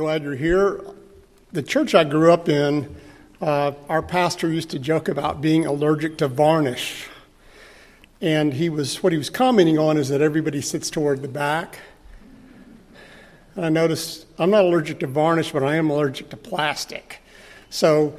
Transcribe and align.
glad 0.00 0.22
you're 0.22 0.34
here. 0.34 0.80
The 1.52 1.62
church 1.62 1.94
I 1.94 2.04
grew 2.04 2.32
up 2.32 2.48
in, 2.48 2.96
uh, 3.42 3.72
our 3.86 4.00
pastor 4.00 4.50
used 4.50 4.70
to 4.70 4.78
joke 4.78 5.08
about 5.08 5.42
being 5.42 5.66
allergic 5.66 6.16
to 6.18 6.26
varnish. 6.26 7.06
And 8.22 8.54
he 8.54 8.70
was 8.70 9.02
what 9.02 9.12
he 9.12 9.18
was 9.18 9.28
commenting 9.28 9.78
on 9.78 9.98
is 9.98 10.08
that 10.08 10.22
everybody 10.22 10.62
sits 10.62 10.88
toward 10.88 11.20
the 11.20 11.28
back. 11.28 11.80
And 13.54 13.66
I 13.66 13.68
noticed 13.68 14.24
I'm 14.38 14.48
not 14.48 14.64
allergic 14.64 15.00
to 15.00 15.06
varnish, 15.06 15.52
but 15.52 15.62
I 15.62 15.76
am 15.76 15.90
allergic 15.90 16.30
to 16.30 16.36
plastic. 16.38 17.18
So 17.68 18.18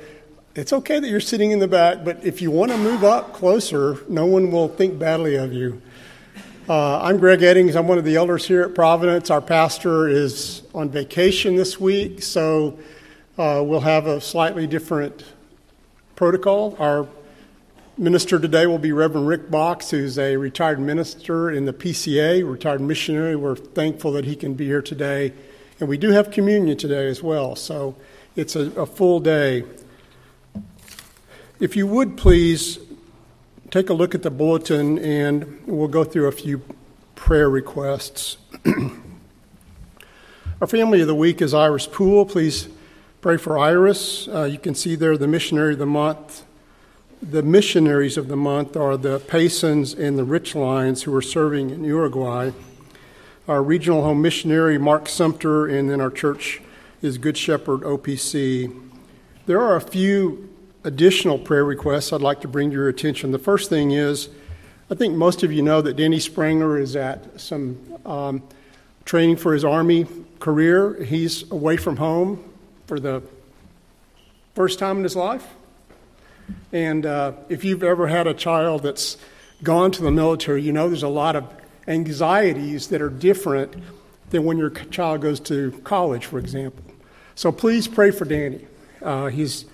it's 0.53 0.71
okay 0.71 0.99
that 0.99 1.09
you're 1.09 1.19
sitting 1.19 1.49
in 1.49 1.57
the 1.57 1.67
back, 1.67 2.05
but 2.05 2.23
if 2.23 2.43
you 2.43 2.51
want 2.51 2.71
to 2.71 2.77
move 2.77 3.03
up 3.03 3.33
closer, 3.33 3.97
no 4.07 4.27
one 4.27 4.51
will 4.51 4.67
think 4.67 4.99
badly 4.99 5.33
of 5.33 5.51
you. 5.51 5.81
Uh, 6.71 7.01
I'm 7.03 7.17
Greg 7.17 7.41
Eddings. 7.41 7.75
I'm 7.75 7.85
one 7.85 7.97
of 7.97 8.05
the 8.05 8.15
elders 8.15 8.45
here 8.45 8.61
at 8.61 8.73
Providence. 8.73 9.29
Our 9.29 9.41
pastor 9.41 10.07
is 10.07 10.61
on 10.73 10.89
vacation 10.89 11.57
this 11.57 11.77
week, 11.81 12.21
so 12.23 12.79
uh, 13.37 13.61
we'll 13.61 13.81
have 13.81 14.07
a 14.07 14.21
slightly 14.21 14.67
different 14.67 15.25
protocol. 16.15 16.77
Our 16.79 17.09
minister 17.97 18.39
today 18.39 18.67
will 18.67 18.77
be 18.77 18.93
Reverend 18.93 19.27
Rick 19.27 19.51
Box, 19.51 19.89
who's 19.89 20.17
a 20.17 20.37
retired 20.37 20.79
minister 20.79 21.51
in 21.51 21.65
the 21.65 21.73
PCA, 21.73 22.49
retired 22.49 22.79
missionary. 22.79 23.35
We're 23.35 23.57
thankful 23.57 24.13
that 24.13 24.23
he 24.23 24.37
can 24.37 24.53
be 24.53 24.67
here 24.67 24.81
today. 24.81 25.33
And 25.81 25.89
we 25.89 25.97
do 25.97 26.11
have 26.11 26.31
communion 26.31 26.77
today 26.77 27.07
as 27.07 27.21
well, 27.21 27.57
so 27.57 27.97
it's 28.37 28.55
a, 28.55 28.71
a 28.79 28.85
full 28.85 29.19
day. 29.19 29.65
If 31.59 31.75
you 31.75 31.85
would 31.85 32.15
please 32.15 32.79
take 33.71 33.89
a 33.89 33.93
look 33.93 34.13
at 34.13 34.21
the 34.21 34.29
bulletin 34.29 34.99
and 34.99 35.63
we'll 35.65 35.87
go 35.87 36.03
through 36.03 36.27
a 36.27 36.31
few 36.31 36.61
prayer 37.15 37.49
requests. 37.49 38.35
Our 40.61 40.67
family 40.67 40.99
of 40.99 41.07
the 41.07 41.15
week 41.15 41.41
is 41.41 41.53
Iris 41.53 41.87
Poole. 41.87 42.25
Please 42.25 42.67
pray 43.21 43.37
for 43.37 43.57
Iris. 43.57 44.27
Uh, 44.27 44.43
you 44.43 44.59
can 44.59 44.75
see 44.75 44.95
there 44.95 45.17
the 45.17 45.27
missionary 45.27 45.73
of 45.73 45.79
the 45.79 45.85
month. 45.85 46.43
The 47.21 47.41
missionaries 47.41 48.17
of 48.17 48.27
the 48.27 48.35
month 48.35 48.75
are 48.75 48.97
the 48.97 49.19
Paysons 49.19 49.97
and 49.97 50.19
the 50.19 50.25
Richlines 50.25 51.03
who 51.03 51.15
are 51.15 51.21
serving 51.21 51.69
in 51.69 51.85
Uruguay. 51.85 52.51
Our 53.47 53.63
regional 53.63 54.03
home 54.03 54.21
missionary, 54.21 54.77
Mark 54.77 55.07
Sumter, 55.07 55.65
and 55.65 55.89
then 55.89 56.01
our 56.01 56.11
church 56.11 56.61
is 57.01 57.17
Good 57.17 57.37
Shepherd 57.37 57.81
OPC. 57.81 58.77
There 59.45 59.61
are 59.61 59.77
a 59.77 59.81
few 59.81 60.50
additional 60.83 61.37
prayer 61.37 61.63
requests 61.63 62.11
I'd 62.11 62.21
like 62.21 62.41
to 62.41 62.47
bring 62.47 62.69
to 62.69 62.75
your 62.75 62.89
attention. 62.89 63.31
The 63.31 63.39
first 63.39 63.69
thing 63.69 63.91
is 63.91 64.29
I 64.89 64.95
think 64.95 65.15
most 65.15 65.43
of 65.43 65.53
you 65.53 65.61
know 65.61 65.81
that 65.81 65.95
Danny 65.95 66.17
Spranger 66.17 66.79
is 66.79 66.95
at 66.95 67.39
some 67.39 67.79
um, 68.05 68.43
training 69.05 69.37
for 69.37 69.53
his 69.53 69.63
Army 69.63 70.05
career. 70.39 71.01
He's 71.03 71.49
away 71.49 71.77
from 71.77 71.95
home 71.97 72.43
for 72.87 72.99
the 72.99 73.23
first 74.53 74.79
time 74.79 74.97
in 74.97 75.03
his 75.03 75.15
life. 75.15 75.47
And 76.73 77.05
uh, 77.05 77.33
if 77.47 77.63
you've 77.63 77.83
ever 77.83 78.07
had 78.07 78.27
a 78.27 78.33
child 78.33 78.83
that's 78.83 79.15
gone 79.63 79.91
to 79.91 80.01
the 80.01 80.11
military, 80.11 80.61
you 80.61 80.73
know 80.73 80.89
there's 80.89 81.03
a 81.03 81.07
lot 81.07 81.37
of 81.37 81.45
anxieties 81.87 82.87
that 82.87 83.01
are 83.01 83.09
different 83.09 83.73
than 84.31 84.43
when 84.43 84.57
your 84.57 84.71
child 84.71 85.21
goes 85.21 85.39
to 85.41 85.71
college, 85.85 86.25
for 86.25 86.39
example. 86.39 86.83
So 87.35 87.51
please 87.51 87.87
pray 87.87 88.11
for 88.11 88.25
Danny. 88.25 88.65
Uh, 89.01 89.27
he's 89.27 89.65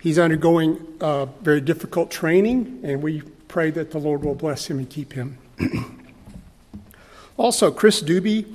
He's 0.00 0.18
undergoing 0.18 0.86
uh, 1.00 1.26
very 1.42 1.60
difficult 1.60 2.10
training, 2.10 2.80
and 2.84 3.02
we 3.02 3.22
pray 3.48 3.70
that 3.72 3.90
the 3.90 3.98
Lord 3.98 4.24
will 4.24 4.34
bless 4.34 4.68
him 4.68 4.78
and 4.78 4.88
keep 4.88 5.12
him. 5.12 5.38
also, 7.36 7.70
Chris 7.72 8.02
Doobie, 8.02 8.46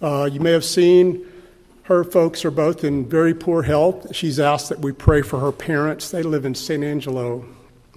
uh, 0.00 0.28
you 0.32 0.40
may 0.40 0.52
have 0.52 0.64
seen 0.64 1.26
her 1.86 2.02
folks 2.02 2.44
are 2.44 2.50
both 2.50 2.82
in 2.82 3.06
very 3.08 3.32
poor 3.32 3.62
health. 3.62 4.14
She's 4.14 4.40
asked 4.40 4.70
that 4.70 4.80
we 4.80 4.90
pray 4.90 5.22
for 5.22 5.38
her 5.38 5.52
parents. 5.52 6.10
They 6.10 6.22
live 6.22 6.44
in 6.44 6.54
San 6.54 6.82
Angelo. 6.82 7.44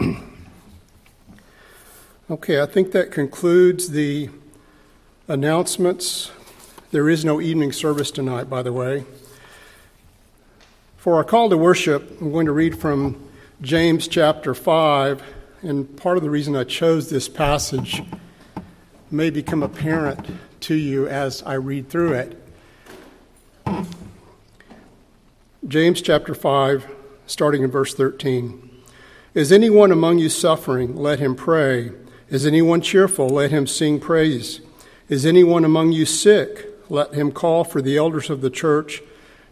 okay, 2.30 2.62
I 2.62 2.68
think 2.68 2.92
that 2.92 3.12
concludes 3.12 3.90
the 3.90 4.30
announcements. 5.28 6.32
There 6.92 7.10
is 7.10 7.26
no 7.26 7.42
evening 7.42 7.72
service 7.72 8.12
tonight, 8.12 8.50
by 8.50 8.62
the 8.62 8.74
way. 8.74 9.06
For 11.00 11.16
our 11.16 11.24
call 11.24 11.50
to 11.50 11.56
worship, 11.56 12.20
I'm 12.20 12.34
going 12.34 12.48
to 12.48 12.52
read 12.52 12.78
from 12.78 13.26
James 13.62 14.06
chapter 14.06 14.54
5, 14.54 15.24
and 15.62 15.96
part 15.96 16.18
of 16.18 16.24
the 16.24 16.30
reason 16.30 16.58
I 16.58 16.66
chose 16.66 17.10
this 17.10 17.30
passage 17.30 18.04
may 19.10 19.30
become 19.30 19.64
apparent 19.64 20.28
to 20.60 20.76
you 20.76 21.08
as 21.08 21.42
I 21.44 21.54
read 21.54 21.88
through 21.88 22.16
it. 22.16 22.44
James 25.66 26.02
chapter 26.02 26.36
5, 26.36 26.86
starting 27.28 27.64
in 27.64 27.72
verse 27.72 27.94
13. 27.94 28.70
Is 29.34 29.54
anyone 29.54 29.94
among 29.94 30.20
you 30.20 30.28
suffering? 30.28 30.98
Let 30.98 31.20
him 31.20 31.34
pray. 31.34 31.94
Is 32.28 32.46
anyone 32.46 32.82
cheerful? 32.82 33.30
Let 33.30 33.52
him 33.52 33.68
sing 33.68 34.02
praise. 34.02 34.60
Is 35.08 35.26
anyone 35.26 35.64
among 35.64 35.94
you 35.94 36.06
sick? 36.06 36.66
Let 36.90 37.14
him 37.14 37.32
call 37.32 37.64
for 37.64 37.82
the 37.82 37.96
elders 37.96 38.30
of 38.30 38.42
the 38.42 38.50
church 38.50 39.02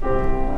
Please 0.00 0.49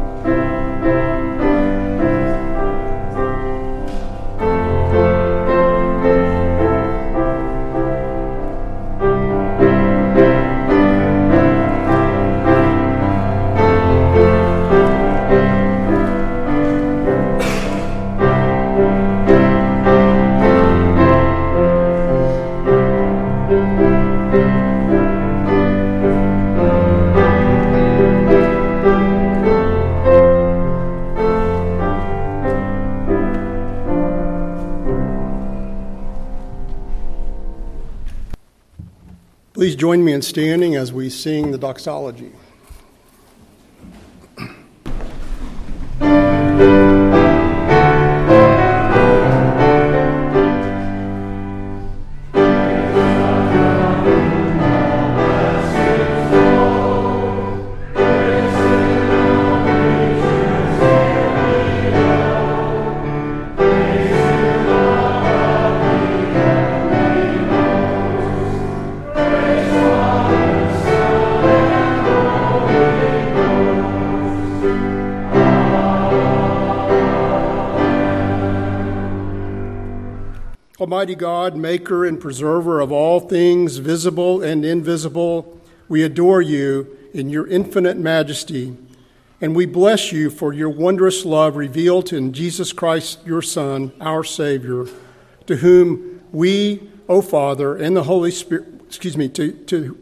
join 39.83 40.05
me 40.05 40.13
in 40.13 40.23
standing 40.23 40.77
as 40.77 40.93
we 40.93 41.11
sing 41.11 41.51
the 41.51 41.59
doxology. 41.59 42.31
Almighty 81.03 81.17
God, 81.17 81.57
maker 81.57 82.07
and 82.07 82.21
preserver 82.21 82.79
of 82.79 82.93
all 82.93 83.19
things 83.19 83.79
visible 83.79 84.41
and 84.41 84.65
invisible, 84.65 85.61
we 85.89 86.05
adore 86.05 86.41
you 86.41 86.97
in 87.13 87.29
your 87.29 87.45
infinite 87.49 87.97
majesty, 87.97 88.77
and 89.41 89.57
we 89.57 89.67
bless 89.67 90.13
you 90.13 90.31
for 90.31 90.53
your 90.53 90.69
wondrous 90.69 91.25
love 91.25 91.57
revealed 91.57 92.13
in 92.13 92.33
Jesus 92.33 92.73
Christ, 92.73 93.19
your 93.27 93.43
Son, 93.43 93.91
our 94.01 94.23
Savior, 94.23 94.87
to 95.47 95.57
whom 95.57 96.21
we, 96.31 96.89
O 97.09 97.21
Father, 97.21 97.75
and 97.75 97.97
the 97.97 98.05
Holy 98.05 98.31
Spirit, 98.31 98.69
excuse 98.87 99.17
me, 99.17 99.29
to, 99.31 99.51
to, 99.51 99.99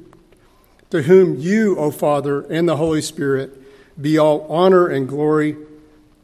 to 0.90 1.00
whom 1.04 1.38
you, 1.38 1.78
O 1.78 1.90
Father, 1.90 2.42
and 2.42 2.68
the 2.68 2.76
Holy 2.76 3.00
Spirit, 3.00 3.58
be 4.02 4.18
all 4.18 4.46
honor 4.50 4.86
and 4.86 5.08
glory, 5.08 5.56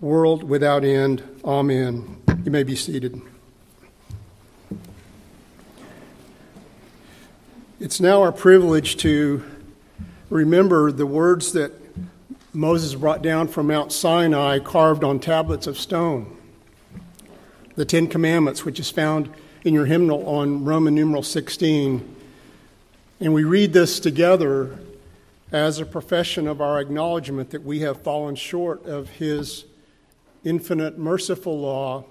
world 0.02 0.42
without 0.42 0.84
end. 0.84 1.22
Amen. 1.46 2.22
You 2.44 2.50
may 2.50 2.62
be 2.62 2.76
seated. 2.76 3.22
It's 7.78 8.00
now 8.00 8.22
our 8.22 8.32
privilege 8.32 8.96
to 8.98 9.44
remember 10.30 10.90
the 10.90 11.04
words 11.04 11.52
that 11.52 11.72
Moses 12.54 12.94
brought 12.94 13.20
down 13.20 13.48
from 13.48 13.66
Mount 13.66 13.92
Sinai, 13.92 14.60
carved 14.60 15.04
on 15.04 15.20
tablets 15.20 15.66
of 15.66 15.78
stone. 15.78 16.38
The 17.74 17.84
Ten 17.84 18.06
Commandments, 18.06 18.64
which 18.64 18.80
is 18.80 18.90
found 18.90 19.28
in 19.62 19.74
your 19.74 19.84
hymnal 19.84 20.26
on 20.26 20.64
Roman 20.64 20.94
numeral 20.94 21.22
16. 21.22 22.16
And 23.20 23.34
we 23.34 23.44
read 23.44 23.74
this 23.74 24.00
together 24.00 24.78
as 25.52 25.78
a 25.78 25.84
profession 25.84 26.46
of 26.46 26.62
our 26.62 26.80
acknowledgement 26.80 27.50
that 27.50 27.62
we 27.62 27.80
have 27.80 28.00
fallen 28.00 28.36
short 28.36 28.86
of 28.86 29.10
His 29.10 29.66
infinite 30.44 30.96
merciful 30.96 31.60
law 31.60 32.06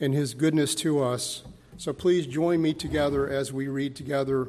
and 0.00 0.14
His 0.14 0.32
goodness 0.32 0.74
to 0.76 1.02
us. 1.02 1.42
So 1.76 1.92
please 1.92 2.26
join 2.26 2.62
me 2.62 2.72
together 2.72 3.28
as 3.28 3.52
we 3.52 3.68
read 3.68 3.96
together 3.96 4.48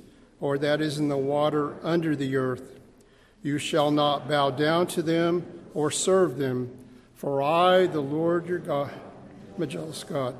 or 0.41 0.57
that 0.57 0.81
is 0.81 0.97
in 0.97 1.07
the 1.07 1.17
water 1.17 1.75
under 1.83 2.15
the 2.15 2.35
earth. 2.35 2.79
You 3.43 3.57
shall 3.59 3.91
not 3.91 4.27
bow 4.27 4.49
down 4.49 4.87
to 4.87 5.01
them 5.01 5.45
or 5.73 5.89
serve 5.91 6.37
them, 6.37 6.77
for 7.15 7.41
I, 7.41 7.85
the 7.85 8.01
Lord 8.01 8.47
your 8.47 8.59
God, 8.59 8.91
my 9.57 9.67
jealous 9.67 10.03
God, 10.03 10.35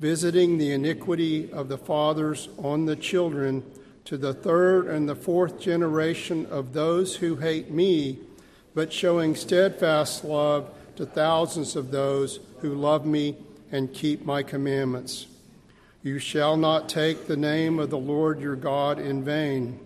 visiting 0.00 0.58
the 0.58 0.72
iniquity 0.72 1.50
of 1.52 1.68
the 1.68 1.78
fathers 1.78 2.48
on 2.58 2.84
the 2.84 2.96
children 2.96 3.64
to 4.04 4.16
the 4.16 4.34
third 4.34 4.86
and 4.88 5.08
the 5.08 5.14
fourth 5.14 5.60
generation 5.60 6.46
of 6.46 6.72
those 6.72 7.16
who 7.16 7.36
hate 7.36 7.70
me, 7.70 8.18
but 8.74 8.92
showing 8.92 9.34
steadfast 9.34 10.24
love 10.24 10.70
to 10.96 11.06
thousands 11.06 11.76
of 11.76 11.90
those 11.90 12.40
who 12.60 12.74
love 12.74 13.06
me 13.06 13.36
and 13.70 13.92
keep 13.92 14.24
my 14.24 14.42
commandments. 14.42 15.26
You 16.02 16.20
shall 16.20 16.56
not 16.56 16.88
take 16.88 17.26
the 17.26 17.36
name 17.36 17.80
of 17.80 17.90
the 17.90 17.98
Lord 17.98 18.40
your 18.40 18.54
God 18.54 19.00
in 19.00 19.24
vain, 19.24 19.80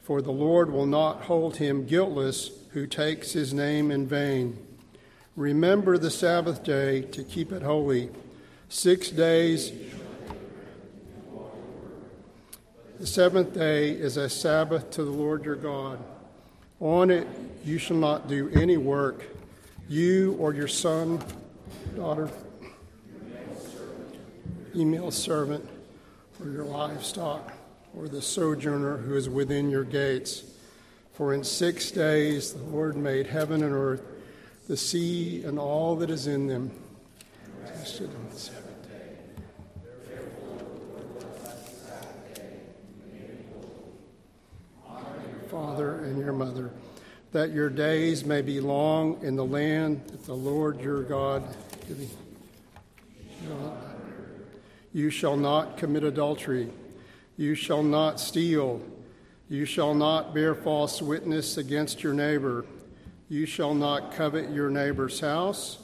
for 0.00 0.22
the 0.22 0.32
Lord 0.32 0.72
will 0.72 0.86
not 0.86 1.22
hold 1.22 1.56
him 1.56 1.84
guiltless 1.84 2.50
who 2.70 2.86
takes 2.86 3.32
his 3.32 3.52
name 3.52 3.90
in 3.90 4.06
vain. 4.06 4.56
Remember 5.36 5.98
the 5.98 6.10
Sabbath 6.10 6.64
day 6.64 7.02
to 7.02 7.22
keep 7.22 7.52
it 7.52 7.62
holy. 7.62 8.08
Six 8.70 9.10
days. 9.10 9.72
The 12.98 13.06
seventh 13.06 13.54
day 13.54 13.90
is 13.90 14.16
a 14.16 14.28
Sabbath 14.28 14.90
to 14.92 15.04
the 15.04 15.10
Lord 15.10 15.44
your 15.44 15.56
God. 15.56 15.98
On 16.80 17.10
it 17.10 17.26
you 17.64 17.76
shall 17.76 17.96
not 17.96 18.28
do 18.28 18.48
any 18.50 18.78
work, 18.78 19.24
you 19.88 20.36
or 20.38 20.54
your 20.54 20.68
son, 20.68 21.22
daughter 21.96 22.30
female 24.72 25.10
servant, 25.10 25.68
or 26.40 26.50
your 26.50 26.64
livestock, 26.64 27.52
or 27.96 28.08
the 28.08 28.22
sojourner 28.22 28.98
who 28.98 29.16
is 29.16 29.28
within 29.28 29.70
your 29.70 29.84
gates. 29.84 30.44
For 31.12 31.34
in 31.34 31.44
six 31.44 31.90
days 31.90 32.52
the 32.52 32.62
Lord 32.62 32.96
made 32.96 33.26
heaven 33.26 33.62
and 33.62 33.74
earth, 33.74 34.02
the 34.68 34.76
sea 34.76 35.42
and 35.44 35.58
all 35.58 35.96
that 35.96 36.10
is 36.10 36.26
in 36.26 36.46
them. 36.46 36.70
Tested 37.66 38.08
on 38.14 38.28
the 38.30 38.38
seventh 38.38 38.88
day. 38.88 39.16
Father 45.50 46.04
and 46.04 46.18
your 46.18 46.32
mother, 46.32 46.70
that 47.32 47.50
your 47.50 47.68
days 47.68 48.24
may 48.24 48.40
be 48.40 48.60
long 48.60 49.20
in 49.22 49.34
the 49.36 49.44
land 49.44 50.00
that 50.06 50.24
the 50.24 50.34
Lord 50.34 50.80
your 50.80 51.02
God 51.02 51.42
giving. 51.88 52.08
You 54.92 55.10
shall 55.10 55.36
not 55.36 55.76
commit 55.76 56.02
adultery. 56.04 56.70
You 57.36 57.54
shall 57.54 57.82
not 57.82 58.18
steal. 58.18 58.80
You 59.48 59.64
shall 59.64 59.94
not 59.94 60.34
bear 60.34 60.54
false 60.54 61.00
witness 61.00 61.56
against 61.56 62.02
your 62.02 62.12
neighbor. 62.12 62.64
You 63.28 63.46
shall 63.46 63.74
not 63.74 64.12
covet 64.12 64.50
your 64.50 64.70
neighbor's 64.70 65.20
house. 65.20 65.78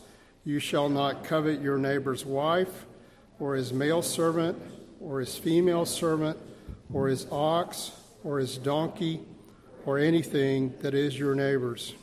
You 0.45 0.59
shall 0.59 0.89
not 0.89 1.25
covet 1.25 1.61
your 1.61 1.79
neighbor's 1.79 2.25
wife, 2.25 2.87
or 3.41 3.55
his 3.55 3.73
male 3.73 4.03
servant, 4.03 4.61
or 5.01 5.21
his 5.21 5.37
female 5.37 5.85
servant, 5.85 6.39
or 6.93 7.09
his 7.09 7.27
ox, 7.31 7.93
or 8.23 8.39
his 8.39 8.59
donkey, 8.59 9.21
or 9.85 9.99
anything 9.99 10.75
that 10.83 10.95
is 10.95 11.19
your 11.19 11.35
neighbor's. 11.35 11.95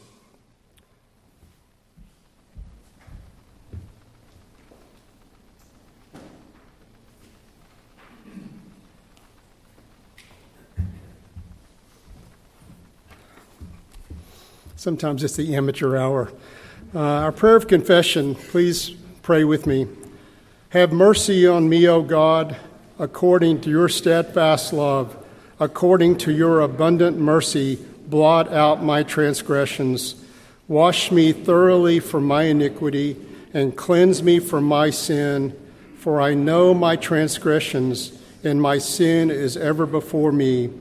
Sometimes 14.83 15.23
it's 15.23 15.37
the 15.37 15.55
amateur 15.55 15.95
hour. 15.95 16.29
Uh, 16.93 16.99
our 16.99 17.31
prayer 17.31 17.55
of 17.55 17.69
confession, 17.69 18.35
please 18.35 18.89
pray 19.21 19.45
with 19.45 19.65
me. 19.65 19.87
Have 20.71 20.91
mercy 20.91 21.47
on 21.47 21.69
me, 21.69 21.87
O 21.87 22.01
God, 22.01 22.57
according 22.99 23.61
to 23.61 23.69
your 23.69 23.87
steadfast 23.87 24.73
love, 24.73 25.15
according 25.57 26.17
to 26.17 26.33
your 26.33 26.59
abundant 26.59 27.17
mercy, 27.17 27.77
blot 28.07 28.51
out 28.51 28.83
my 28.83 29.03
transgressions. 29.03 30.15
Wash 30.67 31.13
me 31.13 31.31
thoroughly 31.31 32.01
from 32.01 32.25
my 32.25 32.43
iniquity 32.43 33.15
and 33.53 33.77
cleanse 33.77 34.21
me 34.21 34.37
from 34.39 34.65
my 34.65 34.89
sin, 34.89 35.57
for 35.97 36.19
I 36.19 36.33
know 36.33 36.73
my 36.73 36.97
transgressions, 36.97 38.11
and 38.43 38.61
my 38.61 38.79
sin 38.79 39.31
is 39.31 39.55
ever 39.55 39.85
before 39.85 40.33
me. 40.33 40.71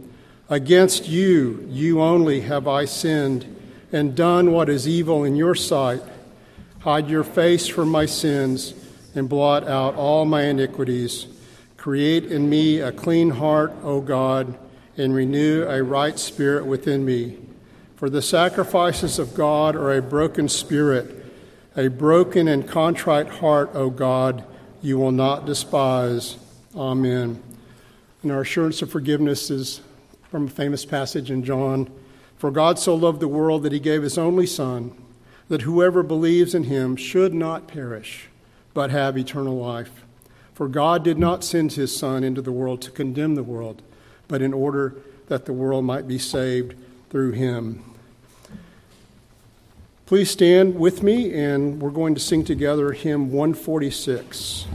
Against 0.50 1.08
you, 1.08 1.64
you 1.70 2.00
only 2.00 2.40
have 2.40 2.66
I 2.66 2.86
sinned 2.86 3.60
and 3.92 4.16
done 4.16 4.50
what 4.52 4.68
is 4.68 4.88
evil 4.88 5.22
in 5.22 5.36
your 5.36 5.54
sight. 5.54 6.02
Hide 6.80 7.08
your 7.08 7.22
face 7.22 7.68
from 7.68 7.90
my 7.90 8.06
sins 8.06 8.74
and 9.14 9.28
blot 9.28 9.68
out 9.68 9.94
all 9.94 10.24
my 10.24 10.44
iniquities. 10.44 11.26
Create 11.76 12.24
in 12.24 12.48
me 12.48 12.80
a 12.80 12.90
clean 12.90 13.30
heart, 13.30 13.72
O 13.82 14.00
God, 14.00 14.58
and 14.96 15.14
renew 15.14 15.64
a 15.68 15.82
right 15.82 16.18
spirit 16.18 16.64
within 16.64 17.04
me. 17.04 17.38
For 17.96 18.08
the 18.10 18.22
sacrifices 18.22 19.18
of 19.18 19.34
God 19.34 19.76
are 19.76 19.92
a 19.92 20.02
broken 20.02 20.48
spirit, 20.48 21.24
a 21.76 21.88
broken 21.88 22.48
and 22.48 22.66
contrite 22.66 23.28
heart, 23.28 23.70
O 23.74 23.90
God, 23.90 24.44
you 24.80 24.98
will 24.98 25.12
not 25.12 25.46
despise. 25.46 26.36
Amen. 26.74 27.40
And 28.22 28.32
our 28.32 28.40
assurance 28.40 28.82
of 28.82 28.90
forgiveness 28.90 29.50
is 29.50 29.80
from 30.30 30.46
a 30.46 30.50
famous 30.50 30.84
passage 30.84 31.30
in 31.30 31.44
John 31.44 31.90
for 32.42 32.50
God 32.50 32.76
so 32.76 32.96
loved 32.96 33.20
the 33.20 33.28
world 33.28 33.62
that 33.62 33.70
he 33.70 33.78
gave 33.78 34.02
his 34.02 34.18
only 34.18 34.46
Son, 34.46 34.90
that 35.48 35.62
whoever 35.62 36.02
believes 36.02 36.56
in 36.56 36.64
him 36.64 36.96
should 36.96 37.32
not 37.32 37.68
perish, 37.68 38.26
but 38.74 38.90
have 38.90 39.16
eternal 39.16 39.56
life. 39.56 40.04
For 40.52 40.66
God 40.66 41.04
did 41.04 41.20
not 41.20 41.44
send 41.44 41.74
his 41.74 41.96
Son 41.96 42.24
into 42.24 42.42
the 42.42 42.50
world 42.50 42.82
to 42.82 42.90
condemn 42.90 43.36
the 43.36 43.44
world, 43.44 43.80
but 44.26 44.42
in 44.42 44.52
order 44.52 44.96
that 45.28 45.44
the 45.44 45.52
world 45.52 45.84
might 45.84 46.08
be 46.08 46.18
saved 46.18 46.74
through 47.10 47.30
him. 47.30 47.84
Please 50.06 50.28
stand 50.28 50.74
with 50.74 51.00
me, 51.00 51.32
and 51.32 51.80
we're 51.80 51.90
going 51.90 52.16
to 52.16 52.20
sing 52.20 52.44
together 52.44 52.90
hymn 52.90 53.30
146. 53.30 54.66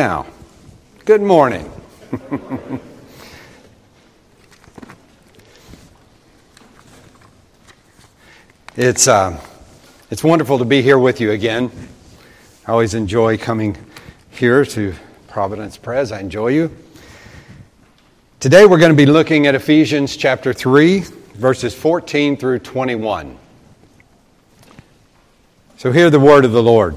Now? 0.00 0.24
Good 1.04 1.20
morning. 1.20 1.70
it's, 8.78 9.06
uh, 9.06 9.38
it's 10.10 10.24
wonderful 10.24 10.56
to 10.56 10.64
be 10.64 10.80
here 10.80 10.98
with 10.98 11.20
you 11.20 11.32
again. 11.32 11.70
I 12.66 12.72
always 12.72 12.94
enjoy 12.94 13.36
coming 13.36 13.76
here 14.30 14.64
to 14.64 14.94
Providence 15.28 15.76
Pres. 15.76 16.12
I 16.12 16.20
enjoy 16.20 16.48
you. 16.48 16.74
Today 18.40 18.64
we're 18.64 18.78
going 18.78 18.92
to 18.92 18.96
be 18.96 19.04
looking 19.04 19.46
at 19.46 19.54
Ephesians 19.54 20.16
chapter 20.16 20.54
3, 20.54 21.00
verses 21.34 21.74
14 21.74 22.38
through 22.38 22.60
21. 22.60 23.36
So 25.76 25.92
hear 25.92 26.08
the 26.08 26.18
word 26.18 26.46
of 26.46 26.52
the 26.52 26.62
Lord. 26.62 26.96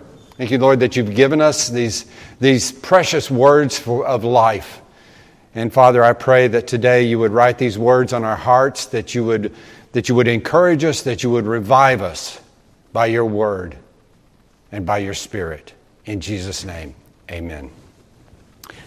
Thank 0.41 0.49
you, 0.49 0.57
Lord, 0.57 0.79
that 0.79 0.95
you've 0.95 1.13
given 1.13 1.39
us 1.39 1.69
these, 1.69 2.07
these 2.39 2.71
precious 2.71 3.29
words 3.29 3.77
for, 3.77 4.07
of 4.07 4.23
life. 4.23 4.81
And 5.53 5.71
Father, 5.71 6.03
I 6.03 6.13
pray 6.13 6.47
that 6.47 6.65
today 6.65 7.03
you 7.03 7.19
would 7.19 7.31
write 7.31 7.59
these 7.59 7.77
words 7.77 8.11
on 8.11 8.23
our 8.23 8.35
hearts, 8.35 8.87
that 8.87 9.13
you 9.13 9.23
would, 9.23 9.53
that 9.91 10.09
you 10.09 10.15
would 10.15 10.27
encourage 10.27 10.83
us, 10.83 11.03
that 11.03 11.21
you 11.21 11.29
would 11.29 11.45
revive 11.45 12.01
us 12.01 12.41
by 12.91 13.05
your 13.05 13.23
word 13.23 13.77
and 14.71 14.83
by 14.83 14.97
your 14.97 15.13
spirit. 15.13 15.73
In 16.05 16.19
Jesus' 16.19 16.65
name, 16.65 16.95
amen. 17.29 17.69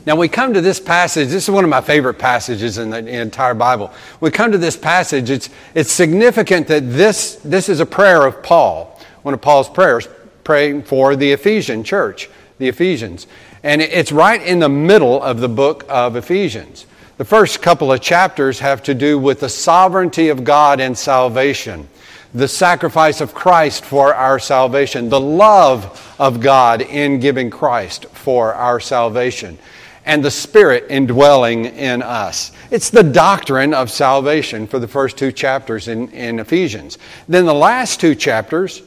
Now, 0.07 0.17
we 0.17 0.27
come 0.27 0.55
to 0.55 0.61
this 0.61 0.81
passage. 0.81 1.29
This 1.29 1.45
is 1.45 1.51
one 1.51 1.63
of 1.63 1.71
my 1.71 1.83
favorite 1.83 2.15
passages 2.15 2.79
in 2.79 2.91
the 2.91 2.99
entire 3.07 3.55
Bible. 3.55 3.93
We 4.19 4.33
come 4.33 4.51
to 4.51 4.59
this 4.59 4.77
passage. 4.77 5.31
It's, 5.31 5.51
it's 5.77 5.93
significant 5.93 6.67
that 6.67 6.91
this, 6.91 7.37
this 7.45 7.69
is 7.69 7.79
a 7.79 7.87
prayer 7.87 8.27
of 8.27 8.43
Paul, 8.43 8.99
one 9.23 9.35
of 9.35 9.41
Paul's 9.41 9.69
prayers 9.69 10.09
praying 10.45 10.83
for 10.83 11.17
the 11.17 11.33
Ephesian 11.33 11.83
church, 11.83 12.31
the 12.59 12.69
Ephesians. 12.69 13.27
And 13.63 13.81
it's 13.81 14.13
right 14.13 14.43
in 14.43 14.59
the 14.59 14.69
middle 14.69 15.23
of 15.23 15.41
the 15.41 15.49
book 15.49 15.85
of 15.89 16.17
Ephesians. 16.17 16.87
The 17.17 17.25
first 17.25 17.63
couple 17.63 17.93
of 17.93 18.01
chapters 18.01 18.59
have 18.59 18.83
to 18.85 18.95
do 18.95 19.19
with 19.19 19.41
the 19.41 19.49
sovereignty 19.49 20.29
of 20.29 20.45
God 20.45 20.81
and 20.81 20.99
salvation, 20.99 21.89
the 22.35 22.49
sacrifice 22.49 23.21
of 23.21 23.33
Christ 23.33 23.85
for 23.85 24.13
our 24.13 24.39
salvation, 24.39 25.09
the 25.09 25.21
love 25.21 26.15
of 26.19 26.41
God 26.41 26.83
in 26.83 27.21
giving 27.21 27.51
Christ 27.51 28.07
for 28.07 28.53
our 28.53 28.81
salvation, 28.81 29.59
and 30.05 30.25
the 30.25 30.31
Spirit 30.31 30.87
indwelling 30.91 31.67
in 31.67 32.03
us. 32.03 32.53
It's 32.71 32.91
the 32.91 33.05
doctrine 33.05 33.73
of 33.73 33.91
salvation 33.91 34.67
for 34.67 34.79
the 34.79 34.89
first 34.89 35.17
two 35.17 35.33
chapters 35.33 35.89
in, 35.89 36.11
in 36.11 36.41
Ephesians. 36.41 36.99
Then 37.29 37.47
the 37.47 37.55
last 37.55 38.01
two 38.01 38.15
chapters 38.15 38.83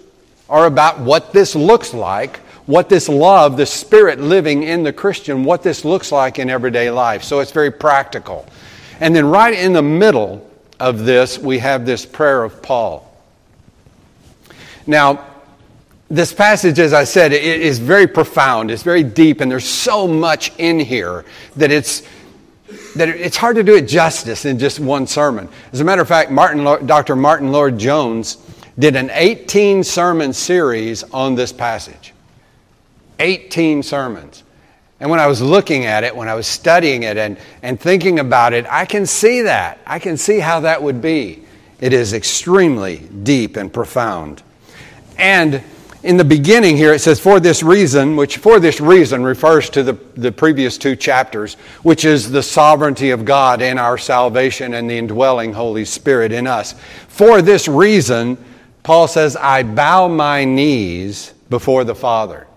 are 0.50 0.66
about 0.66 1.00
what 1.00 1.34
this 1.34 1.56
looks 1.56 1.94
like, 1.94 2.38
what 2.66 2.90
this 2.90 3.10
love, 3.10 3.58
the 3.58 3.66
Spirit 3.66 4.20
living 4.20 4.64
in 4.64 4.84
the 4.84 4.94
Christian, 4.94 5.44
what 5.44 5.64
this 5.64 5.86
looks 5.86 6.12
like 6.12 6.40
in 6.40 6.50
everyday 6.50 6.90
life. 6.90 7.24
So 7.24 7.40
it's 7.40 7.52
very 7.52 7.72
practical. 7.72 8.46
And 9.00 9.16
then 9.16 9.26
right 9.26 9.54
in 9.54 9.74
the 9.74 9.82
middle 9.82 10.50
of 10.80 11.06
this, 11.06 11.38
we 11.38 11.60
have 11.60 11.86
this 11.86 12.06
prayer 12.06 12.44
of 12.44 12.62
Paul. 12.62 13.04
Now, 14.86 15.26
this 16.10 16.34
passage, 16.34 16.80
as 16.80 16.94
I 16.94 17.04
said, 17.04 17.34
it 17.34 17.44
is 17.44 17.80
very 17.80 18.08
profound. 18.08 18.72
It's 18.72 18.84
very 18.84 19.04
deep, 19.04 19.42
and 19.42 19.52
there's 19.52 19.68
so 19.68 20.08
much 20.08 20.58
in 20.58 20.80
here 20.80 21.26
that 21.58 21.72
it's 21.72 22.04
that 22.96 23.08
it's 23.08 23.38
hard 23.38 23.56
to 23.56 23.64
do 23.64 23.76
it 23.76 23.88
justice 23.88 24.46
in 24.46 24.60
just 24.60 24.80
one 24.80 25.08
sermon. 25.08 25.48
As 25.72 25.80
a 25.80 25.84
matter 25.84 26.02
of 26.02 26.08
fact, 26.08 26.32
Martyn, 26.32 26.86
Dr. 26.86 27.16
Martyn 27.16 27.52
Lloyd-Jones 27.52 28.38
did 28.80 28.96
an 28.96 29.10
18 29.12 29.84
sermon 29.84 30.34
series 30.34 31.04
on 31.12 31.36
this 31.36 31.52
passage. 31.52 32.14
18 33.20 33.82
sermons. 33.84 34.44
And 35.00 35.10
when 35.10 35.20
I 35.20 35.28
was 35.28 35.42
looking 35.42 35.86
at 35.86 36.04
it, 36.04 36.16
when 36.16 36.28
I 36.28 36.34
was 36.34 36.48
studying 36.48 37.04
it 37.04 37.18
and, 37.18 37.38
and 37.62 37.80
thinking 37.80 38.20
about 38.20 38.54
it, 38.54 38.66
I 38.68 38.86
can 38.86 39.06
see 39.06 39.42
that. 39.42 39.80
I 39.86 40.00
can 40.00 40.18
see 40.18 40.40
how 40.40 40.62
that 40.62 40.82
would 40.82 41.02
be. 41.02 41.44
It 41.80 41.94
is 41.94 42.14
extremely 42.14 42.98
deep 42.98 43.58
and 43.58 43.72
profound. 43.72 44.42
And 45.18 45.64
in 46.04 46.18
the 46.18 46.24
beginning 46.24 46.78
here, 46.78 46.94
it 46.94 47.00
says, 47.00 47.20
for 47.20 47.40
this 47.40 47.62
reason, 47.62 48.16
which 48.16 48.38
for 48.38 48.60
this 48.60 48.80
reason 48.80 49.24
refers 49.24 49.70
to 49.72 49.84
the, 49.84 49.94
the 50.16 50.32
previous 50.32 50.78
two 50.78 50.96
chapters, 50.96 51.56
which 51.84 52.06
is 52.06 52.32
the 52.32 52.42
sovereignty 52.42 53.12
of 53.12 53.26
God 53.26 53.62
in 53.62 53.78
our 53.78 53.98
salvation 53.98 54.74
and 54.76 54.90
the 54.90 54.98
indwelling 54.98 55.54
Holy 55.54 55.86
Spirit 55.86 56.32
in 56.32 56.48
us. 56.48 56.74
For 57.08 57.42
this 57.42 57.68
reason, 57.68 58.38
Paul 58.84 59.08
says, 59.08 59.36
I 59.36 59.64
bow 59.64 60.08
my 60.08 60.46
knees 60.46 61.34
before 61.50 61.84
the 61.84 61.96
Father. 61.96 62.48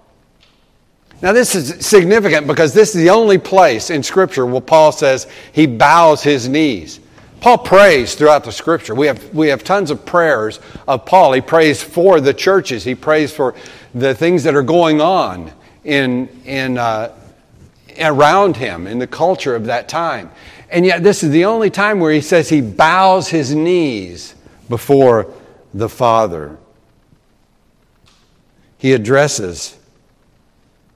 Now, 1.23 1.33
this 1.33 1.55
is 1.55 1.85
significant 1.85 2.47
because 2.47 2.73
this 2.73 2.95
is 2.95 3.03
the 3.03 3.11
only 3.11 3.37
place 3.37 3.91
in 3.91 4.03
Scripture 4.03 4.47
where 4.47 4.61
Paul 4.61 4.91
says 4.91 5.27
he 5.53 5.67
bows 5.67 6.23
his 6.23 6.49
knees. 6.49 7.01
Paul 7.41 7.59
prays 7.59 8.15
throughout 8.15 8.45
the 8.45 8.53
Scripture. 8.53 8.95
We 8.95 9.07
have, 9.07 9.35
we 9.35 9.49
have 9.49 9.63
tons 9.63 9.91
of 9.91 10.07
prayers 10.07 10.61
of 10.89 11.05
Paul. 11.05 11.33
He 11.33 11.41
prays 11.41 11.83
for 11.83 12.21
the 12.21 12.33
churches, 12.33 12.85
he 12.85 12.95
prays 12.95 13.33
for 13.33 13.55
the 13.95 14.15
things 14.15 14.45
that 14.45 14.55
are 14.55 14.63
going 14.63 15.01
on 15.01 15.53
in, 15.85 16.29
in, 16.45 16.79
uh, 16.79 17.15
around 17.99 18.57
him 18.57 18.87
in 18.87 18.99
the 18.99 19.07
culture 19.07 19.55
of 19.55 19.67
that 19.67 19.89
time. 19.89 20.31
And 20.71 20.87
yet, 20.87 21.03
this 21.03 21.23
is 21.23 21.31
the 21.31 21.47
only 21.47 21.69
time 21.69 21.99
where 21.99 22.13
he 22.13 22.21
says 22.21 22.49
he 22.49 22.61
bows 22.61 23.29
his 23.29 23.55
knees 23.55 24.35
before 24.69 25.33
the 25.75 25.89
Father. 25.89 26.57
He 28.79 28.93
addresses 28.93 29.79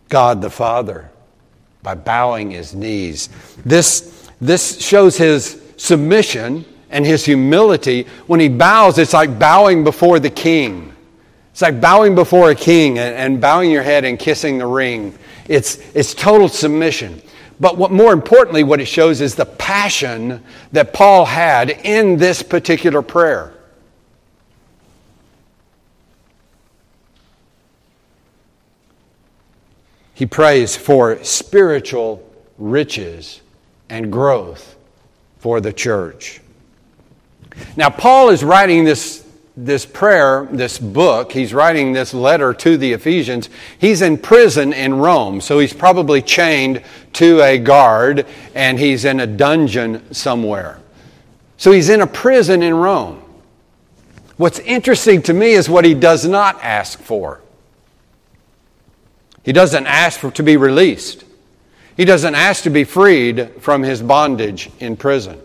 God 0.09 0.41
the 0.41 0.51
Father 0.51 1.11
by 1.83 1.95
bowing 1.95 2.51
his 2.51 2.75
knees. 2.75 3.29
This, 3.65 4.31
this 4.41 4.81
shows 4.81 5.17
his 5.17 5.63
submission 5.77 6.65
and 6.91 7.05
his 7.05 7.25
humility. 7.25 8.07
When 8.27 8.41
he 8.41 8.49
bows, 8.49 8.99
it's 8.99 9.13
like 9.13 9.39
bowing 9.39 9.85
before 9.85 10.19
the 10.19 10.31
king. 10.31 10.95
It's 11.53 11.63
like 11.63 11.81
bowing 11.81 12.15
before 12.15 12.51
a 12.51 12.55
king 12.55 12.99
and, 12.99 13.15
and 13.15 13.41
bowing 13.41 13.71
your 13.71 13.83
head 13.83 14.05
and 14.05 14.19
kissing 14.19 14.59
the 14.59 14.67
ring. 14.67 15.17
It's, 15.47 15.77
it's 15.95 16.15
total 16.15 16.49
submission. 16.49 17.23
But 17.61 17.79
what, 17.79 17.93
more 17.93 18.13
importantly, 18.13 18.65
what 18.65 18.81
it 18.81 18.87
shows 18.87 19.21
is 19.21 19.35
the 19.35 19.47
passion 19.47 20.43
that 20.73 20.93
Paul 20.93 21.25
had 21.25 21.71
in 21.71 22.17
this 22.17 22.43
particular 22.43 23.03
prayer. 23.03 23.54
He 30.15 30.27
prays 30.27 30.77
for 30.77 31.23
spiritual 31.25 32.29
riches 32.57 33.41
and 33.89 34.11
growth 34.11 34.77
for 35.39 35.61
the 35.61 35.73
church. 35.73 36.41
Now, 37.77 37.91
Paul 37.91 38.31
is 38.31 38.43
writing 38.43 38.85
this 38.85 39.25
this 39.57 39.87
prayer, 39.87 40.49
this 40.51 40.79
book, 40.79 41.31
he's 41.31 41.55
writing 41.55 41.93
this 41.93 42.13
letter 42.13 42.53
to 42.53 42.77
the 42.77 42.93
Ephesians. 42.93 43.49
He's 43.79 44.03
in 44.03 44.19
prison 44.19 44.73
in 44.73 44.95
Rome, 44.95 45.41
so 45.41 45.61
he's 45.61 45.73
probably 45.73 46.21
chained 46.23 46.83
to 47.15 47.41
a 47.41 47.59
guard 47.59 48.27
and 48.55 48.79
he's 48.79 49.05
in 49.05 49.21
a 49.21 49.27
dungeon 49.27 50.13
somewhere. 50.13 50.81
So 51.57 51.71
he's 51.71 51.89
in 51.89 52.01
a 52.01 52.07
prison 52.07 52.63
in 52.63 52.75
Rome. 52.75 53.23
What's 54.37 54.59
interesting 54.59 55.23
to 55.23 55.33
me 55.33 55.53
is 55.53 55.71
what 55.71 55.85
he 55.85 55.95
does 55.95 56.27
not 56.27 56.61
ask 56.61 56.99
for. 56.99 57.41
He 59.45 59.53
doesn't 59.53 59.87
ask 59.87 60.19
for 60.19 60.31
to 60.33 60.43
be 60.43 60.57
released. 60.57 61.25
He 61.97 62.05
doesn't 62.05 62.35
ask 62.35 62.65
to 62.65 62.71
be 62.71 62.85
freed 62.85 63.51
from 63.61 63.83
his 63.83 64.03
bondage 64.03 64.71
in 64.81 64.97
prison. 64.97 65.41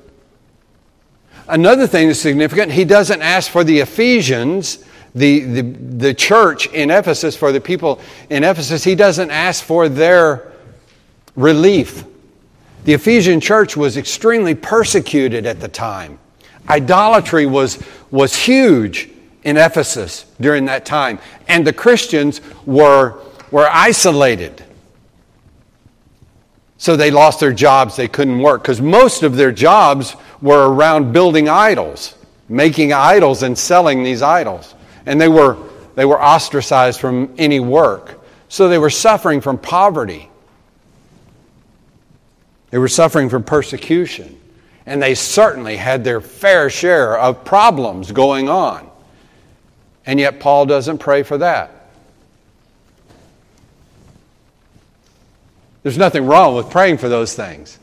Another 1.48 1.86
thing 1.86 2.08
that's 2.08 2.20
significant, 2.20 2.72
he 2.72 2.86
doesn't 2.86 3.22
ask 3.22 3.52
for 3.52 3.64
the 3.64 3.80
Ephesians, 3.80 4.84
the, 5.16 5.40
the, 5.42 5.62
the 5.62 6.14
church 6.14 6.68
in 6.68 6.92
Ephesus, 6.92 7.36
for 7.36 7.52
the 7.52 7.62
people 7.62 8.00
in 8.30 8.44
Ephesus, 8.44 8.84
he 8.84 8.96
doesn't 8.96 9.32
ask 9.32 9.64
for 9.64 9.90
their 9.90 10.52
relief. 11.36 12.06
The 12.86 12.94
Ephesian 12.94 13.40
church 13.40 13.76
was 13.76 13.98
extremely 13.98 14.56
persecuted 14.56 15.46
at 15.46 15.60
the 15.60 15.68
time. 15.68 16.20
Idolatry 16.70 17.46
was, 17.46 17.84
was 18.12 18.36
huge 18.36 19.10
in 19.44 19.58
Ephesus 19.58 20.26
during 20.40 20.66
that 20.66 20.86
time, 20.86 21.20
and 21.48 21.66
the 21.66 21.74
Christians 21.74 22.42
were, 22.66 23.22
were 23.52 23.68
isolated. 23.70 24.64
So 26.78 26.96
they 26.96 27.12
lost 27.12 27.42
their 27.42 27.52
jobs, 27.52 27.96
they 27.96 28.08
couldn't 28.08 28.40
work, 28.40 28.62
because 28.62 28.80
most 28.80 29.24
of 29.24 29.36
their 29.36 29.52
jobs 29.52 30.16
were 30.42 30.72
around 30.72 31.12
building 31.12 31.50
idols, 31.50 32.16
making 32.48 32.94
idols 32.94 33.44
and 33.44 33.58
selling 33.58 34.04
these 34.04 34.22
idols. 34.22 34.76
And 35.06 35.20
they 35.20 35.28
were, 35.28 35.58
they 35.96 36.06
were 36.06 36.22
ostracized 36.22 37.00
from 37.00 37.34
any 37.38 37.60
work. 37.60 38.24
So 38.48 38.70
they 38.70 38.78
were 38.78 38.90
suffering 38.90 39.42
from 39.42 39.58
poverty. 39.58 40.30
They 42.72 42.78
were 42.78 42.88
suffering 42.88 43.30
from 43.30 43.44
persecution. 43.44 44.40
And 44.86 45.04
they 45.04 45.16
certainly 45.16 45.76
had 45.76 46.04
their 46.04 46.22
fair 46.22 46.70
share 46.70 47.18
of 47.18 47.44
problems 47.44 48.12
going 48.12 48.50
on. 48.50 48.90
And 50.06 50.20
yet, 50.20 50.40
Paul 50.40 50.66
doesn't 50.66 50.98
pray 51.00 51.24
for 51.24 51.38
that. 51.40 51.79
There's 55.84 55.98
nothing 55.98 56.26
wrong 56.26 56.56
with 56.56 56.70
praying 56.70 56.98
for 56.98 57.10
those 57.10 57.34
things. 57.34 57.80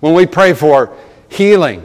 When 0.00 0.14
we 0.14 0.26
pray 0.26 0.52
for 0.54 0.96
healing. 1.28 1.84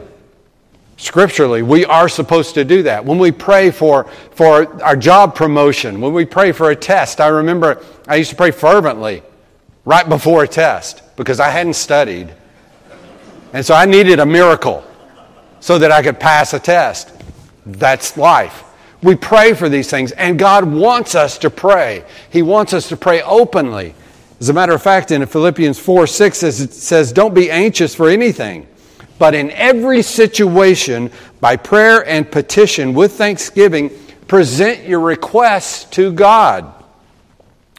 Scripturally, 0.96 1.62
we 1.62 1.86
are 1.86 2.08
supposed 2.08 2.54
to 2.54 2.64
do 2.64 2.82
that. 2.82 3.04
When 3.04 3.18
we 3.18 3.32
pray 3.32 3.70
for, 3.70 4.04
for 4.32 4.82
our 4.82 4.96
job 4.96 5.34
promotion, 5.34 6.00
when 6.00 6.12
we 6.12 6.26
pray 6.26 6.52
for 6.52 6.70
a 6.70 6.76
test, 6.76 7.20
I 7.20 7.28
remember 7.28 7.82
I 8.06 8.16
used 8.16 8.30
to 8.30 8.36
pray 8.36 8.50
fervently 8.50 9.22
right 9.86 10.06
before 10.06 10.44
a 10.44 10.48
test 10.48 11.02
because 11.16 11.40
I 11.40 11.48
hadn't 11.48 11.74
studied. 11.74 12.34
And 13.52 13.64
so 13.64 13.74
I 13.74 13.86
needed 13.86 14.18
a 14.20 14.26
miracle 14.26 14.84
so 15.60 15.78
that 15.78 15.90
I 15.90 16.02
could 16.02 16.20
pass 16.20 16.52
a 16.52 16.58
test. 16.58 17.10
That's 17.64 18.16
life. 18.16 18.64
We 19.02 19.16
pray 19.16 19.54
for 19.54 19.70
these 19.70 19.88
things, 19.88 20.12
and 20.12 20.38
God 20.38 20.64
wants 20.64 21.14
us 21.14 21.38
to 21.38 21.50
pray. 21.50 22.04
He 22.30 22.42
wants 22.42 22.74
us 22.74 22.88
to 22.90 22.96
pray 22.96 23.22
openly. 23.22 23.94
As 24.40 24.48
a 24.48 24.52
matter 24.52 24.72
of 24.72 24.82
fact, 24.82 25.10
in 25.10 25.24
Philippians 25.26 25.78
4 25.78 26.06
6, 26.06 26.42
it 26.42 26.72
says, 26.72 27.12
Don't 27.12 27.34
be 27.34 27.50
anxious 27.50 27.94
for 27.94 28.08
anything 28.08 28.66
but 29.20 29.34
in 29.34 29.50
every 29.50 30.00
situation, 30.00 31.12
by 31.42 31.54
prayer 31.54 32.08
and 32.08 32.28
petition 32.32 32.94
with 32.94 33.12
thanksgiving, 33.12 33.90
present 34.26 34.88
your 34.88 35.00
requests 35.00 35.84
to 35.90 36.10
God. 36.10 36.72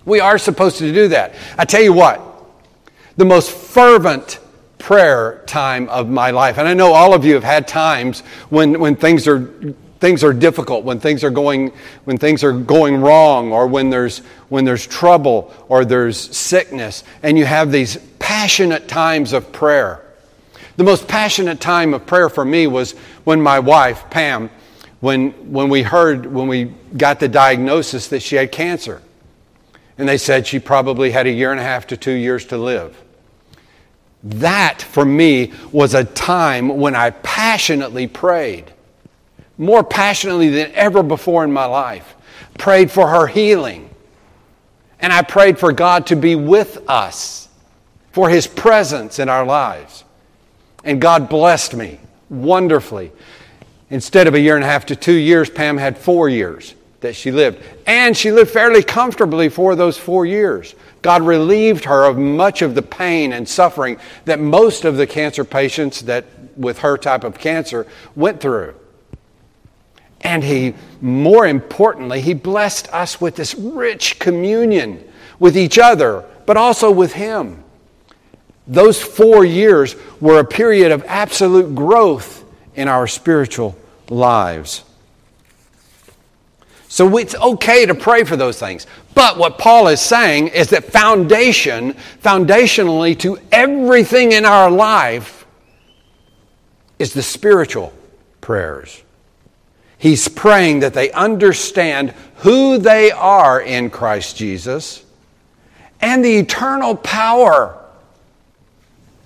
We 0.05 0.19
are 0.19 0.37
supposed 0.37 0.77
to 0.77 0.93
do 0.93 1.07
that. 1.07 1.33
I 1.57 1.65
tell 1.65 1.81
you 1.81 1.93
what, 1.93 2.21
the 3.17 3.25
most 3.25 3.51
fervent 3.51 4.37
prayer 4.77 5.41
time 5.47 5.89
of 5.89 6.09
my 6.09 6.29
life, 6.29 6.59
and 6.59 6.67
I 6.67 6.75
know 6.75 6.93
all 6.93 7.15
of 7.15 7.25
you 7.25 7.33
have 7.33 7.43
had 7.43 7.67
times 7.67 8.21
when, 8.49 8.79
when 8.79 8.95
things 8.95 9.27
are 9.27 9.73
things 10.01 10.23
are 10.23 10.33
difficult, 10.33 10.83
when 10.83 10.99
things 10.99 11.23
are 11.23 11.29
going, 11.29 11.71
when 12.03 12.17
things 12.17 12.43
are 12.43 12.51
going 12.51 12.99
wrong, 12.99 13.53
or 13.53 13.67
when 13.67 13.89
there's, 13.89 14.19
when 14.49 14.65
there's 14.65 14.85
trouble 14.85 15.53
or 15.69 15.85
there's 15.85 16.17
sickness, 16.35 17.05
and 17.23 17.37
you 17.37 17.45
have 17.45 17.71
these 17.71 17.97
passionate 18.19 18.89
times 18.89 19.31
of 19.31 19.53
prayer. 19.53 20.03
The 20.75 20.83
most 20.83 21.07
passionate 21.07 21.61
time 21.61 21.93
of 21.93 22.05
prayer 22.05 22.29
for 22.29 22.43
me 22.43 22.65
was 22.65 22.93
when 23.23 23.41
my 23.41 23.59
wife, 23.59 24.09
Pam, 24.09 24.49
when, 25.01 25.31
when 25.51 25.69
we 25.69 25.83
heard, 25.83 26.25
when 26.25 26.47
we 26.47 26.73
got 26.97 27.19
the 27.19 27.27
diagnosis 27.27 28.07
that 28.07 28.21
she 28.21 28.35
had 28.35 28.51
cancer. 28.51 29.01
And 29.97 30.09
they 30.09 30.17
said 30.17 30.47
she 30.47 30.59
probably 30.59 31.11
had 31.11 31.27
a 31.27 31.31
year 31.31 31.51
and 31.51 31.59
a 31.59 31.63
half 31.63 31.87
to 31.87 31.97
two 31.97 32.11
years 32.11 32.45
to 32.45 32.57
live. 32.57 32.99
That, 34.23 34.81
for 34.81 35.05
me, 35.05 35.53
was 35.71 35.93
a 35.93 36.03
time 36.03 36.69
when 36.69 36.95
I 36.95 37.11
passionately 37.11 38.07
prayed, 38.07 38.71
more 39.61 39.83
passionately 39.83 40.49
than 40.49 40.71
ever 40.73 41.03
before 41.03 41.43
in 41.43 41.53
my 41.53 41.65
life. 41.65 42.15
Prayed 42.57 42.89
for 42.89 43.07
her 43.07 43.27
healing. 43.27 43.91
And 44.99 45.13
I 45.13 45.21
prayed 45.21 45.59
for 45.59 45.71
God 45.71 46.07
to 46.07 46.15
be 46.15 46.35
with 46.35 46.89
us, 46.89 47.47
for 48.11 48.27
His 48.27 48.47
presence 48.47 49.19
in 49.19 49.29
our 49.29 49.45
lives. 49.45 50.03
And 50.83 50.99
God 50.99 51.29
blessed 51.29 51.75
me 51.75 51.99
wonderfully. 52.27 53.11
Instead 53.91 54.25
of 54.25 54.33
a 54.33 54.39
year 54.39 54.55
and 54.55 54.63
a 54.63 54.67
half 54.67 54.87
to 54.87 54.95
two 54.95 55.13
years, 55.13 55.47
Pam 55.47 55.77
had 55.77 55.95
four 55.95 56.27
years 56.27 56.73
that 57.01 57.15
she 57.15 57.31
lived. 57.31 57.63
And 57.85 58.17
she 58.17 58.31
lived 58.31 58.49
fairly 58.49 58.81
comfortably 58.81 59.47
for 59.47 59.75
those 59.75 59.95
four 59.95 60.25
years. 60.25 60.73
God 61.03 61.21
relieved 61.21 61.85
her 61.85 62.05
of 62.05 62.17
much 62.17 62.63
of 62.63 62.73
the 62.73 62.81
pain 62.81 63.31
and 63.33 63.47
suffering 63.47 63.99
that 64.25 64.39
most 64.39 64.85
of 64.85 64.97
the 64.97 65.05
cancer 65.05 65.43
patients 65.43 66.01
that 66.03 66.25
with 66.57 66.79
her 66.79 66.97
type 66.97 67.23
of 67.23 67.37
cancer 67.37 67.85
went 68.15 68.41
through. 68.41 68.73
And 70.23 70.43
he, 70.43 70.75
more 71.01 71.47
importantly, 71.47 72.21
he 72.21 72.33
blessed 72.33 72.87
us 72.93 73.19
with 73.19 73.35
this 73.35 73.55
rich 73.55 74.19
communion 74.19 75.03
with 75.39 75.57
each 75.57 75.79
other, 75.79 76.23
but 76.45 76.57
also 76.57 76.91
with 76.91 77.13
him. 77.13 77.63
Those 78.67 79.01
four 79.01 79.43
years 79.43 79.95
were 80.19 80.39
a 80.39 80.45
period 80.45 80.91
of 80.91 81.03
absolute 81.07 81.73
growth 81.73 82.43
in 82.75 82.87
our 82.87 83.07
spiritual 83.07 83.75
lives. 84.09 84.83
So 86.87 87.17
it's 87.17 87.35
okay 87.35 87.85
to 87.85 87.95
pray 87.95 88.23
for 88.23 88.35
those 88.35 88.59
things. 88.59 88.85
But 89.15 89.37
what 89.37 89.57
Paul 89.57 89.87
is 89.87 90.01
saying 90.01 90.49
is 90.49 90.69
that 90.71 90.85
foundation, 90.85 91.95
foundationally 92.21 93.17
to 93.19 93.39
everything 93.51 94.33
in 94.33 94.45
our 94.45 94.69
life, 94.69 95.45
is 96.99 97.13
the 97.13 97.23
spiritual 97.23 97.93
prayers. 98.41 99.01
He's 100.01 100.27
praying 100.27 100.79
that 100.79 100.95
they 100.95 101.11
understand 101.11 102.15
who 102.37 102.79
they 102.79 103.11
are 103.11 103.61
in 103.61 103.91
Christ 103.91 104.35
Jesus 104.35 105.05
and 106.01 106.25
the 106.25 106.37
eternal 106.37 106.95
power 106.95 107.79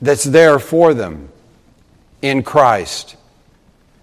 that's 0.02 0.26
there 0.26 0.60
for 0.60 0.94
them 0.94 1.30
in 2.22 2.44
Christ. 2.44 3.16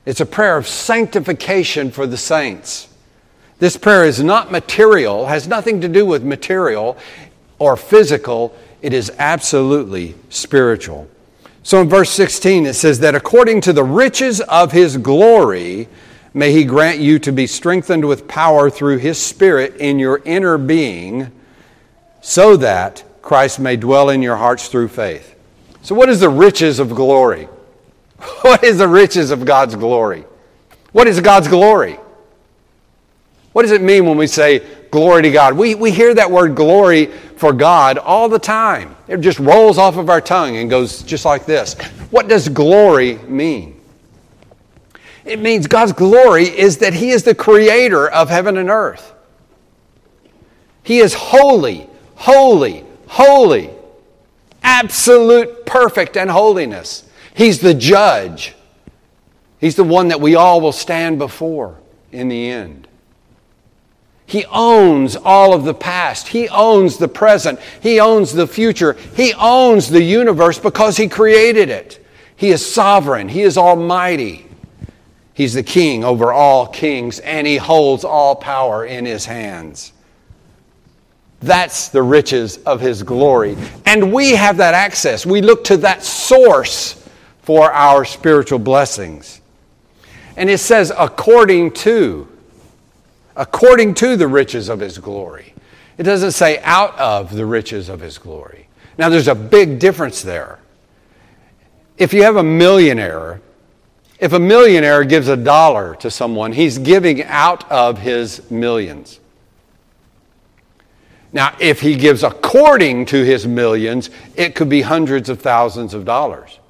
It's 0.06 0.22
a 0.22 0.26
prayer 0.26 0.56
of 0.56 0.66
sanctification 0.66 1.90
for 1.90 2.06
the 2.06 2.16
saints. 2.16 2.88
This 3.58 3.76
prayer 3.76 4.06
is 4.06 4.22
not 4.22 4.50
material, 4.50 5.26
has 5.26 5.46
nothing 5.46 5.82
to 5.82 5.88
do 5.88 6.06
with 6.06 6.24
material 6.24 6.96
or 7.58 7.76
physical. 7.76 8.56
It 8.80 8.94
is 8.94 9.12
absolutely 9.18 10.14
spiritual. 10.30 11.06
So 11.64 11.82
in 11.82 11.90
verse 11.90 12.08
16, 12.12 12.64
it 12.64 12.72
says 12.72 13.00
that 13.00 13.14
according 13.14 13.60
to 13.60 13.74
the 13.74 13.84
riches 13.84 14.40
of 14.40 14.72
his 14.72 14.96
glory, 14.96 15.86
may 16.34 16.52
he 16.52 16.64
grant 16.64 16.98
you 16.98 17.18
to 17.20 17.32
be 17.32 17.46
strengthened 17.46 18.04
with 18.04 18.28
power 18.28 18.70
through 18.70 18.98
his 18.98 19.20
Spirit 19.20 19.76
in 19.76 19.98
your 19.98 20.22
inner 20.24 20.58
being, 20.58 21.30
so 22.20 22.56
that 22.56 23.04
Christ 23.22 23.60
may 23.60 23.76
dwell 23.76 24.10
in 24.10 24.22
your 24.22 24.36
hearts 24.36 24.68
through 24.68 24.88
faith. 24.88 25.34
So, 25.82 25.94
what 25.94 26.08
is 26.08 26.20
the 26.20 26.28
riches 26.28 26.78
of 26.78 26.90
glory? 26.90 27.48
What 28.42 28.62
is 28.62 28.78
the 28.78 28.86
riches 28.86 29.32
of 29.32 29.44
God's 29.44 29.74
glory? 29.74 30.24
What 30.92 31.08
is 31.08 31.20
God's 31.20 31.48
glory? 31.48 31.98
What 33.52 33.62
does 33.62 33.72
it 33.72 33.82
mean 33.82 34.06
when 34.06 34.16
we 34.16 34.26
say 34.26 34.60
glory 34.90 35.22
to 35.22 35.30
God? 35.30 35.54
We, 35.54 35.74
we 35.74 35.90
hear 35.90 36.14
that 36.14 36.30
word 36.30 36.54
glory 36.54 37.06
for 37.06 37.52
God 37.52 37.98
all 37.98 38.28
the 38.28 38.38
time. 38.38 38.96
It 39.08 39.20
just 39.20 39.38
rolls 39.38 39.76
off 39.76 39.96
of 39.96 40.08
our 40.08 40.20
tongue 40.20 40.56
and 40.56 40.70
goes 40.70 41.02
just 41.02 41.24
like 41.24 41.44
this. 41.44 41.74
What 42.10 42.28
does 42.28 42.48
glory 42.48 43.16
mean? 43.18 43.80
It 45.24 45.40
means 45.40 45.66
God's 45.66 45.92
glory 45.92 46.44
is 46.44 46.78
that 46.78 46.94
He 46.94 47.10
is 47.10 47.22
the 47.22 47.34
creator 47.34 48.08
of 48.08 48.28
heaven 48.28 48.56
and 48.56 48.68
earth. 48.68 49.12
He 50.82 50.98
is 50.98 51.14
holy, 51.14 51.88
holy, 52.16 52.84
holy 53.06 53.70
absolute 54.62 55.66
perfect 55.66 56.16
and 56.16 56.30
holiness. 56.30 57.04
He's 57.34 57.60
the 57.60 57.74
judge. 57.74 58.54
He's 59.58 59.76
the 59.76 59.84
one 59.84 60.08
that 60.08 60.20
we 60.20 60.34
all 60.34 60.60
will 60.60 60.72
stand 60.72 61.18
before. 61.18 61.78
in 62.10 62.28
the 62.28 62.50
end. 62.50 62.88
He 64.26 64.44
owns 64.46 65.16
all 65.16 65.54
of 65.54 65.64
the 65.64 65.74
past. 65.74 66.28
He 66.28 66.48
owns 66.48 66.98
the 66.98 67.08
present. 67.08 67.58
He 67.80 68.00
owns 68.00 68.32
the 68.32 68.46
future. 68.46 68.94
He 69.16 69.32
owns 69.34 69.88
the 69.88 70.02
universe 70.02 70.58
because 70.58 70.96
He 70.96 71.08
created 71.08 71.68
it. 71.70 72.04
He 72.36 72.50
is 72.50 72.70
sovereign. 72.70 73.28
He 73.28 73.42
is 73.42 73.56
almighty. 73.56 74.46
He's 75.42 75.54
the 75.54 75.64
king 75.64 76.04
over 76.04 76.32
all 76.32 76.68
kings, 76.68 77.18
and 77.18 77.48
He 77.48 77.56
holds 77.56 78.04
all 78.04 78.36
power 78.36 78.86
in 78.86 79.04
His 79.04 79.26
hands. 79.26 79.92
That's 81.40 81.88
the 81.88 82.00
riches 82.00 82.58
of 82.58 82.80
His 82.80 83.02
glory. 83.02 83.56
And 83.84 84.12
we 84.12 84.36
have 84.36 84.58
that 84.58 84.74
access. 84.74 85.26
We 85.26 85.42
look 85.42 85.64
to 85.64 85.78
that 85.78 86.04
source 86.04 87.08
for 87.40 87.72
our 87.72 88.04
spiritual 88.04 88.60
blessings. 88.60 89.40
And 90.36 90.48
it 90.48 90.58
says, 90.58 90.92
according 90.96 91.72
to 91.72 92.28
according 93.34 93.94
to 93.94 94.14
the 94.14 94.28
riches 94.28 94.68
of 94.68 94.78
his 94.78 94.98
glory. 94.98 95.54
It 95.98 96.04
doesn't 96.04 96.32
say 96.32 96.60
out 96.60 96.96
of 97.00 97.34
the 97.34 97.46
riches 97.46 97.88
of 97.88 97.98
his 97.98 98.16
glory. 98.16 98.68
Now, 98.96 99.08
there's 99.08 99.26
a 99.26 99.34
big 99.34 99.80
difference 99.80 100.22
there. 100.22 100.60
If 101.98 102.12
you 102.14 102.22
have 102.22 102.36
a 102.36 102.44
millionaire, 102.44 103.40
if 104.22 104.32
a 104.32 104.38
millionaire 104.38 105.02
gives 105.02 105.26
a 105.26 105.36
dollar 105.36 105.96
to 105.96 106.08
someone, 106.08 106.52
he's 106.52 106.78
giving 106.78 107.24
out 107.24 107.68
of 107.72 107.98
his 107.98 108.48
millions. 108.52 109.18
Now, 111.32 111.56
if 111.58 111.80
he 111.80 111.96
gives 111.96 112.22
according 112.22 113.06
to 113.06 113.24
his 113.24 113.48
millions, 113.48 114.10
it 114.36 114.54
could 114.54 114.68
be 114.68 114.80
hundreds 114.80 115.28
of 115.28 115.40
thousands 115.40 115.92
of 115.92 116.04
dollars 116.04 116.60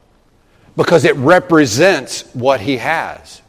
because 0.76 1.04
it 1.04 1.14
represents 1.16 2.22
what 2.34 2.62
he 2.62 2.78
has. 2.78 3.42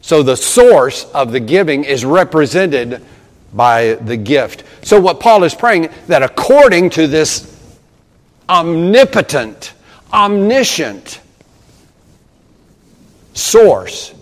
So 0.00 0.22
the 0.22 0.36
source 0.36 1.04
of 1.12 1.32
the 1.32 1.40
giving 1.40 1.84
is 1.84 2.06
represented 2.06 3.04
by 3.52 3.96
the 3.96 4.16
gift. 4.16 4.64
So 4.86 4.98
what 4.98 5.20
Paul 5.20 5.44
is 5.44 5.54
praying 5.54 5.90
that 6.06 6.22
according 6.22 6.88
to 6.90 7.06
this 7.06 7.76
omnipotent, 8.48 9.74
omniscient 10.14 11.20
source, 13.32 14.14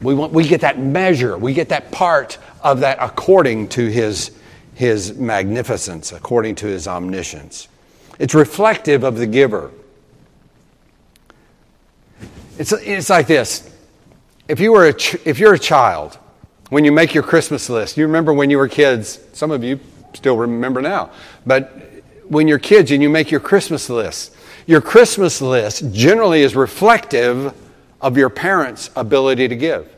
we, 0.00 0.14
want, 0.14 0.32
we 0.32 0.46
get 0.46 0.60
that 0.60 0.78
measure, 0.78 1.36
we 1.36 1.54
get 1.54 1.68
that 1.70 1.90
part 1.90 2.38
of 2.62 2.80
that 2.80 2.98
according 3.00 3.68
to 3.68 3.86
his, 3.88 4.36
his 4.74 5.14
magnificence, 5.14 6.12
according 6.12 6.54
to 6.56 6.66
his 6.66 6.86
omniscience. 6.86 7.68
It's 8.18 8.34
reflective 8.34 9.04
of 9.04 9.16
the 9.16 9.26
giver. 9.26 9.70
It's, 12.58 12.72
it's 12.72 13.10
like 13.10 13.26
this. 13.26 13.70
If, 14.48 14.60
you 14.60 14.72
were 14.72 14.86
a 14.86 14.92
ch- 14.94 15.16
if 15.24 15.38
you're 15.38 15.54
a 15.54 15.58
child, 15.58 16.18
when 16.70 16.84
you 16.84 16.92
make 16.92 17.14
your 17.14 17.22
Christmas 17.22 17.68
list, 17.68 17.96
you 17.96 18.06
remember 18.06 18.32
when 18.32 18.50
you 18.50 18.58
were 18.58 18.68
kids, 18.68 19.20
some 19.32 19.50
of 19.50 19.62
you 19.62 19.78
still 20.14 20.36
remember 20.36 20.80
now, 20.80 21.10
but 21.44 21.95
when 22.28 22.48
you're 22.48 22.58
kids 22.58 22.90
and 22.90 23.02
you 23.02 23.08
make 23.08 23.30
your 23.30 23.40
Christmas 23.40 23.88
list, 23.88 24.34
your 24.66 24.80
Christmas 24.80 25.40
list 25.40 25.92
generally 25.92 26.42
is 26.42 26.56
reflective 26.56 27.54
of 28.00 28.16
your 28.16 28.28
parents' 28.28 28.90
ability 28.96 29.48
to 29.48 29.56
give. 29.56 29.94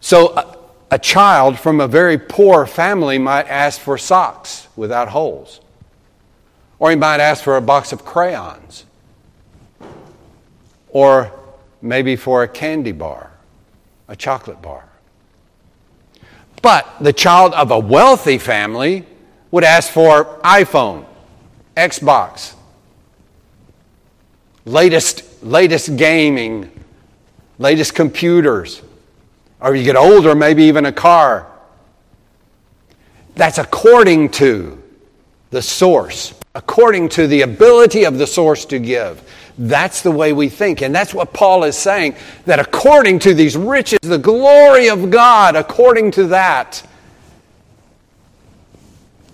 So, 0.00 0.36
a, 0.36 0.58
a, 0.90 0.98
child 0.98 1.58
from 1.58 1.80
a 1.80 1.88
very 1.88 2.18
poor 2.18 2.66
family 2.66 3.18
might 3.18 3.48
ask 3.48 3.80
for 3.80 3.96
socks 3.96 4.68
without 4.76 5.08
holes, 5.08 5.60
or 6.78 6.90
he 6.90 6.96
might 6.96 7.20
ask 7.20 7.42
for 7.42 7.56
a 7.56 7.62
box 7.62 7.92
of 7.92 8.04
crayons 8.04 8.84
or 10.88 11.30
maybe 11.82 12.16
for 12.16 12.42
a 12.42 12.48
candy 12.48 12.92
bar, 12.92 13.30
a 14.08 14.16
chocolate 14.16 14.62
bar. 14.62 14.88
But 16.62 16.86
the 17.00 17.12
child 17.12 17.52
of 17.52 17.70
a 17.70 17.78
wealthy 17.78 18.38
family 18.38 19.04
would 19.54 19.62
ask 19.62 19.92
for 19.92 20.24
iPhone, 20.42 21.06
Xbox, 21.76 22.54
latest, 24.64 25.44
latest 25.44 25.96
gaming, 25.96 26.68
latest 27.60 27.94
computers, 27.94 28.82
or 29.60 29.76
you 29.76 29.84
get 29.84 29.94
older, 29.94 30.34
maybe 30.34 30.64
even 30.64 30.86
a 30.86 30.92
car. 30.92 31.46
That's 33.36 33.58
according 33.58 34.30
to 34.30 34.82
the 35.50 35.62
source, 35.62 36.34
according 36.56 37.10
to 37.10 37.28
the 37.28 37.42
ability 37.42 38.06
of 38.06 38.18
the 38.18 38.26
source 38.26 38.64
to 38.64 38.80
give. 38.80 39.22
That's 39.56 40.02
the 40.02 40.10
way 40.10 40.32
we 40.32 40.48
think. 40.48 40.82
And 40.82 40.92
that's 40.92 41.14
what 41.14 41.32
Paul 41.32 41.62
is 41.62 41.76
saying 41.76 42.16
that 42.44 42.58
according 42.58 43.20
to 43.20 43.34
these 43.34 43.56
riches, 43.56 44.00
the 44.02 44.18
glory 44.18 44.88
of 44.88 45.12
God, 45.12 45.54
according 45.54 46.10
to 46.10 46.26
that, 46.26 46.82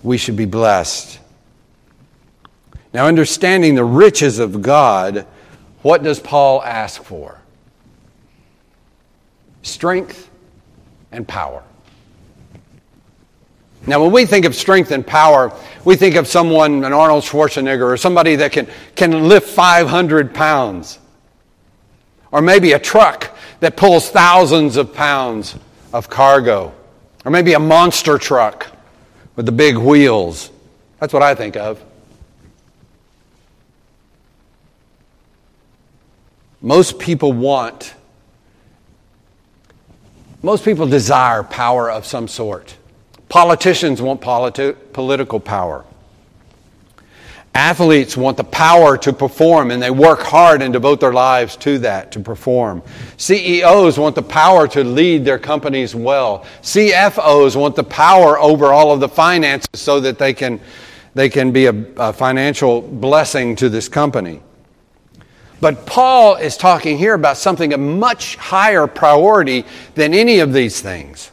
we 0.03 0.17
should 0.17 0.35
be 0.35 0.45
blessed. 0.45 1.19
Now, 2.93 3.05
understanding 3.05 3.75
the 3.75 3.85
riches 3.85 4.39
of 4.39 4.61
God, 4.61 5.25
what 5.81 6.03
does 6.03 6.19
Paul 6.19 6.61
ask 6.63 7.01
for? 7.03 7.39
Strength 9.61 10.29
and 11.11 11.27
power. 11.27 11.63
Now, 13.87 14.01
when 14.03 14.11
we 14.11 14.25
think 14.25 14.45
of 14.45 14.55
strength 14.55 14.91
and 14.91 15.05
power, 15.05 15.51
we 15.85 15.95
think 15.95 16.15
of 16.15 16.27
someone, 16.27 16.83
an 16.83 16.93
Arnold 16.93 17.23
Schwarzenegger, 17.23 17.91
or 17.91 17.97
somebody 17.97 18.35
that 18.35 18.51
can, 18.51 18.67
can 18.95 19.27
lift 19.27 19.49
500 19.49 20.33
pounds. 20.33 20.99
Or 22.31 22.41
maybe 22.41 22.73
a 22.73 22.79
truck 22.79 23.35
that 23.59 23.77
pulls 23.77 24.09
thousands 24.09 24.77
of 24.77 24.93
pounds 24.93 25.55
of 25.93 26.09
cargo. 26.09 26.73
Or 27.25 27.31
maybe 27.31 27.53
a 27.53 27.59
monster 27.59 28.17
truck 28.17 28.67
with 29.41 29.47
the 29.47 29.51
big 29.51 29.75
wheels. 29.75 30.51
That's 30.99 31.11
what 31.11 31.23
I 31.23 31.33
think 31.33 31.55
of. 31.55 31.83
Most 36.61 36.99
people 36.99 37.33
want, 37.33 37.95
most 40.43 40.63
people 40.63 40.85
desire 40.85 41.41
power 41.41 41.89
of 41.89 42.05
some 42.05 42.27
sort. 42.27 42.77
Politicians 43.29 43.99
want 43.99 44.21
politi- 44.21 44.75
political 44.93 45.39
power. 45.39 45.85
Athletes 47.53 48.15
want 48.15 48.37
the 48.37 48.45
power 48.45 48.97
to 48.99 49.11
perform 49.11 49.71
and 49.71 49.83
they 49.83 49.91
work 49.91 50.21
hard 50.21 50.61
and 50.61 50.71
devote 50.71 51.01
their 51.01 51.11
lives 51.11 51.57
to 51.57 51.79
that, 51.79 52.11
to 52.13 52.21
perform. 52.21 52.81
CEOs 53.17 53.99
want 53.99 54.15
the 54.15 54.21
power 54.21 54.69
to 54.69 54.85
lead 54.85 55.25
their 55.25 55.37
companies 55.37 55.93
well. 55.93 56.45
CFOs 56.61 57.57
want 57.57 57.75
the 57.75 57.83
power 57.83 58.39
over 58.39 58.67
all 58.67 58.93
of 58.93 59.01
the 59.01 59.09
finances 59.09 59.67
so 59.73 59.99
that 59.99 60.17
they 60.17 60.33
can, 60.33 60.61
they 61.13 61.27
can 61.27 61.51
be 61.51 61.65
a, 61.65 61.75
a 61.97 62.13
financial 62.13 62.81
blessing 62.81 63.57
to 63.57 63.67
this 63.67 63.89
company. 63.89 64.41
But 65.59 65.85
Paul 65.85 66.37
is 66.37 66.55
talking 66.55 66.97
here 66.97 67.15
about 67.15 67.35
something 67.35 67.73
of 67.73 67.81
much 67.81 68.37
higher 68.37 68.87
priority 68.87 69.65
than 69.95 70.13
any 70.13 70.39
of 70.39 70.53
these 70.53 70.79
things 70.79 71.31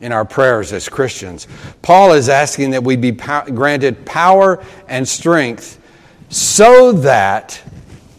in 0.00 0.12
our 0.12 0.24
prayers 0.24 0.72
as 0.72 0.88
Christians. 0.88 1.46
Paul 1.82 2.12
is 2.12 2.28
asking 2.28 2.70
that 2.70 2.84
we 2.84 2.96
be 2.96 3.10
granted 3.10 4.06
power 4.06 4.62
and 4.88 5.06
strength 5.06 5.80
so 6.28 6.92
that 6.92 7.60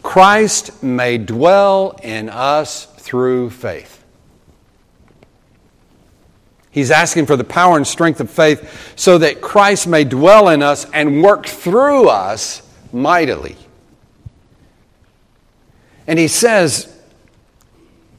Christ 0.03 0.83
may 0.83 1.17
dwell 1.17 1.99
in 2.03 2.29
us 2.29 2.85
through 2.85 3.51
faith. 3.51 4.03
He's 6.71 6.91
asking 6.91 7.25
for 7.25 7.35
the 7.35 7.43
power 7.43 7.77
and 7.77 7.85
strength 7.85 8.19
of 8.19 8.29
faith 8.29 8.93
so 8.95 9.17
that 9.17 9.41
Christ 9.41 9.87
may 9.87 10.03
dwell 10.03 10.49
in 10.49 10.61
us 10.61 10.85
and 10.91 11.23
work 11.23 11.45
through 11.45 12.09
us 12.09 12.61
mightily. 12.93 13.55
And 16.07 16.17
he 16.17 16.27
says, 16.27 16.95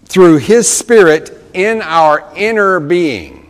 through 0.05 0.39
his 0.39 0.69
Spirit 0.69 1.31
in 1.55 1.83
our 1.83 2.33
inner 2.37 2.81
being. 2.81 3.50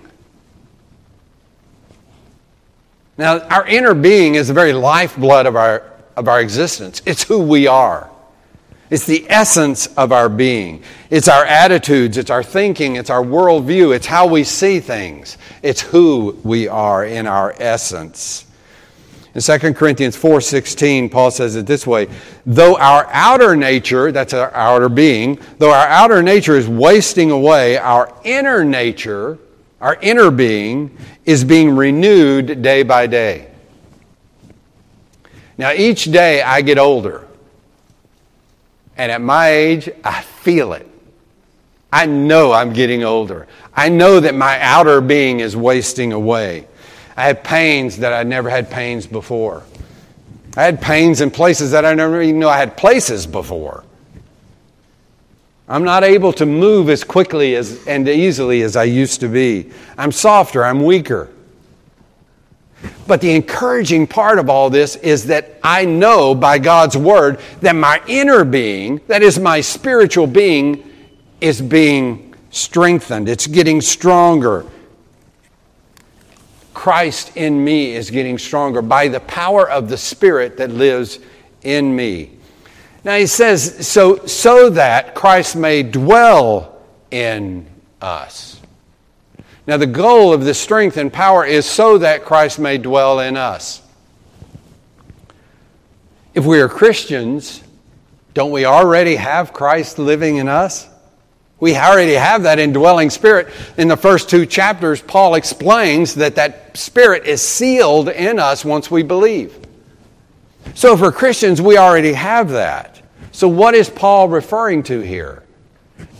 Now, 3.21 3.41
our 3.49 3.66
inner 3.66 3.93
being 3.93 4.37
is 4.37 4.49
the 4.49 4.55
very 4.55 4.73
lifeblood 4.73 5.45
of 5.45 5.55
our, 5.55 5.83
of 6.16 6.27
our 6.27 6.41
existence. 6.41 7.03
It's 7.05 7.23
who 7.23 7.41
we 7.41 7.66
are. 7.66 8.09
It's 8.89 9.05
the 9.05 9.27
essence 9.29 9.89
of 9.89 10.11
our 10.11 10.31
being. 10.31 10.83
It's 11.11 11.29
our 11.29 11.45
attitudes, 11.45 12.16
it's 12.16 12.31
our 12.31 12.43
thinking, 12.43 12.97
it's 12.97 13.11
our 13.11 13.23
worldview, 13.23 13.95
it's 13.95 14.07
how 14.07 14.27
we 14.27 14.43
see 14.43 14.81
things. 14.81 15.37
It's 15.62 15.83
who 15.83 16.39
we 16.45 16.66
are 16.66 17.05
in 17.05 17.27
our 17.27 17.55
essence. 17.61 18.47
In 19.35 19.43
2 19.43 19.75
Corinthians 19.75 20.16
4:16, 20.16 21.11
Paul 21.11 21.31
says 21.31 21.57
it 21.57 21.66
this 21.66 21.87
way, 21.87 22.09
though 22.47 22.79
our 22.79 23.07
outer 23.12 23.55
nature, 23.55 24.12
that's 24.12 24.33
our 24.33 24.53
outer 24.55 24.89
being, 24.89 25.39
though 25.59 25.73
our 25.75 25.87
outer 25.89 26.23
nature 26.23 26.57
is 26.57 26.66
wasting 26.66 27.31
away, 27.31 27.77
our 27.77 28.11
inner 28.25 28.64
nature 28.64 29.37
our 29.81 29.97
inner 30.01 30.31
being 30.31 30.97
is 31.24 31.45
being 31.45 31.74
renewed 31.74 32.62
day 32.62 32.83
by 32.83 33.07
day. 33.07 33.51
Now, 35.57 35.72
each 35.72 36.05
day 36.05 36.43
I 36.43 36.62
get 36.62 36.78
older. 36.78 37.26
And 38.97 39.11
at 39.11 39.20
my 39.20 39.51
age, 39.51 39.89
I 40.05 40.22
feel 40.22 40.72
it. 40.72 40.87
I 41.93 42.07
know 42.07 42.53
I'm 42.53 42.72
getting 42.72 43.03
older. 43.03 43.47
I 43.74 43.89
know 43.89 44.20
that 44.20 44.35
my 44.35 44.61
outer 44.61 45.01
being 45.01 45.41
is 45.41 45.57
wasting 45.57 46.12
away. 46.12 46.66
I 47.16 47.26
have 47.26 47.43
pains 47.43 47.99
that 47.99 48.12
I 48.12 48.22
never 48.22 48.49
had 48.49 48.70
pains 48.70 49.07
before. 49.07 49.64
I 50.57 50.62
had 50.62 50.81
pains 50.81 51.20
in 51.20 51.31
places 51.31 51.70
that 51.72 51.85
I 51.85 51.95
never 51.95 52.22
even 52.22 52.41
knew 52.41 52.49
I 52.49 52.59
had 52.59 52.76
places 52.76 53.26
before. 53.26 53.85
I'm 55.71 55.85
not 55.85 56.03
able 56.03 56.33
to 56.33 56.47
move 56.47 56.91
as 56.91 57.05
quickly 57.05 57.55
as, 57.55 57.87
and 57.87 58.09
easily 58.09 58.62
as 58.62 58.75
I 58.75 58.83
used 58.85 59.21
to 59.21 59.29
be. 59.29 59.71
I'm 59.97 60.11
softer, 60.11 60.64
I'm 60.64 60.83
weaker. 60.83 61.31
But 63.07 63.21
the 63.21 63.31
encouraging 63.31 64.09
part 64.09 64.41
of 64.41 64.51
all 64.51 64.68
this 64.68 64.97
is 64.97 65.27
that 65.27 65.61
I 65.62 65.85
know 65.85 66.35
by 66.35 66.59
God's 66.59 66.97
word 66.97 67.39
that 67.61 67.77
my 67.77 68.03
inner 68.09 68.45
being, 68.45 69.01
that 69.07 69.23
is 69.23 69.39
my 69.39 69.61
spiritual 69.61 70.27
being, 70.27 70.91
is 71.41 71.62
being 71.62 72.35
strengthened. 72.51 73.29
It's 73.29 73.47
getting 73.47 73.81
stronger. 73.81 74.66
Christ 76.75 77.37
in 77.37 77.62
me 77.64 77.95
is 77.95 78.11
getting 78.11 78.39
stronger 78.39 78.83
by 78.83 79.07
the 79.07 79.21
power 79.21 79.71
of 79.71 79.89
the 79.89 79.97
Spirit 79.97 80.57
that 80.57 80.71
lives 80.71 81.21
in 81.62 81.95
me. 81.95 82.39
Now 83.03 83.16
he 83.16 83.26
says, 83.26 83.86
so, 83.86 84.26
so 84.26 84.70
that 84.70 85.14
Christ 85.14 85.57
may 85.57 85.82
dwell 85.82 86.80
in 87.11 87.66
us. 88.01 88.61
Now, 89.66 89.76
the 89.76 89.86
goal 89.86 90.32
of 90.32 90.44
this 90.44 90.59
strength 90.59 90.96
and 90.96 91.12
power 91.12 91.44
is 91.44 91.64
so 91.64 91.98
that 91.98 92.24
Christ 92.24 92.59
may 92.59 92.78
dwell 92.78 93.20
in 93.20 93.36
us. 93.36 93.82
If 96.34 96.44
we 96.44 96.61
are 96.61 96.68
Christians, 96.68 97.62
don't 98.34 98.51
we 98.51 98.64
already 98.64 99.16
have 99.16 99.53
Christ 99.53 99.98
living 99.98 100.36
in 100.36 100.48
us? 100.48 100.88
We 101.61 101.76
already 101.76 102.14
have 102.14 102.44
that 102.44 102.59
indwelling 102.59 103.11
spirit. 103.11 103.48
In 103.76 103.88
the 103.88 103.96
first 103.96 104.30
two 104.30 104.46
chapters, 104.46 105.03
Paul 105.03 105.34
explains 105.34 106.14
that 106.16 106.36
that 106.36 106.76
spirit 106.76 107.26
is 107.26 107.42
sealed 107.42 108.09
in 108.09 108.38
us 108.38 108.64
once 108.64 108.90
we 108.90 109.03
believe. 109.03 109.57
So, 110.75 110.97
for 110.97 111.12
Christians, 111.12 111.61
we 111.61 111.77
already 111.77 112.12
have 112.12 112.51
that. 112.51 113.03
So, 113.33 113.49
what 113.49 113.75
is 113.75 113.91
Paul 113.91 114.29
referring 114.29 114.83
to 114.85 115.01
here? 115.01 115.43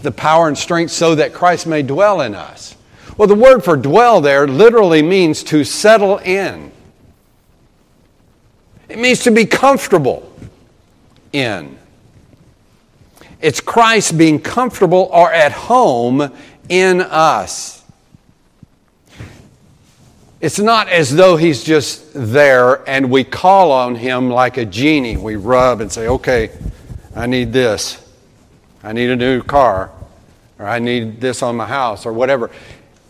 The 0.03 0.13
power 0.13 0.49
and 0.49 0.57
strength 0.57 0.93
so 0.93 1.15
that 1.15 1.33
Christ 1.33 1.67
may 1.67 1.83
dwell 1.83 2.21
in 2.21 2.35
us. 2.35 2.77
Well, 3.17 3.29
the 3.29 3.35
word 3.35 3.63
for 3.63 3.77
dwell 3.77 4.21
there 4.21 4.49
literally 4.49 5.03
means 5.03 5.43
to 5.45 5.65
settle 5.65 6.19
in, 6.19 6.73
it 8.89 8.99
means 8.99 9.21
to 9.21 9.31
be 9.31 9.47
comfortable 9.47 10.33
in. 11.33 11.79
It's 13.41 13.61
Christ 13.61 14.19
being 14.19 14.41
comfortable 14.41 15.09
or 15.13 15.33
at 15.33 15.53
home 15.53 16.33
in 16.69 17.01
us. 17.01 17.80
It's 20.41 20.59
not 20.59 20.89
as 20.89 21.15
though 21.15 21.37
he's 21.37 21.63
just 21.63 22.13
there 22.15 22.89
and 22.89 23.11
we 23.11 23.25
call 23.25 23.73
on 23.73 23.95
him 23.95 24.31
like 24.31 24.57
a 24.57 24.65
genie. 24.65 25.19
We 25.19 25.37
rub 25.37 25.83
and 25.83 25.93
say, 25.93 26.09
okay, 26.09 26.51
I 27.15 27.27
need 27.27 27.53
this. 27.53 28.03
I 28.83 28.93
need 28.93 29.11
a 29.11 29.17
new 29.17 29.43
car. 29.43 29.91
Or 30.59 30.67
I 30.67 30.79
need 30.79 31.21
this 31.21 31.43
on 31.43 31.57
my 31.57 31.67
house 31.67 32.07
or 32.07 32.15
whatever. 32.15 32.51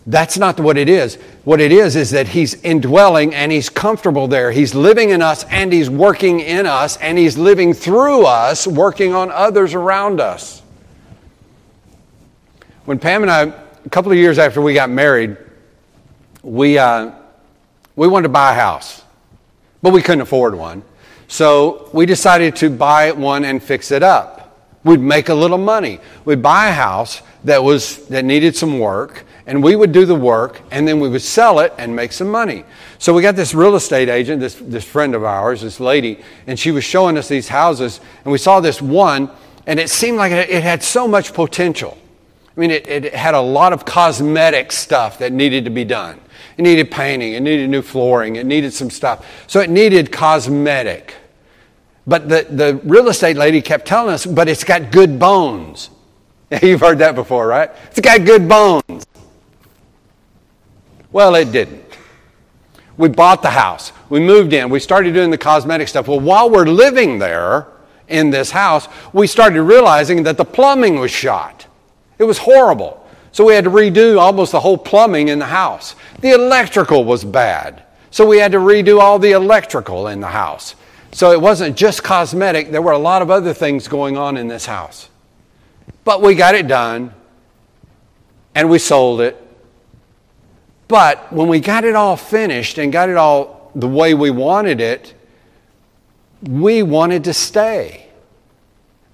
That's 0.07 0.37
not 0.37 0.59
what 0.59 0.77
it 0.77 0.89
is. 0.89 1.15
What 1.45 1.61
it 1.61 1.71
is 1.71 1.95
is 1.95 2.09
that 2.11 2.27
He's 2.27 2.55
indwelling 2.63 3.33
and 3.33 3.51
He's 3.51 3.69
comfortable 3.69 4.27
there. 4.27 4.51
He's 4.51 4.73
living 4.73 5.11
in 5.11 5.21
us 5.21 5.45
and 5.45 5.71
He's 5.71 5.89
working 5.89 6.39
in 6.41 6.65
us 6.65 6.97
and 6.97 7.17
He's 7.17 7.37
living 7.37 7.73
through 7.73 8.25
us, 8.25 8.67
working 8.67 9.13
on 9.13 9.31
others 9.31 9.73
around 9.73 10.19
us. 10.19 10.61
When 12.85 12.99
Pam 12.99 13.21
and 13.21 13.31
I, 13.31 13.41
a 13.85 13.89
couple 13.89 14.11
of 14.11 14.17
years 14.17 14.39
after 14.39 14.59
we 14.59 14.73
got 14.73 14.89
married, 14.89 15.37
we, 16.41 16.77
uh, 16.77 17.11
we 17.95 18.07
wanted 18.07 18.23
to 18.23 18.29
buy 18.29 18.51
a 18.51 18.55
house, 18.55 19.03
but 19.81 19.93
we 19.93 20.01
couldn't 20.01 20.21
afford 20.21 20.55
one. 20.55 20.83
So 21.27 21.89
we 21.93 22.05
decided 22.05 22.55
to 22.57 22.69
buy 22.69 23.11
one 23.11 23.45
and 23.45 23.61
fix 23.61 23.91
it 23.91 24.03
up. 24.03 24.57
We'd 24.83 24.99
make 24.99 25.29
a 25.29 25.33
little 25.33 25.57
money. 25.57 25.99
We'd 26.25 26.41
buy 26.41 26.69
a 26.69 26.73
house 26.73 27.21
that, 27.43 27.63
was, 27.63 28.05
that 28.07 28.25
needed 28.25 28.55
some 28.55 28.79
work 28.79 29.25
and 29.45 29.63
we 29.63 29.75
would 29.75 29.91
do 29.91 30.05
the 30.05 30.15
work 30.15 30.61
and 30.71 30.87
then 30.87 30.99
we 30.99 31.09
would 31.09 31.21
sell 31.21 31.59
it 31.59 31.73
and 31.77 31.95
make 31.95 32.11
some 32.11 32.29
money. 32.29 32.63
So 32.99 33.13
we 33.13 33.21
got 33.21 33.35
this 33.35 33.53
real 33.53 33.75
estate 33.75 34.09
agent, 34.09 34.39
this, 34.39 34.55
this 34.55 34.83
friend 34.83 35.15
of 35.15 35.23
ours, 35.23 35.61
this 35.61 35.79
lady, 35.79 36.19
and 36.47 36.59
she 36.59 36.71
was 36.71 36.83
showing 36.83 37.17
us 37.17 37.27
these 37.27 37.47
houses 37.47 37.99
and 38.23 38.31
we 38.31 38.37
saw 38.37 38.59
this 38.59 38.81
one 38.81 39.29
and 39.67 39.79
it 39.79 39.89
seemed 39.89 40.17
like 40.17 40.31
it 40.31 40.63
had 40.63 40.83
so 40.83 41.07
much 41.07 41.33
potential. 41.33 41.97
I 42.55 42.59
mean, 42.59 42.71
it, 42.71 42.87
it 42.87 43.13
had 43.13 43.35
a 43.35 43.41
lot 43.41 43.73
of 43.73 43.85
cosmetic 43.85 44.71
stuff 44.71 45.19
that 45.19 45.31
needed 45.31 45.65
to 45.65 45.71
be 45.71 45.85
done. 45.85 46.19
It 46.57 46.61
needed 46.61 46.91
painting, 46.91 47.33
it 47.33 47.41
needed 47.41 47.69
new 47.69 47.81
flooring, 47.81 48.35
it 48.35 48.45
needed 48.45 48.73
some 48.73 48.89
stuff. 48.89 49.25
So 49.47 49.59
it 49.59 49.69
needed 49.69 50.11
cosmetic. 50.11 51.15
But 52.07 52.29
the, 52.29 52.47
the 52.49 52.81
real 52.83 53.09
estate 53.09 53.37
lady 53.37 53.61
kept 53.61 53.85
telling 53.85 54.13
us, 54.13 54.25
but 54.25 54.49
it's 54.49 54.63
got 54.63 54.91
good 54.91 55.19
bones. 55.19 55.89
You've 56.61 56.81
heard 56.81 56.99
that 56.99 57.15
before, 57.15 57.47
right? 57.47 57.69
It's 57.85 57.99
got 57.99 58.25
good 58.25 58.49
bones. 58.49 59.05
Well, 61.11 61.35
it 61.35 61.51
didn't. 61.51 61.85
We 62.97 63.09
bought 63.09 63.41
the 63.41 63.49
house. 63.49 63.91
We 64.09 64.19
moved 64.19 64.53
in. 64.53 64.69
We 64.69 64.79
started 64.79 65.13
doing 65.13 65.31
the 65.31 65.37
cosmetic 65.37 65.87
stuff. 65.87 66.07
Well, 66.07 66.19
while 66.19 66.49
we're 66.49 66.65
living 66.65 67.19
there 67.19 67.67
in 68.07 68.29
this 68.29 68.51
house, 68.51 68.87
we 69.13 69.27
started 69.27 69.63
realizing 69.63 70.23
that 70.23 70.37
the 70.37 70.45
plumbing 70.45 70.99
was 70.99 71.11
shot. 71.11 71.65
It 72.19 72.25
was 72.25 72.37
horrible. 72.37 73.00
So 73.31 73.45
we 73.45 73.53
had 73.53 73.63
to 73.63 73.69
redo 73.69 74.19
almost 74.19 74.51
the 74.51 74.59
whole 74.59 74.77
plumbing 74.77 75.29
in 75.29 75.39
the 75.39 75.45
house. 75.45 75.95
The 76.19 76.31
electrical 76.31 77.05
was 77.05 77.23
bad. 77.23 77.83
So 78.09 78.25
we 78.25 78.39
had 78.39 78.51
to 78.51 78.57
redo 78.57 78.99
all 78.99 79.19
the 79.19 79.31
electrical 79.31 80.07
in 80.07 80.19
the 80.19 80.27
house. 80.27 80.75
So 81.13 81.31
it 81.31 81.39
wasn't 81.39 81.77
just 81.77 82.03
cosmetic, 82.03 82.71
there 82.71 82.81
were 82.81 82.91
a 82.91 82.97
lot 82.97 83.21
of 83.21 83.29
other 83.29 83.53
things 83.53 83.87
going 83.87 84.17
on 84.17 84.37
in 84.37 84.47
this 84.47 84.65
house. 84.65 85.09
But 86.03 86.21
we 86.21 86.35
got 86.35 86.55
it 86.55 86.67
done 86.67 87.13
and 88.55 88.69
we 88.69 88.79
sold 88.79 89.21
it 89.21 89.41
but 90.91 91.31
when 91.31 91.47
we 91.47 91.61
got 91.61 91.85
it 91.85 91.95
all 91.95 92.17
finished 92.17 92.77
and 92.77 92.91
got 92.91 93.07
it 93.07 93.15
all 93.15 93.71
the 93.73 93.87
way 93.87 94.13
we 94.13 94.29
wanted 94.29 94.81
it, 94.81 95.13
we 96.41 96.83
wanted 96.83 97.23
to 97.23 97.33
stay. 97.33 98.09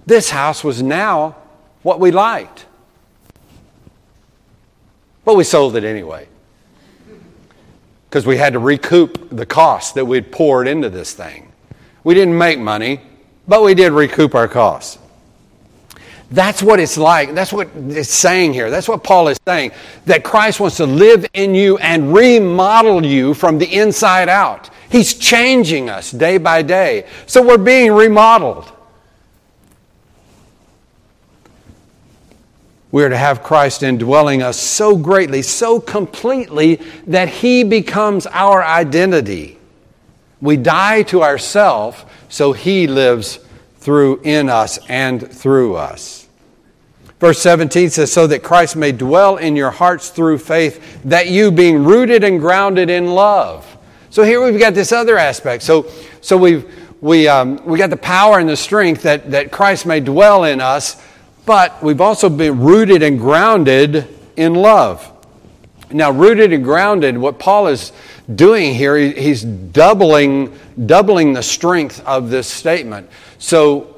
This 0.08 0.32
house 0.32 0.64
was 0.64 0.82
now 0.82 1.36
what 1.84 2.00
we 2.00 2.10
liked. 2.10 2.66
But 5.28 5.36
we 5.36 5.44
sold 5.44 5.76
it 5.76 5.84
anyway. 5.84 6.26
Because 8.10 8.26
we 8.26 8.38
had 8.38 8.54
to 8.54 8.60
recoup 8.60 9.30
the 9.30 9.46
cost 9.46 9.96
that 9.96 10.06
we'd 10.06 10.32
poured 10.32 10.70
into 10.70 10.90
this 10.90 11.12
thing. 11.14 11.52
We 12.06 12.14
didn't 12.14 12.38
make 12.38 12.60
money, 12.60 13.02
but 13.46 13.62
we 13.62 13.74
did 13.74 13.92
recoup 13.92 14.36
our 14.36 14.48
costs. 14.48 15.00
That's 16.32 16.64
what 16.64 16.80
it's 16.80 16.98
like. 16.98 17.34
That's 17.34 17.52
what 17.52 17.68
it's 17.76 18.10
saying 18.10 18.54
here. 18.54 18.70
That's 18.70 18.88
what 18.88 19.04
Paul 19.04 19.28
is 19.28 19.38
saying. 19.46 19.72
That 20.06 20.24
Christ 20.24 20.62
wants 20.62 20.78
to 20.78 20.86
live 20.86 21.28
in 21.34 21.54
you 21.54 21.78
and 21.80 22.14
remodel 22.14 23.06
you 23.06 23.34
from 23.34 23.58
the 23.58 23.66
inside 23.66 24.30
out. 24.30 24.70
He's 24.90 25.14
changing 25.14 25.90
us 25.90 26.10
day 26.10 26.38
by 26.38 26.62
day. 26.62 27.06
So 27.26 27.46
we're 27.46 27.58
being 27.58 27.92
remodeled. 27.92 28.72
We're 32.92 33.10
to 33.10 33.18
have 33.18 33.44
Christ 33.44 33.84
indwelling 33.84 34.42
us 34.42 34.58
so 34.58 34.96
greatly, 34.96 35.42
so 35.42 35.80
completely, 35.80 36.82
that 37.08 37.30
He 37.30 37.64
becomes 37.64 38.26
our 38.28 38.64
identity. 38.64 39.60
We 40.42 40.58
die 40.58 41.04
to 41.04 41.24
ourself 41.24 42.06
so 42.30 42.54
He 42.54 42.88
lives 42.88 43.40
through 43.78 44.22
in 44.24 44.50
us 44.50 44.80
and 44.90 45.30
through 45.32 45.76
us. 45.76 46.28
Verse 47.20 47.40
17 47.40 47.90
says, 47.90 48.12
So 48.12 48.28
that 48.28 48.44
Christ 48.44 48.76
may 48.76 48.92
dwell 48.92 49.38
in 49.38 49.56
your 49.56 49.72
hearts 49.72 50.10
through 50.10 50.38
faith, 50.38 51.02
that 51.04 51.30
you 51.30 51.52
being 51.52 51.84
rooted 51.84 52.24
and 52.24 52.40
grounded 52.40 52.90
in 52.90 53.08
love. 53.08 53.78
So 54.10 54.24
here 54.24 54.44
we've 54.44 54.60
got 54.60 54.74
this 54.74 54.92
other 54.92 55.18
aspect. 55.18 55.64
So, 55.64 55.92
so 56.22 56.38
we've, 56.38 56.72
we, 57.02 57.28
um, 57.28 57.64
we 57.66 57.78
got 57.78 57.90
the 57.90 57.98
power 57.98 58.40
and 58.40 58.48
the 58.48 58.58
strength 58.58 59.02
that, 59.04 59.32
that 59.32 59.52
Christ 59.52 59.86
may 59.86 60.00
dwell 60.00 60.44
in 60.44 60.62
us, 60.62 61.02
but 61.48 61.82
we've 61.82 62.02
also 62.02 62.30
been 62.30 62.60
rooted 62.60 63.02
and 63.02 63.18
grounded 63.18 64.06
in 64.36 64.54
love. 64.54 65.12
Now, 65.90 66.12
rooted 66.12 66.52
and 66.52 66.62
grounded, 66.62 67.18
what 67.18 67.40
Paul 67.40 67.68
is 67.68 67.94
doing 68.36 68.76
here, 68.76 68.98
he's 68.98 69.44
doubling, 69.44 70.54
doubling 70.86 71.32
the 71.32 71.42
strength 71.42 72.06
of 72.06 72.30
this 72.30 72.48
statement. 72.48 73.10
So 73.40 73.96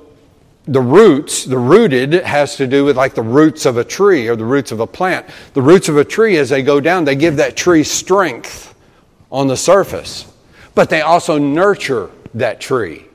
the 0.65 0.79
roots, 0.79 1.45
the 1.45 1.57
rooted 1.57 2.13
has 2.13 2.55
to 2.57 2.67
do 2.67 2.85
with 2.85 2.95
like 2.95 3.15
the 3.15 3.23
roots 3.23 3.65
of 3.65 3.77
a 3.77 3.83
tree 3.83 4.27
or 4.27 4.35
the 4.35 4.45
roots 4.45 4.71
of 4.71 4.79
a 4.79 4.87
plant. 4.87 5.25
The 5.55 5.63
roots 5.63 5.89
of 5.89 5.97
a 5.97 6.05
tree, 6.05 6.37
as 6.37 6.49
they 6.49 6.61
go 6.61 6.79
down, 6.79 7.03
they 7.03 7.15
give 7.15 7.37
that 7.37 7.57
tree 7.57 7.83
strength 7.83 8.75
on 9.31 9.47
the 9.47 9.57
surface, 9.57 10.31
but 10.75 10.91
they 10.91 11.01
also 11.01 11.39
nurture 11.39 12.11
that 12.35 12.61
tree. 12.61 13.08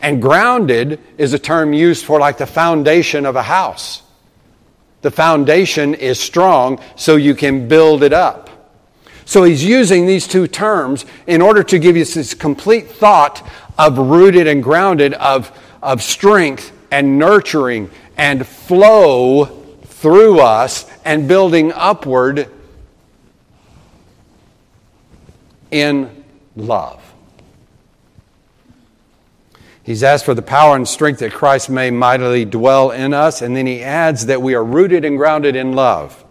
And 0.00 0.22
grounded 0.22 1.00
is 1.16 1.32
a 1.32 1.38
term 1.38 1.72
used 1.72 2.04
for 2.04 2.20
like 2.20 2.38
the 2.38 2.46
foundation 2.46 3.26
of 3.26 3.36
a 3.36 3.42
house. 3.42 4.02
The 5.02 5.10
foundation 5.10 5.94
is 5.94 6.18
strong 6.18 6.80
so 6.96 7.16
you 7.16 7.34
can 7.34 7.68
build 7.68 8.02
it 8.02 8.12
up. 8.12 8.48
So 9.24 9.44
he's 9.44 9.64
using 9.64 10.06
these 10.06 10.26
two 10.26 10.46
terms 10.46 11.04
in 11.26 11.42
order 11.42 11.62
to 11.64 11.78
give 11.78 11.96
you 11.96 12.04
this 12.04 12.34
complete 12.34 12.90
thought 12.90 13.46
of 13.78 13.98
rooted 13.98 14.46
and 14.46 14.62
grounded, 14.62 15.14
of, 15.14 15.52
of 15.82 16.02
strength 16.02 16.72
and 16.90 17.18
nurturing 17.18 17.90
and 18.16 18.46
flow 18.46 19.44
through 19.84 20.40
us 20.40 20.90
and 21.04 21.28
building 21.28 21.72
upward 21.72 22.48
in 25.70 26.24
love. 26.56 26.97
He's 29.88 30.02
asked 30.02 30.26
for 30.26 30.34
the 30.34 30.42
power 30.42 30.76
and 30.76 30.86
strength 30.86 31.20
that 31.20 31.32
Christ 31.32 31.70
may 31.70 31.90
mightily 31.90 32.44
dwell 32.44 32.90
in 32.90 33.14
us, 33.14 33.40
and 33.40 33.56
then 33.56 33.66
he 33.66 33.82
adds 33.82 34.26
that 34.26 34.42
we 34.42 34.54
are 34.54 34.62
rooted 34.62 35.02
and 35.02 35.16
grounded 35.16 35.56
in 35.56 35.72
love. 35.72 36.26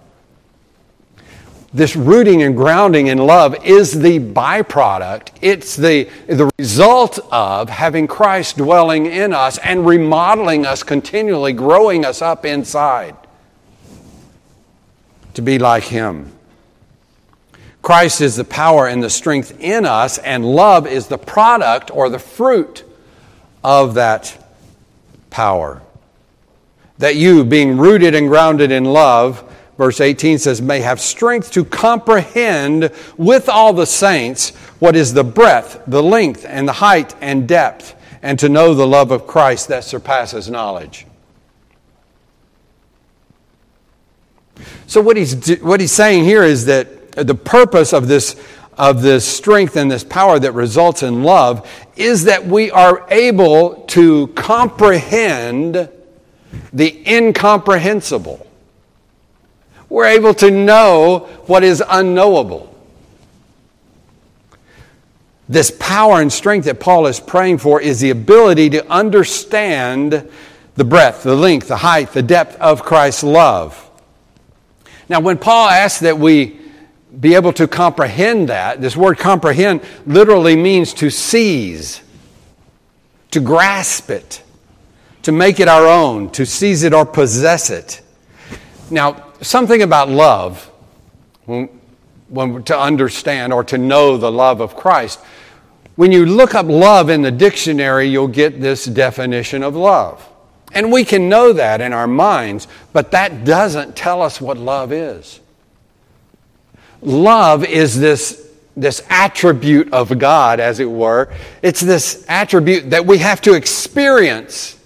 This 1.74 1.96
rooting 1.96 2.44
and 2.44 2.56
grounding 2.56 3.08
in 3.08 3.18
love 3.18 3.66
is 3.66 4.00
the 4.00 4.20
byproduct. 4.20 5.30
It's 5.42 5.76
the, 5.76 6.08
the 6.28 6.52
result 6.60 7.18
of 7.32 7.72
having 7.72 8.06
Christ 8.06 8.58
dwelling 8.58 9.08
in 9.08 9.34
us 9.34 9.58
and 9.58 9.88
remodeling 9.88 10.68
us 10.68 10.84
continually, 10.84 11.54
growing 11.54 12.06
us 12.06 12.22
up 12.22 12.46
inside 12.46 13.16
to 15.34 15.42
be 15.42 15.58
like 15.58 15.86
Him. 15.86 16.32
Christ 17.82 18.22
is 18.22 18.36
the 18.36 18.44
power 18.44 18.86
and 18.86 19.02
the 19.02 19.10
strength 19.10 19.60
in 19.60 19.84
us, 19.84 20.20
and 20.20 20.46
love 20.46 20.86
is 20.86 21.08
the 21.08 21.18
product 21.18 21.90
or 21.90 22.08
the 22.12 22.20
fruit 22.20 22.84
of 23.64 23.96
that 23.96 24.38
power. 25.30 25.82
That 26.98 27.16
you, 27.16 27.44
being 27.44 27.78
rooted 27.78 28.16
and 28.16 28.28
grounded 28.28 28.72
in 28.72 28.86
love, 28.86 29.44
verse 29.78 30.02
18 30.02 30.40
says, 30.40 30.62
may 30.62 30.80
have 30.80 31.00
strength 31.00 31.52
to 31.52 31.64
comprehend 31.64 32.92
with 33.18 33.50
all 33.50 33.74
the 33.74 33.86
saints 33.86 34.56
what 34.80 34.96
is 34.96 35.14
the 35.14 35.24
breadth, 35.24 35.82
the 35.88 36.02
length, 36.02 36.46
and 36.48 36.68
the 36.68 36.74
height 36.74 37.16
and 37.22 37.48
depth, 37.48 37.96
and 38.22 38.40
to 38.40 38.50
know 38.50 38.74
the 38.74 38.88
love 38.88 39.12
of 39.12 39.28
Christ 39.28 39.68
that 39.68 39.84
surpasses 39.84 40.50
knowledge. 40.50 41.06
So, 44.88 45.02
what 45.02 45.18
he's, 45.18 45.60
what 45.60 45.80
he's 45.80 45.92
saying 45.92 46.24
here 46.24 46.44
is 46.44 46.66
that 46.66 47.12
the 47.12 47.36
purpose 47.36 47.94
of 47.94 48.08
this 48.08 48.36
of 48.78 49.02
this 49.02 49.28
strength 49.28 49.76
and 49.76 49.90
this 49.90 50.04
power 50.04 50.38
that 50.40 50.52
results 50.52 51.04
in 51.04 51.24
love 51.24 51.68
is 51.96 52.26
that 52.26 52.46
we 52.46 52.70
are 52.70 53.06
able 53.10 53.84
to 53.88 54.28
comprehend 54.28 55.90
the 56.72 57.04
incomprehensible. 57.08 58.46
We're 59.90 60.08
able 60.08 60.34
to 60.36 60.52
know 60.52 61.30
what 61.48 61.64
is 61.64 61.84
unknowable. 61.88 62.74
This 65.50 65.72
power 65.72 66.22
and 66.22 66.32
strength 66.32 66.66
that 66.66 66.80
Paul 66.80 67.08
is 67.08 67.20
praying 67.20 67.60
for 67.60 67.82
is 67.82 68.02
the 68.02 68.10
ability 68.10 68.70
to 68.72 68.92
understand 68.92 70.30
the 70.76 70.84
breadth, 70.84 71.24
the 71.24 71.36
length, 71.36 71.70
the 71.70 71.78
height, 71.78 72.12
the 72.12 72.22
depth 72.22 72.58
of 72.58 72.84
Christ's 72.84 73.24
love. 73.24 73.84
Now, 75.10 75.22
when 75.22 75.38
Paul 75.38 75.70
asks 75.70 76.02
that 76.02 76.20
we 76.20 76.60
be 77.20 77.36
able 77.36 77.54
to 77.54 77.68
comprehend 77.68 78.50
that. 78.50 78.82
This 78.82 78.96
word 78.96 79.18
comprehend 79.18 79.82
literally 80.06 80.56
means 80.56 80.94
to 80.96 81.10
seize, 81.10 82.02
to 83.32 83.40
grasp 83.40 84.10
it, 84.10 84.44
to 85.24 85.32
make 85.32 85.60
it 85.60 85.68
our 85.68 85.88
own, 85.88 86.30
to 86.32 86.46
seize 86.46 86.84
it 86.84 86.94
or 86.94 87.06
possess 87.06 87.70
it. 87.70 88.02
Now, 88.90 89.26
something 89.42 89.82
about 89.82 90.10
love, 90.10 90.72
when, 91.46 91.68
when, 92.30 92.64
to 92.64 92.78
understand 92.78 93.52
or 93.52 93.64
to 93.66 93.78
know 93.78 94.18
the 94.18 94.32
love 94.32 94.62
of 94.62 94.76
Christ, 94.76 95.20
when 95.96 96.12
you 96.12 96.26
look 96.26 96.54
up 96.54 96.68
love 96.68 97.10
in 97.10 97.24
the 97.24 97.32
dictionary, 97.32 98.08
you'll 98.08 98.28
get 98.28 98.62
this 98.62 98.86
definition 98.86 99.64
of 99.64 99.76
love. 99.76 100.28
And 100.74 100.92
we 100.92 101.04
can 101.04 101.28
know 101.28 101.54
that 101.54 101.82
in 101.82 101.94
our 101.94 102.08
minds, 102.08 102.68
but 102.94 103.12
that 103.12 103.44
doesn't 103.44 103.96
tell 103.96 104.22
us 104.22 104.40
what 104.40 104.58
love 104.58 104.92
is. 104.92 105.40
Love 107.02 107.64
is 107.64 108.00
this, 108.00 108.50
this 108.76 109.04
attribute 109.10 109.94
of 109.94 110.18
God, 110.18 110.60
as 110.60 110.80
it 110.80 110.90
were. 110.90 111.32
It's 111.62 111.82
this 111.82 112.26
attribute 112.28 112.90
that 112.92 113.06
we 113.06 113.20
have 113.20 113.42
to 113.42 113.54
experience 113.54 114.78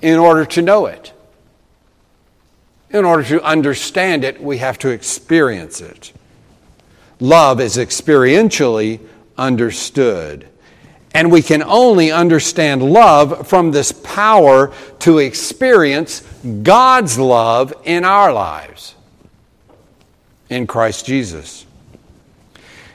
in 0.00 0.18
order 0.18 0.44
to 0.46 0.62
know 0.62 0.86
it. 0.86 1.12
In 2.90 3.04
order 3.04 3.22
to 3.24 3.42
understand 3.42 4.24
it, 4.24 4.40
we 4.40 4.58
have 4.58 4.78
to 4.78 4.88
experience 4.88 5.80
it. 5.80 6.12
Love 7.20 7.60
is 7.60 7.76
experientially 7.76 9.00
understood. 9.36 10.48
And 11.12 11.30
we 11.30 11.42
can 11.42 11.62
only 11.62 12.12
understand 12.12 12.82
love 12.82 13.46
from 13.46 13.72
this 13.72 13.92
power 13.92 14.72
to 15.00 15.18
experience 15.18 16.20
God's 16.62 17.18
love 17.18 17.74
in 17.84 18.04
our 18.04 18.32
lives 18.32 18.94
in 20.50 20.66
Christ 20.66 21.06
Jesus. 21.06 21.66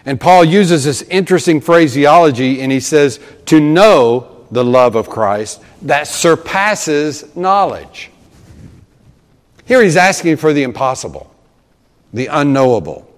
And 0.06 0.20
Paul 0.20 0.44
uses 0.44 0.84
this 0.84 1.02
interesting 1.04 1.62
phraseology 1.62 2.62
and 2.62 2.72
he 2.72 2.80
says, 2.80 3.20
to 3.46 3.60
know 3.60 4.46
the 4.52 4.64
love 4.64 4.96
of 4.96 5.10
Christ 5.10 5.62
that 5.84 6.08
surpasses 6.08 7.36
knowledge. 7.36 8.12
Here 9.66 9.82
he's 9.82 9.96
asking 9.96 10.38
for 10.38 10.52
the 10.52 10.64
impossible, 10.64 11.34
the 12.12 12.28
unknowable. 12.28 13.10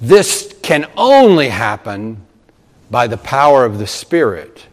This 0.00 0.54
can 0.62 0.88
only 0.96 1.48
happen 1.48 2.24
by 2.90 3.06
the 3.06 3.16
power 3.16 3.64
of 3.64 3.78
the 3.78 3.86
Spirit 3.86 4.66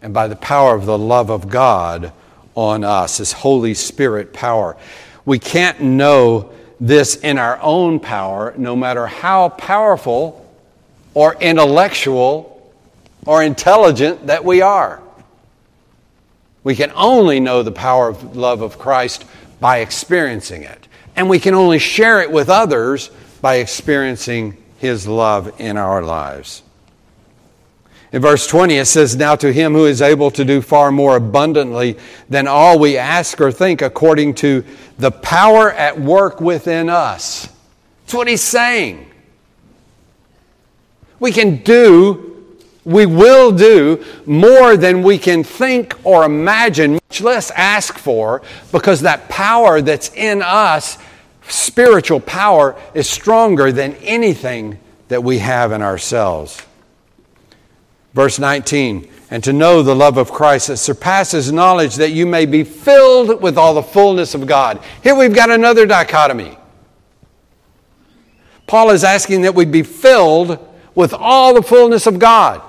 and 0.00 0.14
by 0.14 0.28
the 0.28 0.36
power 0.36 0.74
of 0.74 0.86
the 0.86 0.96
love 0.96 1.30
of 1.30 1.48
God 1.48 2.12
on 2.54 2.84
us, 2.84 3.18
His 3.18 3.32
Holy 3.32 3.74
Spirit 3.74 4.32
power. 4.32 4.76
We 5.24 5.38
can't 5.38 5.80
know 5.80 6.52
this 6.80 7.16
in 7.16 7.38
our 7.38 7.58
own 7.60 8.00
power, 8.00 8.54
no 8.56 8.76
matter 8.76 9.06
how 9.06 9.48
powerful 9.50 10.42
or 11.14 11.34
intellectual 11.40 12.52
or 13.24 13.42
intelligent 13.42 14.26
that 14.26 14.44
we 14.44 14.60
are. 14.62 15.00
We 16.62 16.74
can 16.74 16.92
only 16.94 17.40
know 17.40 17.62
the 17.62 17.72
power 17.72 18.08
of 18.08 18.36
love 18.36 18.60
of 18.60 18.78
Christ 18.78 19.24
by 19.60 19.78
experiencing 19.78 20.62
it. 20.62 20.88
And 21.14 21.30
we 21.30 21.38
can 21.38 21.54
only 21.54 21.78
share 21.78 22.20
it 22.20 22.30
with 22.30 22.50
others 22.50 23.10
by 23.40 23.56
experiencing 23.56 24.56
His 24.78 25.06
love 25.06 25.60
in 25.60 25.76
our 25.76 26.02
lives. 26.02 26.62
In 28.16 28.22
verse 28.22 28.46
20, 28.46 28.76
it 28.76 28.86
says, 28.86 29.14
Now 29.14 29.36
to 29.36 29.52
him 29.52 29.74
who 29.74 29.84
is 29.84 30.00
able 30.00 30.30
to 30.30 30.42
do 30.42 30.62
far 30.62 30.90
more 30.90 31.16
abundantly 31.16 31.98
than 32.30 32.46
all 32.46 32.78
we 32.78 32.96
ask 32.96 33.38
or 33.42 33.52
think, 33.52 33.82
according 33.82 34.36
to 34.36 34.64
the 34.96 35.10
power 35.10 35.70
at 35.70 36.00
work 36.00 36.40
within 36.40 36.88
us. 36.88 37.46
That's 38.00 38.14
what 38.14 38.26
he's 38.26 38.40
saying. 38.40 39.10
We 41.20 41.30
can 41.30 41.56
do, 41.56 42.56
we 42.86 43.04
will 43.04 43.52
do 43.52 44.02
more 44.24 44.78
than 44.78 45.02
we 45.02 45.18
can 45.18 45.44
think 45.44 45.94
or 46.02 46.24
imagine, 46.24 46.94
much 46.94 47.20
less 47.20 47.50
ask 47.50 47.98
for, 47.98 48.40
because 48.72 49.02
that 49.02 49.28
power 49.28 49.82
that's 49.82 50.10
in 50.14 50.40
us, 50.40 50.96
spiritual 51.48 52.20
power, 52.20 52.80
is 52.94 53.10
stronger 53.10 53.72
than 53.72 53.92
anything 53.96 54.78
that 55.08 55.22
we 55.22 55.36
have 55.40 55.70
in 55.70 55.82
ourselves. 55.82 56.62
Verse 58.16 58.38
19, 58.38 59.06
and 59.30 59.44
to 59.44 59.52
know 59.52 59.82
the 59.82 59.94
love 59.94 60.16
of 60.16 60.32
Christ 60.32 60.68
that 60.68 60.78
surpasses 60.78 61.52
knowledge, 61.52 61.96
that 61.96 62.12
you 62.12 62.24
may 62.24 62.46
be 62.46 62.64
filled 62.64 63.42
with 63.42 63.58
all 63.58 63.74
the 63.74 63.82
fullness 63.82 64.34
of 64.34 64.46
God. 64.46 64.82
Here 65.02 65.14
we've 65.14 65.34
got 65.34 65.50
another 65.50 65.84
dichotomy. 65.84 66.56
Paul 68.66 68.88
is 68.88 69.04
asking 69.04 69.42
that 69.42 69.54
we 69.54 69.66
be 69.66 69.82
filled 69.82 70.58
with 70.94 71.12
all 71.12 71.52
the 71.52 71.62
fullness 71.62 72.06
of 72.06 72.18
God. 72.18 72.62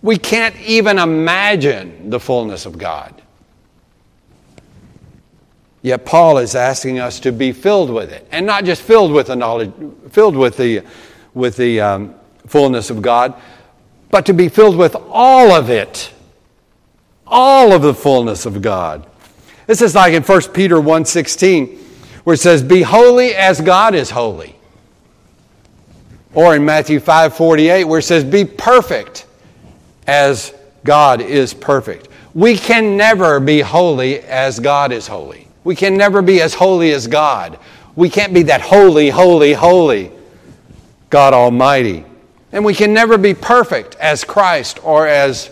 We 0.00 0.16
can't 0.16 0.58
even 0.62 0.98
imagine 0.98 2.08
the 2.08 2.18
fullness 2.18 2.64
of 2.64 2.78
God. 2.78 3.20
Yet 5.82 6.06
Paul 6.06 6.38
is 6.38 6.54
asking 6.54 7.00
us 7.00 7.20
to 7.20 7.32
be 7.32 7.52
filled 7.52 7.90
with 7.90 8.10
it, 8.10 8.26
and 8.32 8.46
not 8.46 8.64
just 8.64 8.80
filled 8.80 9.12
with 9.12 9.26
the 9.26 9.36
knowledge, 9.36 9.74
filled 10.08 10.36
with 10.36 10.56
the, 10.56 10.84
with 11.34 11.58
the 11.58 11.82
um, 11.82 12.14
fullness 12.46 12.88
of 12.88 13.02
God, 13.02 13.34
but 14.16 14.24
to 14.24 14.32
be 14.32 14.48
filled 14.48 14.78
with 14.78 14.96
all 15.10 15.52
of 15.52 15.68
it, 15.68 16.10
all 17.26 17.74
of 17.74 17.82
the 17.82 17.92
fullness 17.92 18.46
of 18.46 18.62
God. 18.62 19.06
This 19.66 19.82
is 19.82 19.94
like 19.94 20.14
in 20.14 20.22
1 20.22 20.54
Peter 20.54 20.80
1:16 20.80 21.78
where 22.24 22.32
it 22.32 22.38
says 22.38 22.62
be 22.62 22.80
holy 22.80 23.34
as 23.34 23.60
God 23.60 23.94
is 23.94 24.08
holy. 24.08 24.56
Or 26.32 26.56
in 26.56 26.64
Matthew 26.64 26.98
5:48 26.98 27.84
where 27.84 27.98
it 27.98 28.04
says 28.04 28.24
be 28.24 28.46
perfect 28.46 29.26
as 30.06 30.54
God 30.82 31.20
is 31.20 31.52
perfect. 31.52 32.08
We 32.32 32.56
can 32.56 32.96
never 32.96 33.38
be 33.38 33.60
holy 33.60 34.20
as 34.20 34.58
God 34.58 34.92
is 34.92 35.06
holy. 35.06 35.46
We 35.62 35.76
can 35.76 35.94
never 35.94 36.22
be 36.22 36.40
as 36.40 36.54
holy 36.54 36.92
as 36.92 37.06
God. 37.06 37.58
We 37.96 38.08
can't 38.08 38.32
be 38.32 38.44
that 38.44 38.62
holy, 38.62 39.10
holy, 39.10 39.52
holy 39.52 40.10
God 41.10 41.34
Almighty. 41.34 42.06
And 42.52 42.64
we 42.64 42.74
can 42.74 42.94
never 42.94 43.18
be 43.18 43.34
perfect 43.34 43.96
as 43.96 44.24
Christ 44.24 44.78
or 44.84 45.06
as 45.06 45.50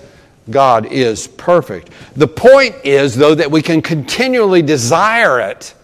God 0.51 0.87
is 0.87 1.27
perfect. 1.27 1.91
The 2.17 2.29
point 2.29 2.77
is, 2.85 3.15
though, 3.15 3.35
that 3.35 3.51
we 3.51 3.63
can 3.63 3.83
continually 3.83 4.63
desire 4.63 5.41
it 5.41 5.75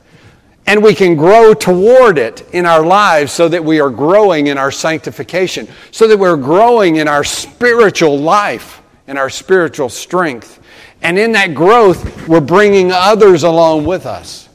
and 0.67 0.83
we 0.85 0.95
can 0.95 1.17
grow 1.17 1.53
toward 1.55 2.19
it 2.19 2.49
in 2.53 2.65
our 2.67 2.85
lives 2.85 3.33
so 3.33 3.49
that 3.49 3.65
we 3.65 3.81
are 3.81 3.91
growing 3.91 4.47
in 4.47 4.59
our 4.59 4.71
sanctification, 4.71 5.67
so 5.91 6.07
that 6.07 6.17
we're 6.17 6.37
growing 6.37 6.97
in 6.97 7.09
our 7.09 7.25
spiritual 7.25 8.19
life 8.19 8.81
and 9.09 9.19
our 9.19 9.31
spiritual 9.31 9.89
strength. 9.89 10.63
And 11.03 11.19
in 11.19 11.33
that 11.33 11.55
growth, 11.55 12.29
we're 12.29 12.41
bringing 12.41 12.93
others 12.93 13.43
along 13.43 13.87
with 13.87 14.07
us 14.07 14.49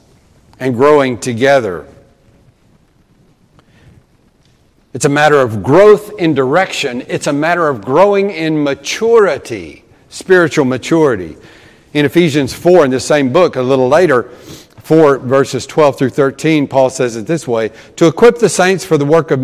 and 0.58 0.74
growing 0.74 1.18
together. 1.18 1.86
It's 4.96 5.04
a 5.04 5.10
matter 5.10 5.38
of 5.38 5.62
growth 5.62 6.18
in 6.18 6.32
direction, 6.32 7.04
it's 7.06 7.26
a 7.26 7.32
matter 7.34 7.68
of 7.68 7.84
growing 7.84 8.30
in 8.30 8.64
maturity, 8.64 9.84
spiritual 10.08 10.64
maturity. 10.64 11.36
In 11.92 12.06
Ephesians 12.06 12.54
4, 12.54 12.86
in 12.86 12.90
the 12.92 12.98
same 12.98 13.30
book, 13.30 13.56
a 13.56 13.60
little 13.60 13.88
later, 13.88 14.22
4 14.84 15.18
verses 15.18 15.66
12 15.66 15.98
through 15.98 16.08
13, 16.08 16.66
Paul 16.66 16.88
says 16.88 17.14
it 17.14 17.26
this 17.26 17.46
way 17.46 17.72
To 17.96 18.06
equip 18.06 18.38
the 18.38 18.48
saints 18.48 18.86
for 18.86 18.96
the 18.96 19.04
work 19.04 19.30
of, 19.30 19.38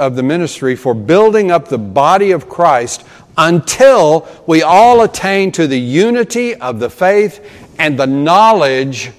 of 0.00 0.16
the 0.16 0.24
ministry, 0.24 0.74
for 0.74 0.92
building 0.92 1.52
up 1.52 1.68
the 1.68 1.78
body 1.78 2.32
of 2.32 2.48
Christ 2.48 3.06
until 3.38 4.26
we 4.48 4.64
all 4.64 5.02
attain 5.02 5.52
to 5.52 5.68
the 5.68 5.78
unity 5.78 6.56
of 6.56 6.80
the 6.80 6.90
faith 6.90 7.48
and 7.78 7.96
the 7.96 8.08
knowledge 8.08 9.12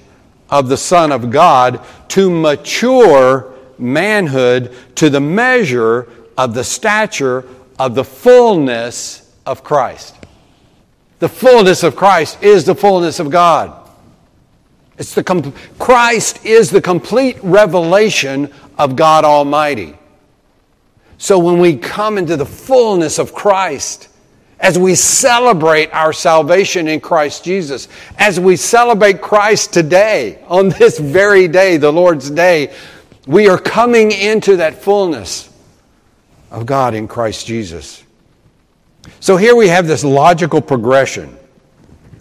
of 0.50 0.68
the 0.68 0.76
Son 0.76 1.14
of 1.14 1.32
God, 1.32 1.80
to 2.10 2.30
mature 2.30 3.57
manhood, 3.80 4.76
to 4.96 5.10
the 5.10 5.20
measure 5.20 6.08
of 6.38 6.54
the 6.54 6.64
stature 6.64 7.46
of 7.80 7.96
the 7.96 8.04
fullness 8.04 9.34
of 9.46 9.64
Christ. 9.64 10.16
The 11.20 11.30
fullness 11.30 11.84
of 11.84 11.96
Christ 11.96 12.44
is 12.44 12.66
the 12.66 12.76
fullness 12.76 13.20
of 13.20 13.30
God. 13.30 13.90
It's 14.98 15.14
the 15.14 15.24
com- 15.24 15.54
Christ 15.80 16.46
is 16.46 16.70
the 16.70 16.82
complete 16.82 17.38
revelation 17.44 18.52
of 18.78 18.96
God 18.96 19.26
Almighty. 19.26 19.98
So 21.18 21.40
when 21.40 21.60
we 21.60 21.76
come 21.76 22.18
into 22.18 22.38
the 22.38 22.46
fullness 22.46 23.18
of 23.18 23.34
Christ, 23.34 24.10
as 24.60 24.78
we 24.78 24.96
celebrate 24.96 25.92
our 25.94 26.14
salvation 26.14 26.88
in 26.88 27.00
Christ 27.00 27.44
Jesus, 27.44 27.88
as 28.18 28.40
we 28.40 28.56
celebrate 28.56 29.22
Christ 29.22 29.72
today, 29.72 30.44
on 30.48 30.70
this 30.70 30.98
very 30.98 31.48
day, 31.48 31.78
the 31.78 31.92
Lord's 31.92 32.30
day, 32.30 32.74
we 33.28 33.50
are 33.50 33.60
coming 33.60 34.12
into 34.12 34.58
that 34.58 34.82
fullness 34.82 35.50
of 36.50 36.66
God 36.66 36.94
in 36.94 37.08
Christ 37.08 37.46
Jesus. 37.46 38.04
So 39.20 39.38
here 39.38 39.56
we 39.56 39.68
have 39.68 39.86
this 39.86 40.04
logical 40.04 40.62
progression 40.62 41.38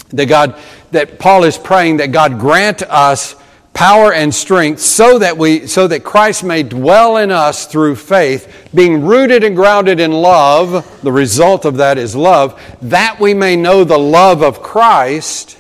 that 0.09 0.27
God 0.27 0.59
that 0.91 1.19
Paul 1.19 1.45
is 1.45 1.59
praying 1.59 1.99
that 1.99 2.13
God 2.13 2.39
grant 2.39 2.83
us 2.83 3.37
power 3.73 4.13
and 4.13 4.35
strength 4.35 4.81
so 4.81 5.19
that 5.19 5.37
we 5.37 5.67
so 5.67 5.87
that 5.87 6.03
Christ 6.03 6.43
may 6.43 6.63
dwell 6.63 7.19
in 7.19 7.31
us 7.31 7.67
through 7.67 7.97
faith 7.97 8.69
being 8.75 9.05
rooted 9.05 9.45
and 9.45 9.55
grounded 9.55 10.01
in 10.01 10.13
love. 10.13 11.01
The 11.03 11.13
result 11.13 11.65
of 11.65 11.77
that 11.77 11.99
is 11.99 12.17
love. 12.17 12.61
That 12.83 13.21
we 13.21 13.35
may 13.35 13.57
know 13.57 13.85
the 13.85 13.99
love 13.99 14.43
of 14.43 14.63
Christ 14.63 15.59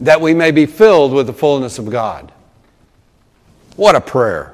that 0.00 0.20
we 0.20 0.34
may 0.34 0.50
be 0.50 0.66
filled 0.66 1.12
with 1.12 1.26
the 1.28 1.32
fullness 1.32 1.78
of 1.78 1.88
God. 1.88 2.32
What 3.76 3.94
a 3.94 4.00
prayer 4.00 4.51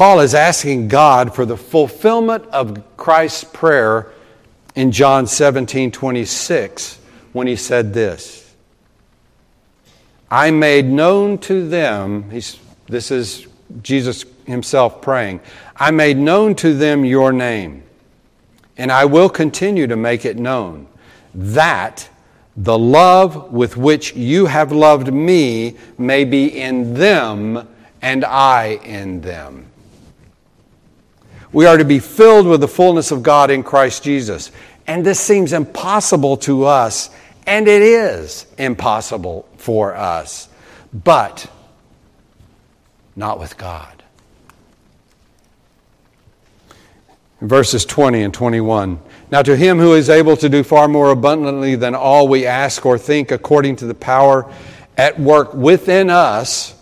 Paul 0.00 0.20
is 0.20 0.34
asking 0.34 0.88
God 0.88 1.34
for 1.34 1.44
the 1.44 1.58
fulfillment 1.58 2.46
of 2.46 2.96
Christ's 2.96 3.44
prayer 3.44 4.10
in 4.74 4.92
John 4.92 5.26
17 5.26 5.92
26 5.92 6.98
when 7.34 7.46
he 7.46 7.54
said 7.54 7.92
this 7.92 8.50
I 10.30 10.52
made 10.52 10.86
known 10.86 11.36
to 11.40 11.68
them, 11.68 12.30
this 12.30 13.10
is 13.10 13.46
Jesus 13.82 14.24
himself 14.46 15.02
praying, 15.02 15.40
I 15.76 15.90
made 15.90 16.16
known 16.16 16.54
to 16.54 16.72
them 16.72 17.04
your 17.04 17.30
name, 17.30 17.82
and 18.78 18.90
I 18.90 19.04
will 19.04 19.28
continue 19.28 19.86
to 19.86 19.96
make 19.96 20.24
it 20.24 20.38
known, 20.38 20.86
that 21.34 22.08
the 22.56 22.78
love 22.78 23.52
with 23.52 23.76
which 23.76 24.16
you 24.16 24.46
have 24.46 24.72
loved 24.72 25.12
me 25.12 25.76
may 25.98 26.24
be 26.24 26.58
in 26.58 26.94
them 26.94 27.68
and 28.00 28.24
I 28.24 28.80
in 28.82 29.20
them. 29.20 29.69
We 31.52 31.66
are 31.66 31.76
to 31.76 31.84
be 31.84 31.98
filled 31.98 32.46
with 32.46 32.60
the 32.60 32.68
fullness 32.68 33.10
of 33.10 33.22
God 33.22 33.50
in 33.50 33.62
Christ 33.62 34.04
Jesus. 34.04 34.52
And 34.86 35.04
this 35.04 35.18
seems 35.18 35.52
impossible 35.52 36.36
to 36.38 36.64
us, 36.64 37.10
and 37.46 37.66
it 37.66 37.82
is 37.82 38.46
impossible 38.56 39.48
for 39.56 39.96
us, 39.96 40.48
but 40.92 41.50
not 43.16 43.40
with 43.40 43.56
God. 43.56 44.02
Verses 47.40 47.84
20 47.84 48.22
and 48.22 48.34
21. 48.34 49.00
Now, 49.30 49.42
to 49.42 49.56
him 49.56 49.78
who 49.78 49.94
is 49.94 50.10
able 50.10 50.36
to 50.36 50.48
do 50.48 50.62
far 50.62 50.88
more 50.88 51.10
abundantly 51.10 51.74
than 51.74 51.94
all 51.94 52.28
we 52.28 52.46
ask 52.46 52.84
or 52.84 52.98
think, 52.98 53.30
according 53.30 53.76
to 53.76 53.86
the 53.86 53.94
power 53.94 54.52
at 54.96 55.18
work 55.18 55.54
within 55.54 56.10
us, 56.10 56.74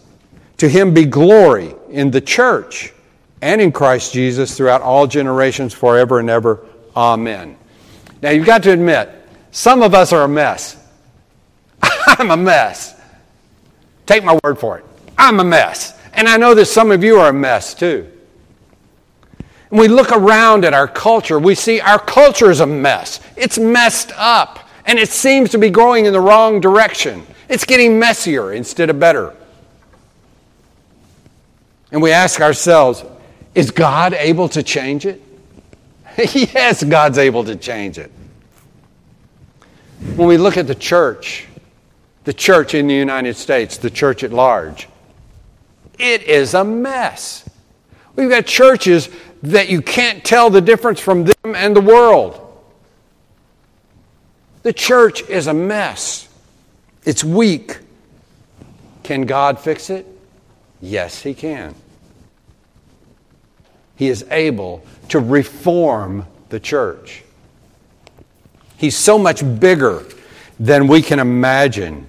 to 0.56 0.68
him 0.68 0.92
be 0.92 1.04
glory 1.04 1.74
in 1.88 2.10
the 2.10 2.20
church 2.20 2.92
and 3.40 3.60
in 3.60 3.72
Christ 3.72 4.12
Jesus 4.12 4.56
throughout 4.56 4.82
all 4.82 5.06
generations, 5.06 5.72
forever 5.72 6.18
and 6.18 6.28
ever. 6.28 6.64
Amen. 6.96 7.56
Now, 8.22 8.30
you've 8.30 8.46
got 8.46 8.62
to 8.64 8.72
admit, 8.72 9.10
some 9.50 9.82
of 9.82 9.94
us 9.94 10.12
are 10.12 10.24
a 10.24 10.28
mess. 10.28 10.76
I'm 11.82 12.30
a 12.30 12.36
mess. 12.36 13.00
Take 14.06 14.24
my 14.24 14.38
word 14.42 14.58
for 14.58 14.78
it. 14.78 14.84
I'm 15.16 15.40
a 15.40 15.44
mess. 15.44 15.96
And 16.12 16.28
I 16.28 16.36
know 16.36 16.54
that 16.54 16.66
some 16.66 16.90
of 16.90 17.04
you 17.04 17.20
are 17.20 17.28
a 17.28 17.32
mess 17.32 17.74
too. 17.74 18.10
And 19.70 19.78
we 19.78 19.86
look 19.86 20.12
around 20.12 20.64
at 20.64 20.74
our 20.74 20.88
culture, 20.88 21.38
we 21.38 21.54
see 21.54 21.80
our 21.80 21.98
culture 21.98 22.50
is 22.50 22.60
a 22.60 22.66
mess. 22.66 23.20
It's 23.36 23.58
messed 23.58 24.12
up, 24.16 24.60
and 24.86 24.98
it 24.98 25.10
seems 25.10 25.50
to 25.50 25.58
be 25.58 25.70
going 25.70 26.06
in 26.06 26.12
the 26.12 26.20
wrong 26.20 26.60
direction. 26.60 27.26
It's 27.48 27.64
getting 27.64 27.98
messier 27.98 28.52
instead 28.52 28.90
of 28.90 28.98
better. 28.98 29.34
And 31.90 32.02
we 32.02 32.12
ask 32.12 32.40
ourselves, 32.40 33.04
is 33.58 33.72
God 33.72 34.14
able 34.14 34.48
to 34.50 34.62
change 34.62 35.04
it? 35.04 35.20
yes, 36.16 36.84
God's 36.84 37.18
able 37.18 37.42
to 37.42 37.56
change 37.56 37.98
it. 37.98 38.12
When 40.14 40.28
we 40.28 40.36
look 40.36 40.56
at 40.56 40.68
the 40.68 40.76
church, 40.76 41.48
the 42.22 42.32
church 42.32 42.74
in 42.74 42.86
the 42.86 42.94
United 42.94 43.36
States, 43.36 43.76
the 43.76 43.90
church 43.90 44.22
at 44.22 44.32
large, 44.32 44.88
it 45.98 46.22
is 46.22 46.54
a 46.54 46.64
mess. 46.64 47.50
We've 48.14 48.30
got 48.30 48.46
churches 48.46 49.08
that 49.42 49.68
you 49.68 49.82
can't 49.82 50.24
tell 50.24 50.50
the 50.50 50.60
difference 50.60 51.00
from 51.00 51.24
them 51.24 51.56
and 51.56 51.74
the 51.74 51.80
world. 51.80 52.40
The 54.62 54.72
church 54.72 55.28
is 55.28 55.48
a 55.48 55.54
mess. 55.54 56.28
It's 57.04 57.24
weak. 57.24 57.78
Can 59.02 59.22
God 59.22 59.58
fix 59.58 59.90
it? 59.90 60.06
Yes, 60.80 61.20
He 61.20 61.34
can. 61.34 61.74
He 63.98 64.08
is 64.08 64.24
able 64.30 64.82
to 65.08 65.18
reform 65.18 66.24
the 66.50 66.60
church. 66.60 67.24
He's 68.76 68.96
so 68.96 69.18
much 69.18 69.42
bigger 69.58 70.04
than 70.60 70.86
we 70.86 71.02
can 71.02 71.18
imagine, 71.18 72.06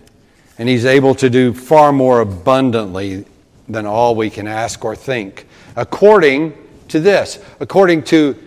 and 0.59 0.69
He's 0.69 0.85
able 0.85 1.15
to 1.15 1.29
do 1.29 1.51
far 1.51 1.91
more 1.91 2.21
abundantly 2.21 3.25
than 3.67 3.87
all 3.87 4.15
we 4.15 4.29
can 4.29 4.47
ask 4.47 4.85
or 4.85 4.95
think, 4.95 5.47
according 5.75 6.53
to 6.89 6.99
this, 6.99 7.39
according 7.59 8.03
to 8.03 8.37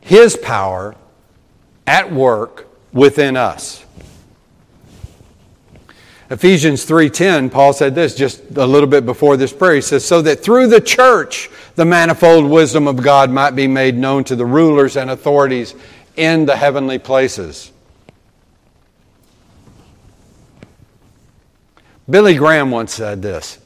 His 0.00 0.34
power 0.34 0.96
at 1.86 2.10
work 2.10 2.68
within 2.92 3.36
us. 3.36 3.85
Ephesians 6.28 6.84
3:10 6.84 7.50
Paul 7.50 7.72
said 7.72 7.94
this 7.94 8.14
just 8.14 8.42
a 8.56 8.66
little 8.66 8.88
bit 8.88 9.06
before 9.06 9.36
this 9.36 9.52
prayer 9.52 9.76
he 9.76 9.80
says 9.80 10.04
so 10.04 10.22
that 10.22 10.42
through 10.42 10.66
the 10.66 10.80
church 10.80 11.48
the 11.76 11.84
manifold 11.84 12.46
wisdom 12.46 12.88
of 12.88 13.02
God 13.02 13.30
might 13.30 13.54
be 13.54 13.68
made 13.68 13.96
known 13.96 14.24
to 14.24 14.34
the 14.34 14.46
rulers 14.46 14.96
and 14.96 15.10
authorities 15.10 15.74
in 16.16 16.46
the 16.46 16.56
heavenly 16.56 16.98
places. 16.98 17.70
Billy 22.08 22.34
Graham 22.34 22.70
once 22.70 22.94
said 22.94 23.20
this. 23.20 23.58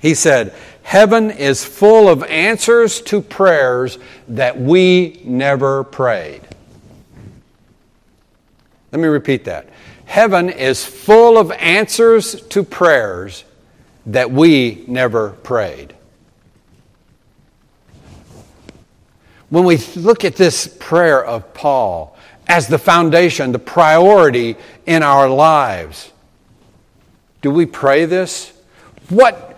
He 0.00 0.14
said, 0.14 0.54
Heaven 0.82 1.30
is 1.30 1.64
full 1.64 2.08
of 2.08 2.22
answers 2.24 3.00
to 3.02 3.22
prayers 3.22 3.98
that 4.28 4.60
we 4.60 5.22
never 5.24 5.84
prayed. 5.84 6.42
Let 8.90 9.00
me 9.00 9.08
repeat 9.08 9.44
that. 9.44 9.68
Heaven 10.12 10.50
is 10.50 10.84
full 10.84 11.38
of 11.38 11.50
answers 11.52 12.38
to 12.48 12.62
prayers 12.64 13.44
that 14.04 14.30
we 14.30 14.84
never 14.86 15.30
prayed. 15.30 15.94
When 19.48 19.64
we 19.64 19.78
look 19.96 20.22
at 20.26 20.36
this 20.36 20.66
prayer 20.78 21.24
of 21.24 21.54
Paul 21.54 22.14
as 22.46 22.68
the 22.68 22.76
foundation, 22.76 23.52
the 23.52 23.58
priority 23.58 24.56
in 24.84 25.02
our 25.02 25.30
lives, 25.30 26.12
do 27.40 27.50
we 27.50 27.64
pray 27.64 28.04
this? 28.04 28.52
What 29.08 29.51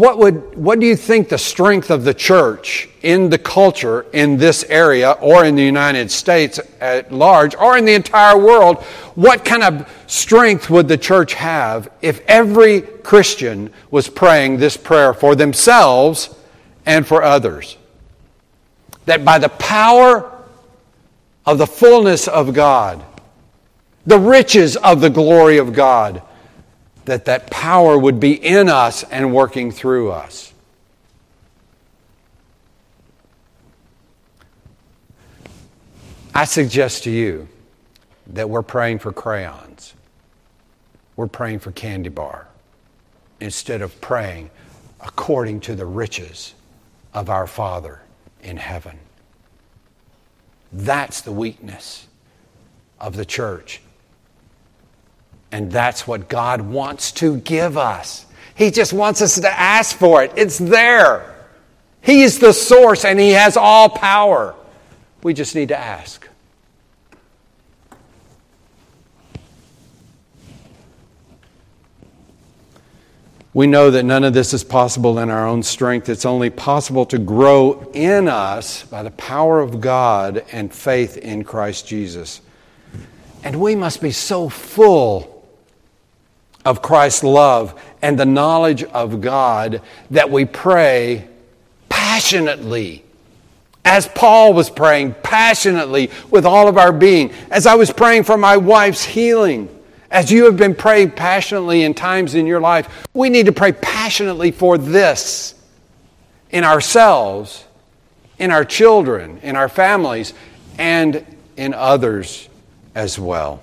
what, 0.00 0.16
would, 0.16 0.56
what 0.56 0.80
do 0.80 0.86
you 0.86 0.96
think 0.96 1.28
the 1.28 1.36
strength 1.36 1.90
of 1.90 2.04
the 2.04 2.14
church 2.14 2.88
in 3.02 3.28
the 3.28 3.36
culture 3.36 4.06
in 4.14 4.38
this 4.38 4.64
area 4.64 5.10
or 5.10 5.44
in 5.44 5.56
the 5.56 5.62
United 5.62 6.10
States 6.10 6.58
at 6.80 7.12
large 7.12 7.54
or 7.54 7.76
in 7.76 7.84
the 7.84 7.92
entire 7.92 8.38
world? 8.38 8.78
What 9.14 9.44
kind 9.44 9.62
of 9.62 10.04
strength 10.06 10.70
would 10.70 10.88
the 10.88 10.96
church 10.96 11.34
have 11.34 11.90
if 12.00 12.24
every 12.26 12.80
Christian 12.80 13.74
was 13.90 14.08
praying 14.08 14.56
this 14.56 14.74
prayer 14.74 15.12
for 15.12 15.34
themselves 15.34 16.34
and 16.86 17.06
for 17.06 17.22
others? 17.22 17.76
That 19.04 19.22
by 19.22 19.36
the 19.36 19.50
power 19.50 20.32
of 21.44 21.58
the 21.58 21.66
fullness 21.66 22.26
of 22.26 22.54
God, 22.54 23.04
the 24.06 24.18
riches 24.18 24.78
of 24.78 25.02
the 25.02 25.10
glory 25.10 25.58
of 25.58 25.74
God, 25.74 26.22
that 27.10 27.24
that 27.24 27.50
power 27.50 27.98
would 27.98 28.20
be 28.20 28.34
in 28.34 28.68
us 28.68 29.02
and 29.02 29.34
working 29.34 29.72
through 29.72 30.12
us. 30.12 30.54
I 36.32 36.44
suggest 36.44 37.02
to 37.02 37.10
you 37.10 37.48
that 38.28 38.48
we're 38.48 38.62
praying 38.62 39.00
for 39.00 39.12
crayons. 39.12 39.94
We're 41.16 41.26
praying 41.26 41.58
for 41.58 41.72
candy 41.72 42.10
bar 42.10 42.46
instead 43.40 43.82
of 43.82 44.00
praying 44.00 44.50
according 45.00 45.62
to 45.62 45.74
the 45.74 45.86
riches 45.86 46.54
of 47.12 47.28
our 47.28 47.48
Father 47.48 48.02
in 48.40 48.56
heaven. 48.56 48.96
That's 50.72 51.22
the 51.22 51.32
weakness 51.32 52.06
of 53.00 53.16
the 53.16 53.24
church. 53.24 53.80
And 55.52 55.70
that's 55.70 56.06
what 56.06 56.28
God 56.28 56.60
wants 56.60 57.12
to 57.12 57.38
give 57.38 57.76
us. 57.76 58.26
He 58.54 58.70
just 58.70 58.92
wants 58.92 59.22
us 59.22 59.40
to 59.40 59.50
ask 59.50 59.96
for 59.96 60.22
it. 60.22 60.32
It's 60.36 60.58
there. 60.58 61.34
He 62.02 62.22
is 62.22 62.38
the 62.38 62.52
source 62.52 63.04
and 63.04 63.18
He 63.18 63.30
has 63.30 63.56
all 63.56 63.88
power. 63.88 64.54
We 65.22 65.34
just 65.34 65.54
need 65.54 65.68
to 65.68 65.78
ask. 65.78 66.28
We 73.52 73.66
know 73.66 73.90
that 73.90 74.04
none 74.04 74.22
of 74.22 74.32
this 74.32 74.54
is 74.54 74.62
possible 74.62 75.18
in 75.18 75.28
our 75.28 75.46
own 75.46 75.64
strength. 75.64 76.08
It's 76.08 76.24
only 76.24 76.50
possible 76.50 77.04
to 77.06 77.18
grow 77.18 77.90
in 77.92 78.28
us 78.28 78.84
by 78.84 79.02
the 79.02 79.10
power 79.10 79.58
of 79.60 79.80
God 79.80 80.44
and 80.52 80.72
faith 80.72 81.16
in 81.16 81.42
Christ 81.42 81.88
Jesus. 81.88 82.42
And 83.42 83.60
we 83.60 83.74
must 83.74 84.00
be 84.00 84.12
so 84.12 84.48
full 84.48 85.39
of 86.64 86.82
Christ's 86.82 87.24
love 87.24 87.80
and 88.02 88.18
the 88.18 88.26
knowledge 88.26 88.82
of 88.84 89.20
God 89.20 89.82
that 90.10 90.30
we 90.30 90.44
pray 90.44 91.28
passionately. 91.88 93.04
As 93.84 94.06
Paul 94.08 94.52
was 94.52 94.68
praying 94.68 95.14
passionately 95.22 96.10
with 96.30 96.44
all 96.44 96.68
of 96.68 96.76
our 96.76 96.92
being, 96.92 97.32
as 97.50 97.66
I 97.66 97.74
was 97.74 97.90
praying 97.90 98.24
for 98.24 98.36
my 98.36 98.56
wife's 98.56 99.04
healing, 99.04 99.68
as 100.10 100.30
you 100.30 100.44
have 100.44 100.56
been 100.56 100.74
praying 100.74 101.12
passionately 101.12 101.82
in 101.82 101.94
times 101.94 102.34
in 102.34 102.46
your 102.46 102.60
life, 102.60 103.06
we 103.14 103.30
need 103.30 103.46
to 103.46 103.52
pray 103.52 103.72
passionately 103.72 104.50
for 104.50 104.76
this 104.76 105.54
in 106.50 106.64
ourselves, 106.64 107.64
in 108.38 108.50
our 108.50 108.64
children, 108.64 109.38
in 109.38 109.56
our 109.56 109.68
families, 109.68 110.34
and 110.78 111.24
in 111.56 111.72
others 111.74 112.48
as 112.94 113.18
well. 113.18 113.62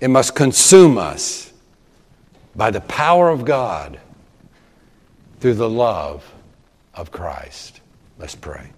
It 0.00 0.08
must 0.08 0.34
consume 0.34 0.98
us 0.98 1.52
by 2.54 2.70
the 2.70 2.80
power 2.80 3.30
of 3.30 3.44
God 3.44 3.98
through 5.40 5.54
the 5.54 5.68
love 5.68 6.24
of 6.94 7.10
Christ. 7.10 7.80
Let's 8.18 8.34
pray. 8.34 8.70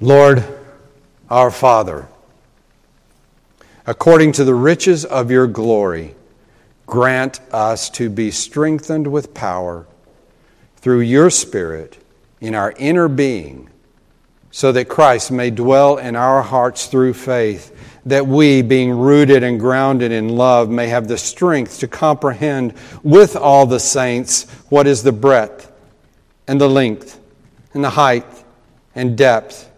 Lord, 0.00 0.44
our 1.28 1.50
Father, 1.50 2.08
according 3.86 4.32
to 4.32 4.44
the 4.44 4.54
riches 4.54 5.04
of 5.04 5.30
your 5.30 5.46
glory, 5.46 6.14
grant 6.86 7.40
us 7.52 7.90
to 7.90 8.08
be 8.08 8.30
strengthened 8.30 9.06
with 9.06 9.34
power 9.34 9.86
through 10.76 11.00
your 11.00 11.30
Spirit 11.30 11.98
in 12.40 12.54
our 12.54 12.72
inner 12.78 13.08
being 13.08 13.68
so 14.58 14.72
that 14.72 14.88
Christ 14.88 15.30
may 15.30 15.50
dwell 15.50 15.98
in 15.98 16.16
our 16.16 16.42
hearts 16.42 16.86
through 16.86 17.14
faith, 17.14 17.72
that 18.04 18.26
we, 18.26 18.60
being 18.60 18.90
rooted 18.90 19.44
and 19.44 19.60
grounded 19.60 20.10
in 20.10 20.30
love, 20.30 20.68
may 20.68 20.88
have 20.88 21.06
the 21.06 21.16
strength 21.16 21.78
to 21.78 21.86
comprehend 21.86 22.74
with 23.04 23.36
all 23.36 23.66
the 23.66 23.78
saints 23.78 24.50
what 24.68 24.88
is 24.88 25.04
the 25.04 25.12
breadth 25.12 25.70
and 26.48 26.60
the 26.60 26.68
length 26.68 27.20
and 27.72 27.84
the 27.84 27.90
height 27.90 28.26
and 28.96 29.16
depth, 29.16 29.70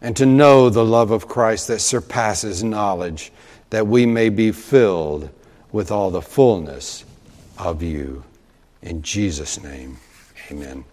and 0.00 0.16
to 0.16 0.26
know 0.26 0.68
the 0.68 0.84
love 0.84 1.12
of 1.12 1.28
Christ 1.28 1.68
that 1.68 1.78
surpasses 1.78 2.64
knowledge, 2.64 3.30
that 3.70 3.86
we 3.86 4.06
may 4.06 4.28
be 4.28 4.50
filled 4.50 5.30
with 5.70 5.92
all 5.92 6.10
the 6.10 6.20
fullness 6.20 7.04
of 7.56 7.80
you. 7.80 8.24
In 8.82 9.02
Jesus' 9.02 9.62
name, 9.62 9.98
amen. 10.50 10.84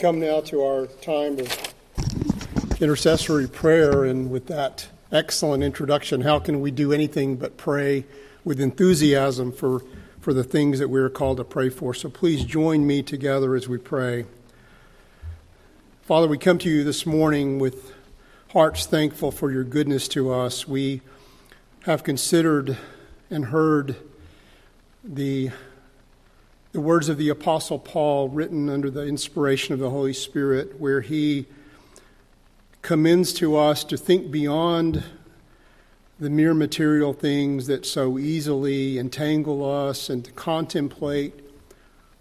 Come 0.00 0.18
now 0.18 0.40
to 0.40 0.62
our 0.62 0.86
time 0.86 1.38
of 1.38 1.74
intercessory 2.80 3.46
prayer, 3.46 4.04
and 4.04 4.30
with 4.30 4.46
that 4.46 4.88
excellent 5.12 5.62
introduction, 5.62 6.22
how 6.22 6.38
can 6.38 6.62
we 6.62 6.70
do 6.70 6.90
anything 6.90 7.36
but 7.36 7.58
pray 7.58 8.06
with 8.42 8.58
enthusiasm 8.62 9.52
for, 9.52 9.82
for 10.18 10.32
the 10.32 10.42
things 10.42 10.78
that 10.78 10.88
we 10.88 10.98
are 10.98 11.10
called 11.10 11.36
to 11.36 11.44
pray 11.44 11.68
for? 11.68 11.92
So 11.92 12.08
please 12.08 12.46
join 12.46 12.86
me 12.86 13.02
together 13.02 13.54
as 13.54 13.68
we 13.68 13.76
pray. 13.76 14.24
Father, 16.00 16.26
we 16.26 16.38
come 16.38 16.56
to 16.60 16.70
you 16.70 16.82
this 16.82 17.04
morning 17.04 17.58
with 17.58 17.92
hearts 18.52 18.86
thankful 18.86 19.30
for 19.30 19.52
your 19.52 19.64
goodness 19.64 20.08
to 20.08 20.32
us. 20.32 20.66
We 20.66 21.02
have 21.82 22.04
considered 22.04 22.78
and 23.28 23.44
heard 23.44 23.96
the 25.04 25.50
the 26.72 26.80
words 26.80 27.08
of 27.08 27.18
the 27.18 27.28
Apostle 27.28 27.78
Paul, 27.78 28.28
written 28.28 28.68
under 28.68 28.90
the 28.90 29.04
inspiration 29.04 29.74
of 29.74 29.80
the 29.80 29.90
Holy 29.90 30.12
Spirit, 30.12 30.78
where 30.80 31.00
he 31.00 31.46
commends 32.80 33.32
to 33.34 33.56
us 33.56 33.82
to 33.84 33.96
think 33.96 34.30
beyond 34.30 35.02
the 36.20 36.30
mere 36.30 36.54
material 36.54 37.12
things 37.12 37.66
that 37.66 37.84
so 37.84 38.18
easily 38.18 38.98
entangle 38.98 39.68
us 39.68 40.08
and 40.08 40.24
to 40.24 40.30
contemplate 40.32 41.34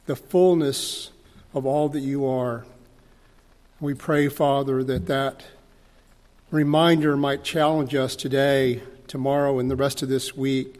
the 0.05 0.15
fullness 0.15 1.11
of 1.53 1.65
all 1.65 1.87
that 1.89 1.99
you 1.99 2.25
are. 2.25 2.65
We 3.79 3.93
pray, 3.93 4.29
Father, 4.29 4.83
that 4.83 5.05
that 5.05 5.43
reminder 6.49 7.15
might 7.15 7.43
challenge 7.43 7.93
us 7.93 8.15
today, 8.15 8.81
tomorrow, 9.07 9.59
and 9.59 9.69
the 9.69 9.75
rest 9.75 10.01
of 10.01 10.09
this 10.09 10.35
week, 10.35 10.79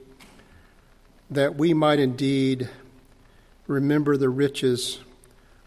that 1.29 1.55
we 1.55 1.73
might 1.75 1.99
indeed 1.99 2.67
remember 3.69 4.17
the 4.17 4.29
riches 4.29 4.99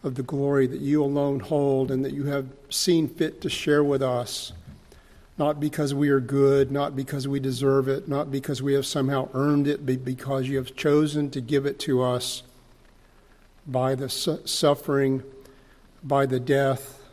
of 0.03 0.17
the 0.17 0.23
glory 0.25 0.67
that 0.67 0.81
you 0.81 1.03
alone 1.03 1.39
hold 1.39 1.91
and 1.91 2.05
that 2.05 2.13
you 2.13 2.25
have 2.25 2.49
seen 2.69 3.09
fit 3.09 3.41
to 3.41 3.49
share 3.49 3.85
with 3.85 4.03
us, 4.03 4.53
not 5.39 5.61
because 5.61 5.95
we 5.95 6.09
are 6.09 6.19
good, 6.19 6.73
not 6.73 6.97
because 6.97 7.29
we 7.29 7.39
deserve 7.39 7.87
it, 7.87 8.09
not 8.09 8.33
because 8.33 8.61
we 8.61 8.75
have 8.75 8.85
somehow 8.85 9.29
earned 9.35 9.69
it, 9.69 9.87
but 9.87 10.05
because 10.05 10.49
you 10.49 10.57
have 10.57 10.75
chosen 10.75 11.31
to 11.31 11.41
give 11.41 11.65
it 11.65 11.79
to 11.79 12.03
us 12.03 12.43
by 13.69 13.95
the 13.95 14.09
su- 14.09 14.41
suffering, 14.45 15.23
by 16.03 16.27
the 16.27 16.41
death, 16.41 17.05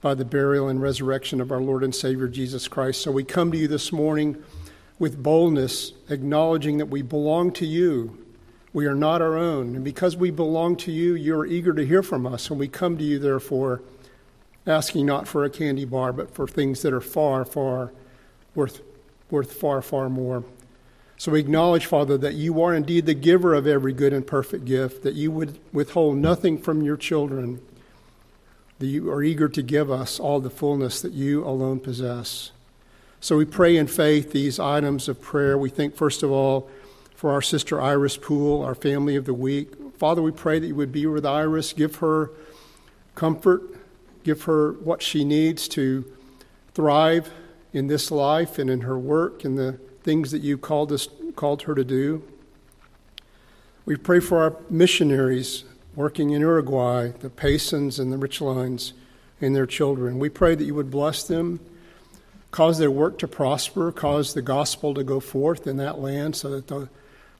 by 0.00 0.14
the 0.14 0.24
burial 0.24 0.66
and 0.66 0.80
resurrection 0.80 1.42
of 1.42 1.52
our 1.52 1.60
Lord 1.60 1.84
and 1.84 1.94
Savior 1.94 2.26
Jesus 2.26 2.68
Christ. 2.68 3.02
So 3.02 3.12
we 3.12 3.22
come 3.22 3.52
to 3.52 3.58
you 3.58 3.68
this 3.68 3.92
morning 3.92 4.42
with 4.98 5.22
boldness, 5.22 5.92
acknowledging 6.08 6.78
that 6.78 6.86
we 6.86 7.02
belong 7.02 7.52
to 7.52 7.66
you 7.66 8.21
We 8.72 8.86
are 8.86 8.94
not 8.94 9.20
our 9.20 9.36
own. 9.36 9.76
And 9.76 9.84
because 9.84 10.16
we 10.16 10.30
belong 10.30 10.76
to 10.76 10.92
you, 10.92 11.14
you're 11.14 11.46
eager 11.46 11.74
to 11.74 11.84
hear 11.84 12.02
from 12.02 12.26
us. 12.26 12.48
And 12.50 12.58
we 12.58 12.68
come 12.68 12.96
to 12.98 13.04
you, 13.04 13.18
therefore, 13.18 13.82
asking 14.66 15.06
not 15.06 15.28
for 15.28 15.44
a 15.44 15.50
candy 15.50 15.84
bar, 15.84 16.12
but 16.12 16.34
for 16.34 16.46
things 16.46 16.82
that 16.82 16.92
are 16.92 17.00
far, 17.00 17.44
far 17.44 17.92
worth, 18.54 18.80
worth 19.30 19.52
far, 19.52 19.82
far 19.82 20.08
more. 20.08 20.44
So 21.18 21.32
we 21.32 21.40
acknowledge, 21.40 21.86
Father, 21.86 22.18
that 22.18 22.34
you 22.34 22.60
are 22.62 22.74
indeed 22.74 23.06
the 23.06 23.14
giver 23.14 23.54
of 23.54 23.66
every 23.66 23.92
good 23.92 24.12
and 24.12 24.26
perfect 24.26 24.64
gift, 24.64 25.02
that 25.02 25.14
you 25.14 25.30
would 25.30 25.58
withhold 25.72 26.16
nothing 26.16 26.58
from 26.58 26.82
your 26.82 26.96
children, 26.96 27.60
that 28.78 28.86
you 28.86 29.10
are 29.10 29.22
eager 29.22 29.48
to 29.48 29.62
give 29.62 29.90
us 29.90 30.18
all 30.18 30.40
the 30.40 30.50
fullness 30.50 31.00
that 31.00 31.12
you 31.12 31.44
alone 31.44 31.78
possess. 31.78 32.50
So 33.20 33.36
we 33.36 33.44
pray 33.44 33.76
in 33.76 33.86
faith 33.86 34.32
these 34.32 34.58
items 34.58 35.08
of 35.08 35.20
prayer. 35.20 35.56
We 35.56 35.70
think, 35.70 35.94
first 35.94 36.24
of 36.24 36.32
all, 36.32 36.68
for 37.22 37.30
our 37.30 37.40
sister 37.40 37.80
Iris 37.80 38.16
Poole, 38.16 38.64
our 38.64 38.74
family 38.74 39.14
of 39.14 39.26
the 39.26 39.32
week. 39.32 39.68
Father, 39.96 40.20
we 40.20 40.32
pray 40.32 40.58
that 40.58 40.66
you 40.66 40.74
would 40.74 40.90
be 40.90 41.06
with 41.06 41.24
Iris, 41.24 41.72
give 41.72 41.94
her 41.98 42.32
comfort, 43.14 43.62
give 44.24 44.42
her 44.42 44.72
what 44.72 45.02
she 45.02 45.24
needs 45.24 45.68
to 45.68 46.04
thrive 46.74 47.30
in 47.72 47.86
this 47.86 48.10
life 48.10 48.58
and 48.58 48.68
in 48.68 48.80
her 48.80 48.98
work 48.98 49.44
and 49.44 49.56
the 49.56 49.78
things 50.02 50.32
that 50.32 50.42
you 50.42 50.58
called 50.58 50.90
us 50.90 51.06
called 51.36 51.62
her 51.62 51.76
to 51.76 51.84
do. 51.84 52.24
We 53.84 53.94
pray 53.94 54.18
for 54.18 54.40
our 54.40 54.56
missionaries 54.68 55.62
working 55.94 56.30
in 56.30 56.40
Uruguay, 56.40 57.12
the 57.20 57.30
Paysons 57.30 58.00
and 58.00 58.12
the 58.12 58.16
Richlines 58.16 58.94
and 59.40 59.54
their 59.54 59.66
children. 59.66 60.18
We 60.18 60.28
pray 60.28 60.56
that 60.56 60.64
you 60.64 60.74
would 60.74 60.90
bless 60.90 61.22
them 61.22 61.60
cause 62.50 62.78
their 62.78 62.90
work 62.90 63.18
to 63.18 63.28
prosper, 63.28 63.90
cause 63.92 64.34
the 64.34 64.42
gospel 64.42 64.92
to 64.92 65.04
go 65.04 65.20
forth 65.20 65.68
in 65.68 65.78
that 65.78 66.00
land 66.00 66.36
so 66.36 66.50
that 66.50 66.66
the 66.66 66.88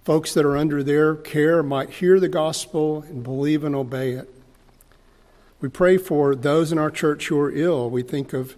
folks 0.05 0.35
that 0.35 0.45
are 0.45 0.57
under 0.57 0.83
their 0.83 1.15
care 1.15 1.63
might 1.63 1.91
hear 1.91 2.19
the 2.19 2.29
gospel 2.29 3.03
and 3.03 3.23
believe 3.23 3.63
and 3.63 3.75
obey 3.75 4.13
it. 4.13 4.29
We 5.61 5.69
pray 5.69 5.97
for 5.97 6.35
those 6.35 6.73
in 6.73 6.79
our 6.79 6.91
church 6.91 7.29
who 7.29 7.39
are 7.39 7.53
ill. 7.53 7.89
We 7.89 8.03
think 8.03 8.33
of 8.33 8.57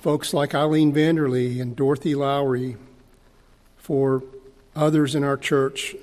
folks 0.00 0.32
like 0.32 0.54
Eileen 0.54 0.94
Vanderlee 0.94 1.60
and 1.60 1.76
Dorothy 1.76 2.14
Lowry, 2.14 2.76
for 3.76 4.22
others 4.74 5.14
in 5.14 5.24
our 5.24 5.36
church, 5.36 5.94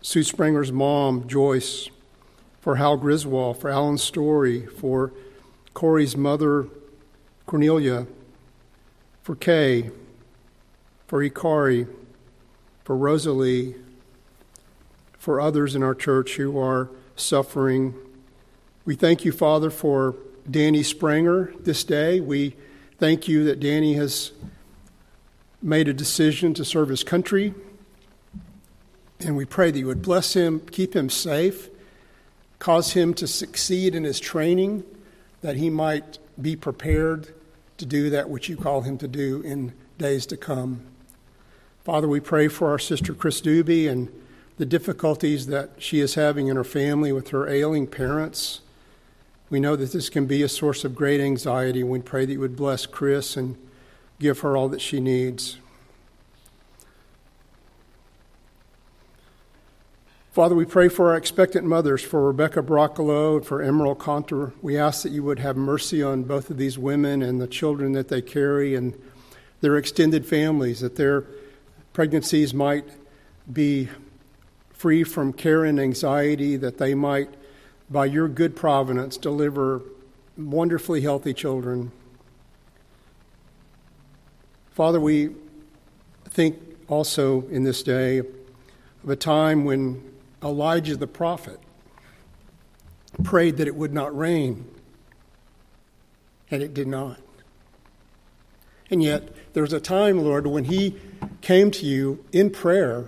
Sue 0.00 0.22
Springer's 0.22 0.72
mom, 0.72 1.28
Joyce, 1.28 1.90
for 2.60 2.76
Hal 2.76 2.96
Griswold, 2.96 3.60
for 3.60 3.68
Alan 3.68 3.98
Story, 3.98 4.64
for 4.64 5.12
Corey's 5.74 6.16
mother, 6.16 6.68
Cornelia, 7.44 8.06
for 9.22 9.36
Kay, 9.36 9.90
for 11.06 11.22
Ikari, 11.22 11.86
for 12.88 12.96
Rosalie, 12.96 13.74
for 15.18 15.42
others 15.42 15.74
in 15.74 15.82
our 15.82 15.94
church 15.94 16.36
who 16.36 16.58
are 16.58 16.88
suffering. 17.16 17.94
We 18.86 18.94
thank 18.94 19.26
you, 19.26 19.30
Father, 19.30 19.68
for 19.68 20.16
Danny 20.50 20.80
Spranger 20.80 21.62
this 21.62 21.84
day. 21.84 22.18
We 22.20 22.56
thank 22.96 23.28
you 23.28 23.44
that 23.44 23.60
Danny 23.60 23.92
has 23.96 24.32
made 25.60 25.86
a 25.86 25.92
decision 25.92 26.54
to 26.54 26.64
serve 26.64 26.88
his 26.88 27.04
country. 27.04 27.52
And 29.20 29.36
we 29.36 29.44
pray 29.44 29.70
that 29.70 29.78
you 29.78 29.86
would 29.86 30.00
bless 30.00 30.32
him, 30.32 30.60
keep 30.60 30.96
him 30.96 31.10
safe, 31.10 31.68
cause 32.58 32.94
him 32.94 33.12
to 33.12 33.26
succeed 33.26 33.94
in 33.94 34.04
his 34.04 34.18
training, 34.18 34.82
that 35.42 35.56
he 35.56 35.68
might 35.68 36.18
be 36.40 36.56
prepared 36.56 37.34
to 37.76 37.84
do 37.84 38.08
that 38.08 38.30
which 38.30 38.48
you 38.48 38.56
call 38.56 38.80
him 38.80 38.96
to 38.96 39.06
do 39.06 39.42
in 39.42 39.74
days 39.98 40.24
to 40.24 40.38
come. 40.38 40.86
Father, 41.88 42.06
we 42.06 42.20
pray 42.20 42.48
for 42.48 42.68
our 42.68 42.78
sister 42.78 43.14
Chris 43.14 43.40
Doobie 43.40 43.88
and 43.88 44.12
the 44.58 44.66
difficulties 44.66 45.46
that 45.46 45.70
she 45.78 46.00
is 46.00 46.16
having 46.16 46.48
in 46.48 46.56
her 46.56 46.62
family 46.62 47.12
with 47.12 47.30
her 47.30 47.48
ailing 47.48 47.86
parents. 47.86 48.60
We 49.48 49.58
know 49.58 49.74
that 49.74 49.92
this 49.92 50.10
can 50.10 50.26
be 50.26 50.42
a 50.42 50.50
source 50.50 50.84
of 50.84 50.94
great 50.94 51.18
anxiety. 51.18 51.82
We 51.82 52.00
pray 52.00 52.26
that 52.26 52.32
you 52.32 52.40
would 52.40 52.56
bless 52.56 52.84
Chris 52.84 53.38
and 53.38 53.56
give 54.20 54.40
her 54.40 54.54
all 54.54 54.68
that 54.68 54.82
she 54.82 55.00
needs. 55.00 55.56
Father, 60.32 60.54
we 60.54 60.66
pray 60.66 60.90
for 60.90 61.08
our 61.08 61.16
expectant 61.16 61.64
mothers, 61.64 62.02
for 62.02 62.26
Rebecca 62.26 62.60
Broccolo 62.60 63.38
and 63.38 63.46
for 63.46 63.62
Emerald 63.62 63.98
Conter. 63.98 64.52
We 64.60 64.76
ask 64.76 65.04
that 65.04 65.12
you 65.12 65.22
would 65.22 65.38
have 65.38 65.56
mercy 65.56 66.02
on 66.02 66.24
both 66.24 66.50
of 66.50 66.58
these 66.58 66.78
women 66.78 67.22
and 67.22 67.40
the 67.40 67.48
children 67.48 67.92
that 67.92 68.08
they 68.08 68.20
carry 68.20 68.74
and 68.74 68.92
their 69.62 69.78
extended 69.78 70.26
families, 70.26 70.80
that 70.80 70.96
their 70.96 71.24
pregnancies 71.98 72.54
might 72.54 72.84
be 73.52 73.88
free 74.70 75.02
from 75.02 75.32
care 75.32 75.64
and 75.64 75.80
anxiety, 75.80 76.54
that 76.54 76.78
they 76.78 76.94
might, 76.94 77.28
by 77.90 78.04
your 78.04 78.28
good 78.28 78.54
providence, 78.54 79.16
deliver 79.16 79.82
wonderfully 80.36 81.00
healthy 81.00 81.34
children. 81.34 81.90
Father, 84.70 85.00
we 85.00 85.30
think 86.28 86.56
also 86.86 87.44
in 87.48 87.64
this 87.64 87.82
day 87.82 88.18
of 88.18 89.08
a 89.08 89.16
time 89.16 89.64
when 89.64 90.00
Elijah 90.40 90.94
the 90.94 91.08
prophet 91.08 91.58
prayed 93.24 93.56
that 93.56 93.66
it 93.66 93.74
would 93.74 93.92
not 93.92 94.16
rain, 94.16 94.64
and 96.48 96.62
it 96.62 96.72
did 96.72 96.86
not. 96.86 97.18
And 98.88 99.02
yet, 99.02 99.52
there 99.52 99.64
was 99.64 99.72
a 99.72 99.80
time, 99.80 100.22
Lord, 100.22 100.46
when 100.46 100.62
he 100.62 100.96
came 101.40 101.70
to 101.72 101.86
you 101.86 102.24
in 102.32 102.50
prayer, 102.50 103.06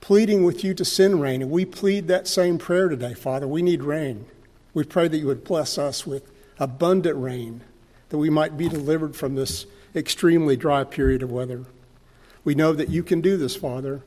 pleading 0.00 0.44
with 0.44 0.64
you 0.64 0.74
to 0.74 0.84
send 0.84 1.20
rain. 1.20 1.42
And 1.42 1.50
we 1.50 1.64
plead 1.64 2.08
that 2.08 2.26
same 2.26 2.58
prayer 2.58 2.88
today, 2.88 3.14
Father. 3.14 3.46
We 3.46 3.62
need 3.62 3.82
rain. 3.82 4.26
We 4.74 4.84
pray 4.84 5.08
that 5.08 5.18
you 5.18 5.26
would 5.26 5.44
bless 5.44 5.78
us 5.78 6.06
with 6.06 6.30
abundant 6.58 7.16
rain, 7.16 7.62
that 8.10 8.18
we 8.18 8.30
might 8.30 8.56
be 8.56 8.68
delivered 8.68 9.16
from 9.16 9.34
this 9.34 9.66
extremely 9.94 10.56
dry 10.56 10.84
period 10.84 11.22
of 11.22 11.32
weather. 11.32 11.64
We 12.44 12.54
know 12.54 12.72
that 12.72 12.88
you 12.88 13.02
can 13.02 13.20
do 13.20 13.36
this, 13.36 13.56
Father. 13.56 14.02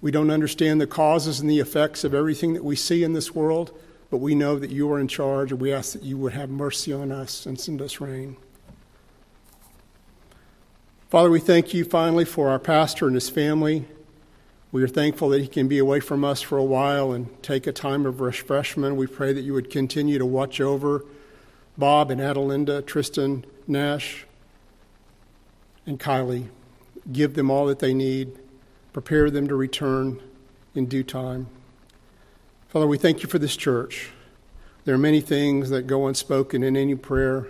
We 0.00 0.10
don't 0.10 0.30
understand 0.30 0.80
the 0.80 0.86
causes 0.86 1.40
and 1.40 1.50
the 1.50 1.60
effects 1.60 2.04
of 2.04 2.14
everything 2.14 2.54
that 2.54 2.64
we 2.64 2.76
see 2.76 3.02
in 3.02 3.12
this 3.12 3.34
world, 3.34 3.72
but 4.10 4.18
we 4.18 4.34
know 4.34 4.58
that 4.58 4.70
you 4.70 4.90
are 4.92 4.98
in 4.98 5.08
charge, 5.08 5.52
and 5.52 5.60
we 5.60 5.72
ask 5.72 5.92
that 5.92 6.02
you 6.02 6.16
would 6.18 6.32
have 6.32 6.50
mercy 6.50 6.92
on 6.92 7.12
us 7.12 7.46
and 7.46 7.58
send 7.58 7.82
us 7.82 8.00
rain. 8.00 8.36
Father, 11.08 11.30
we 11.30 11.38
thank 11.38 11.72
you 11.72 11.84
finally 11.84 12.24
for 12.24 12.48
our 12.48 12.58
pastor 12.58 13.06
and 13.06 13.14
his 13.14 13.30
family. 13.30 13.84
We 14.72 14.82
are 14.82 14.88
thankful 14.88 15.28
that 15.28 15.40
he 15.40 15.46
can 15.46 15.68
be 15.68 15.78
away 15.78 16.00
from 16.00 16.24
us 16.24 16.42
for 16.42 16.58
a 16.58 16.64
while 16.64 17.12
and 17.12 17.42
take 17.42 17.68
a 17.68 17.72
time 17.72 18.06
of 18.06 18.20
refreshment. 18.20 18.96
We 18.96 19.06
pray 19.06 19.32
that 19.32 19.42
you 19.42 19.52
would 19.52 19.70
continue 19.70 20.18
to 20.18 20.26
watch 20.26 20.60
over 20.60 21.04
Bob 21.78 22.10
and 22.10 22.20
Adelinda, 22.20 22.84
Tristan, 22.84 23.44
Nash, 23.68 24.26
and 25.86 26.00
Kylie. 26.00 26.48
Give 27.12 27.34
them 27.34 27.50
all 27.52 27.66
that 27.66 27.78
they 27.78 27.94
need 27.94 28.36
prepare 28.96 29.30
them 29.30 29.46
to 29.46 29.54
return 29.54 30.18
in 30.74 30.86
due 30.86 31.02
time. 31.02 31.46
Father, 32.68 32.86
we 32.86 32.96
thank 32.96 33.22
you 33.22 33.28
for 33.28 33.38
this 33.38 33.54
church. 33.54 34.08
There 34.86 34.94
are 34.94 34.98
many 34.98 35.20
things 35.20 35.68
that 35.68 35.86
go 35.86 36.06
unspoken 36.06 36.62
in 36.62 36.78
any 36.78 36.94
prayer, 36.94 37.46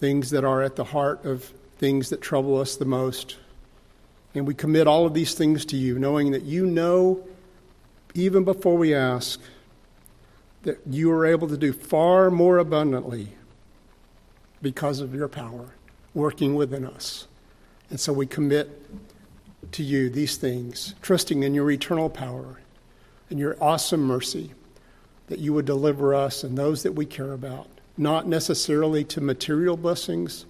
things 0.00 0.30
that 0.30 0.42
are 0.42 0.60
at 0.60 0.74
the 0.74 0.82
heart 0.82 1.24
of 1.24 1.52
things 1.78 2.10
that 2.10 2.20
trouble 2.20 2.60
us 2.60 2.76
the 2.76 2.84
most. 2.84 3.36
And 4.34 4.46
we 4.46 4.54
commit 4.54 4.86
all 4.86 5.06
of 5.06 5.14
these 5.14 5.34
things 5.34 5.64
to 5.66 5.76
you, 5.76 5.98
knowing 5.98 6.32
that 6.32 6.42
you 6.42 6.66
know, 6.66 7.24
even 8.14 8.44
before 8.44 8.76
we 8.76 8.94
ask, 8.94 9.40
that 10.62 10.78
you 10.86 11.10
are 11.10 11.24
able 11.24 11.48
to 11.48 11.56
do 11.56 11.72
far 11.72 12.30
more 12.30 12.58
abundantly 12.58 13.28
because 14.60 15.00
of 15.00 15.14
your 15.14 15.28
power 15.28 15.74
working 16.14 16.54
within 16.54 16.84
us. 16.84 17.26
And 17.90 17.98
so 17.98 18.12
we 18.12 18.26
commit 18.26 18.84
to 19.72 19.82
you 19.82 20.10
these 20.10 20.36
things, 20.36 20.94
trusting 21.00 21.42
in 21.42 21.54
your 21.54 21.70
eternal 21.70 22.10
power 22.10 22.60
and 23.30 23.38
your 23.38 23.56
awesome 23.60 24.02
mercy 24.02 24.52
that 25.28 25.38
you 25.38 25.52
would 25.52 25.64
deliver 25.64 26.14
us 26.14 26.42
and 26.42 26.56
those 26.56 26.82
that 26.82 26.92
we 26.92 27.06
care 27.06 27.32
about, 27.32 27.68
not 27.96 28.26
necessarily 28.26 29.04
to 29.04 29.20
material 29.20 29.76
blessings, 29.76 30.46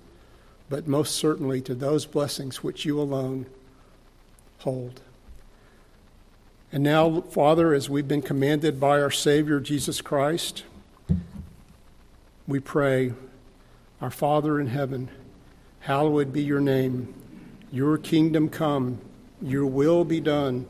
but 0.68 0.86
most 0.86 1.16
certainly 1.16 1.60
to 1.62 1.74
those 1.74 2.06
blessings 2.06 2.62
which 2.62 2.84
you 2.84 3.00
alone 3.00 3.46
hold. 4.58 5.00
And 6.70 6.84
now, 6.84 7.22
Father, 7.22 7.72
as 7.72 7.88
we've 7.88 8.08
been 8.08 8.22
commanded 8.22 8.78
by 8.78 9.00
our 9.00 9.10
Savior 9.10 9.60
Jesus 9.60 10.00
Christ, 10.00 10.64
we 12.46 12.60
pray, 12.60 13.12
Our 14.00 14.10
Father 14.10 14.60
in 14.60 14.66
heaven, 14.66 15.08
hallowed 15.80 16.32
be 16.32 16.42
your 16.42 16.60
name. 16.60 17.14
Your 17.70 17.96
kingdom 17.96 18.48
come 18.48 19.00
your 19.40 19.66
will 19.66 20.04
be 20.04 20.20
done 20.20 20.66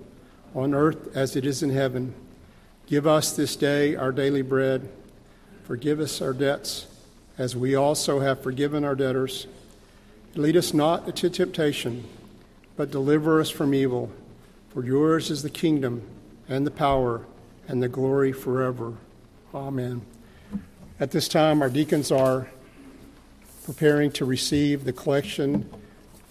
on 0.55 0.75
earth 0.75 1.17
as 1.17 1.37
it 1.37 1.47
is 1.47 1.63
in 1.63 1.71
heaven. 1.71 2.15
Give 2.87 3.07
us 3.07 3.33
this 3.33 3.57
day 3.57 3.95
our 3.95 4.13
daily 4.13 4.43
bread. 4.43 4.89
Forgive 5.65 6.01
us 6.01 6.21
our 6.21 6.33
debts 6.33 6.87
as 7.37 7.55
we 7.55 7.75
also 7.75 8.21
have 8.21 8.43
forgiven 8.43 8.85
our 8.85 8.95
debtors. 8.95 9.47
Lead 10.39 10.57
us 10.57 10.73
not 10.73 11.05
into 11.09 11.29
temptation, 11.29 12.05
but 12.77 12.93
deliver 12.93 13.41
us 13.41 13.51
from 13.51 13.75
evil. 13.75 14.09
For 14.69 14.85
yours 14.85 15.33
is 15.33 15.43
the 15.43 15.51
kingdom 15.51 16.03
and 16.49 16.65
the 16.65 16.71
power 16.71 17.27
and 17.67 17.83
the 17.83 17.89
glory 17.89 18.31
forever. 18.31 18.95
Amen. 19.53 20.03
At 21.01 21.11
this 21.11 21.27
time, 21.27 21.61
our 21.61 21.69
deacons 21.69 22.13
are 22.13 22.49
preparing 23.65 24.13
to 24.13 24.25
receive 24.25 24.85
the 24.85 24.93
collection. 24.93 25.69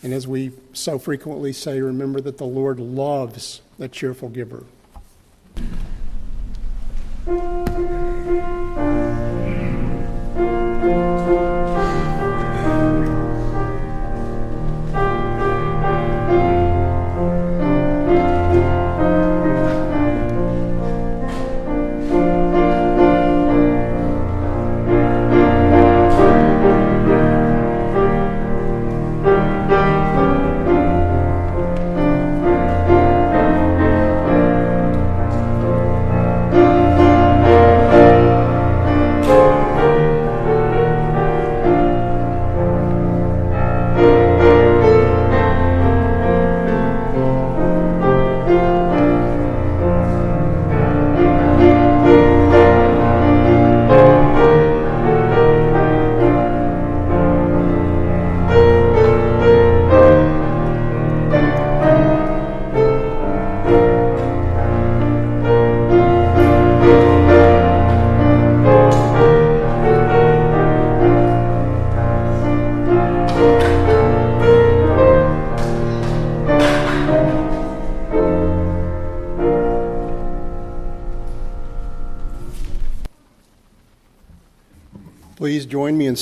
And 0.02 0.14
as 0.14 0.26
we 0.26 0.54
so 0.72 0.98
frequently 0.98 1.52
say, 1.52 1.82
remember 1.82 2.22
that 2.22 2.38
the 2.38 2.46
Lord 2.46 2.80
loves 2.80 3.62
a 3.78 3.90
cheerful 3.90 4.30
giver. 4.30 4.64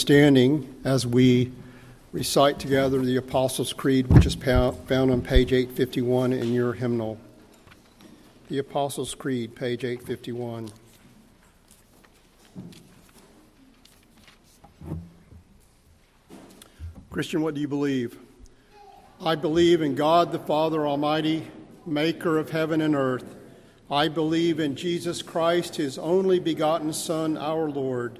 Standing 0.05 0.71
as 0.83 1.07
we 1.07 1.51
recite 2.11 2.59
together 2.59 2.99
the 2.99 3.15
Apostles' 3.15 3.73
Creed, 3.73 4.05
which 4.05 4.27
is 4.27 4.35
found 4.35 4.87
on 4.91 5.19
page 5.19 5.51
851 5.51 6.31
in 6.31 6.53
your 6.53 6.73
hymnal. 6.73 7.17
The 8.47 8.59
Apostles' 8.59 9.15
Creed, 9.15 9.55
page 9.55 9.83
851. 9.83 10.69
Christian, 17.09 17.41
what 17.41 17.55
do 17.55 17.61
you 17.61 17.67
believe? 17.67 18.15
I 19.19 19.33
believe 19.33 19.81
in 19.81 19.95
God 19.95 20.31
the 20.31 20.37
Father 20.37 20.85
Almighty, 20.85 21.47
maker 21.83 22.37
of 22.37 22.51
heaven 22.51 22.79
and 22.79 22.95
earth. 22.95 23.35
I 23.89 24.09
believe 24.09 24.59
in 24.59 24.75
Jesus 24.75 25.23
Christ, 25.23 25.77
his 25.77 25.97
only 25.97 26.37
begotten 26.37 26.93
Son, 26.93 27.39
our 27.39 27.67
Lord 27.71 28.19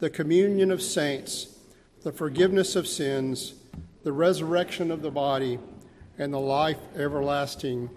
the 0.00 0.10
communion 0.10 0.70
of 0.70 0.82
saints, 0.82 1.58
the 2.02 2.10
forgiveness 2.10 2.74
of 2.74 2.88
sins, 2.88 3.54
the 4.02 4.12
resurrection 4.12 4.90
of 4.90 5.02
the 5.02 5.10
body, 5.10 5.58
and 6.18 6.32
the 6.32 6.40
life 6.40 6.78
everlasting. 6.96 7.90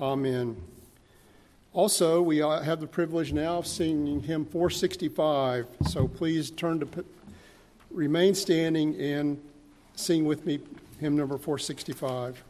Amen. 0.00 0.56
Also, 1.72 2.20
we 2.20 2.42
uh, 2.42 2.60
have 2.60 2.80
the 2.80 2.86
privilege 2.86 3.32
now 3.32 3.58
of 3.58 3.66
singing 3.66 4.22
hymn 4.22 4.44
465. 4.44 5.66
So 5.86 6.06
please 6.06 6.50
turn 6.50 6.80
to 6.80 7.04
remain 7.90 8.34
standing 8.34 8.94
and 9.00 9.40
sing 9.96 10.26
with 10.26 10.44
me 10.44 10.60
hymn 11.00 11.16
number 11.16 11.38
465. 11.38 12.44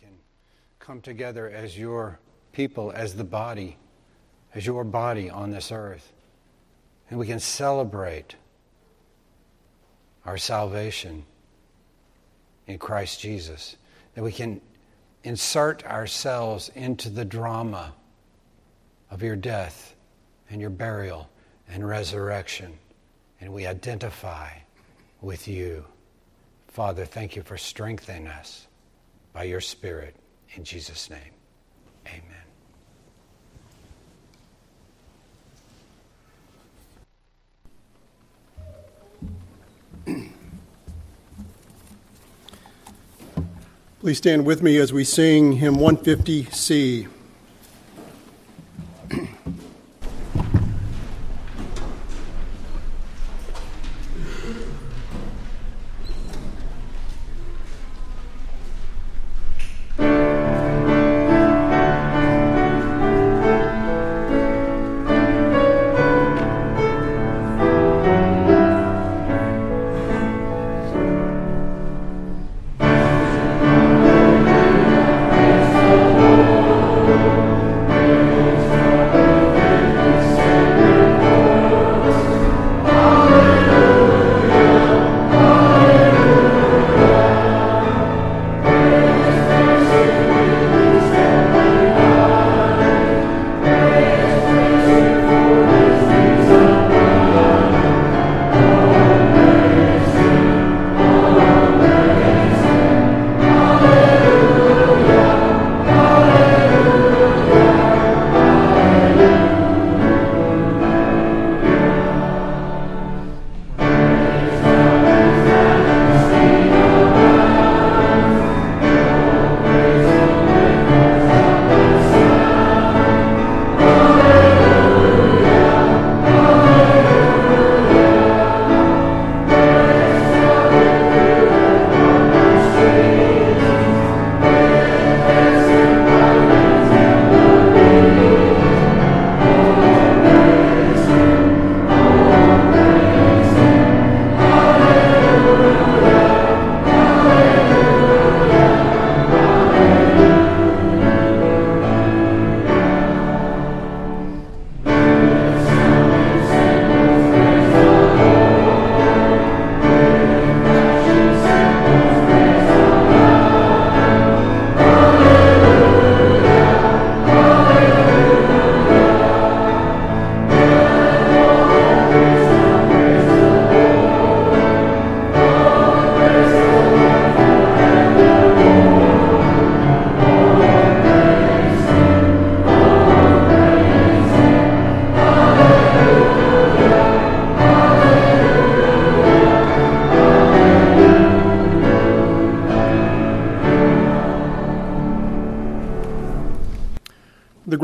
Can 0.00 0.10
come 0.78 1.00
together 1.00 1.50
as 1.50 1.76
your 1.76 2.18
people, 2.52 2.92
as 2.92 3.14
the 3.14 3.24
body, 3.24 3.76
as 4.54 4.64
your 4.64 4.84
body 4.84 5.28
on 5.28 5.50
this 5.50 5.72
earth. 5.72 6.12
And 7.10 7.18
we 7.18 7.26
can 7.26 7.40
celebrate 7.40 8.36
our 10.24 10.38
salvation 10.38 11.24
in 12.66 12.78
Christ 12.78 13.20
Jesus. 13.20 13.76
That 14.14 14.22
we 14.22 14.32
can 14.32 14.60
insert 15.24 15.84
ourselves 15.84 16.70
into 16.74 17.10
the 17.10 17.24
drama 17.24 17.94
of 19.10 19.22
your 19.22 19.36
death 19.36 19.96
and 20.50 20.60
your 20.60 20.70
burial 20.70 21.28
and 21.68 21.86
resurrection. 21.86 22.78
And 23.40 23.52
we 23.52 23.66
identify 23.66 24.50
with 25.20 25.48
you. 25.48 25.84
Father, 26.68 27.04
thank 27.04 27.34
you 27.34 27.42
for 27.42 27.56
strengthening 27.56 28.28
us 28.28 28.67
by 29.38 29.44
your 29.44 29.60
Spirit. 29.60 30.16
In 30.56 30.64
Jesus' 30.64 31.08
name, 31.10 31.20
amen. 40.04 40.24
Please 44.00 44.18
stand 44.18 44.44
with 44.44 44.60
me 44.60 44.76
as 44.78 44.92
we 44.92 45.04
sing 45.04 45.52
hymn 45.52 45.76
150C. 45.76 47.06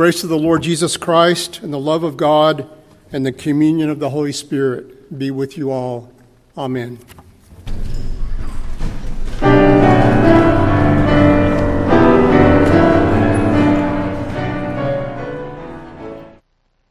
Grace 0.05 0.23
of 0.23 0.29
the 0.29 0.39
Lord 0.39 0.63
Jesus 0.63 0.99
Christ 0.99 1.63
and 1.63 1.73
the 1.73 1.79
love 1.79 2.05
of 2.05 2.19
God 2.19 2.69
and 3.11 3.25
the 3.25 3.33
communion 3.33 3.89
of 3.89 4.01
the 4.01 4.11
Holy 4.11 4.33
Spirit 4.33 5.19
be 5.19 5.31
with 5.31 5.57
you 5.57 5.71
all. 5.71 6.13
Amen. 6.59 6.99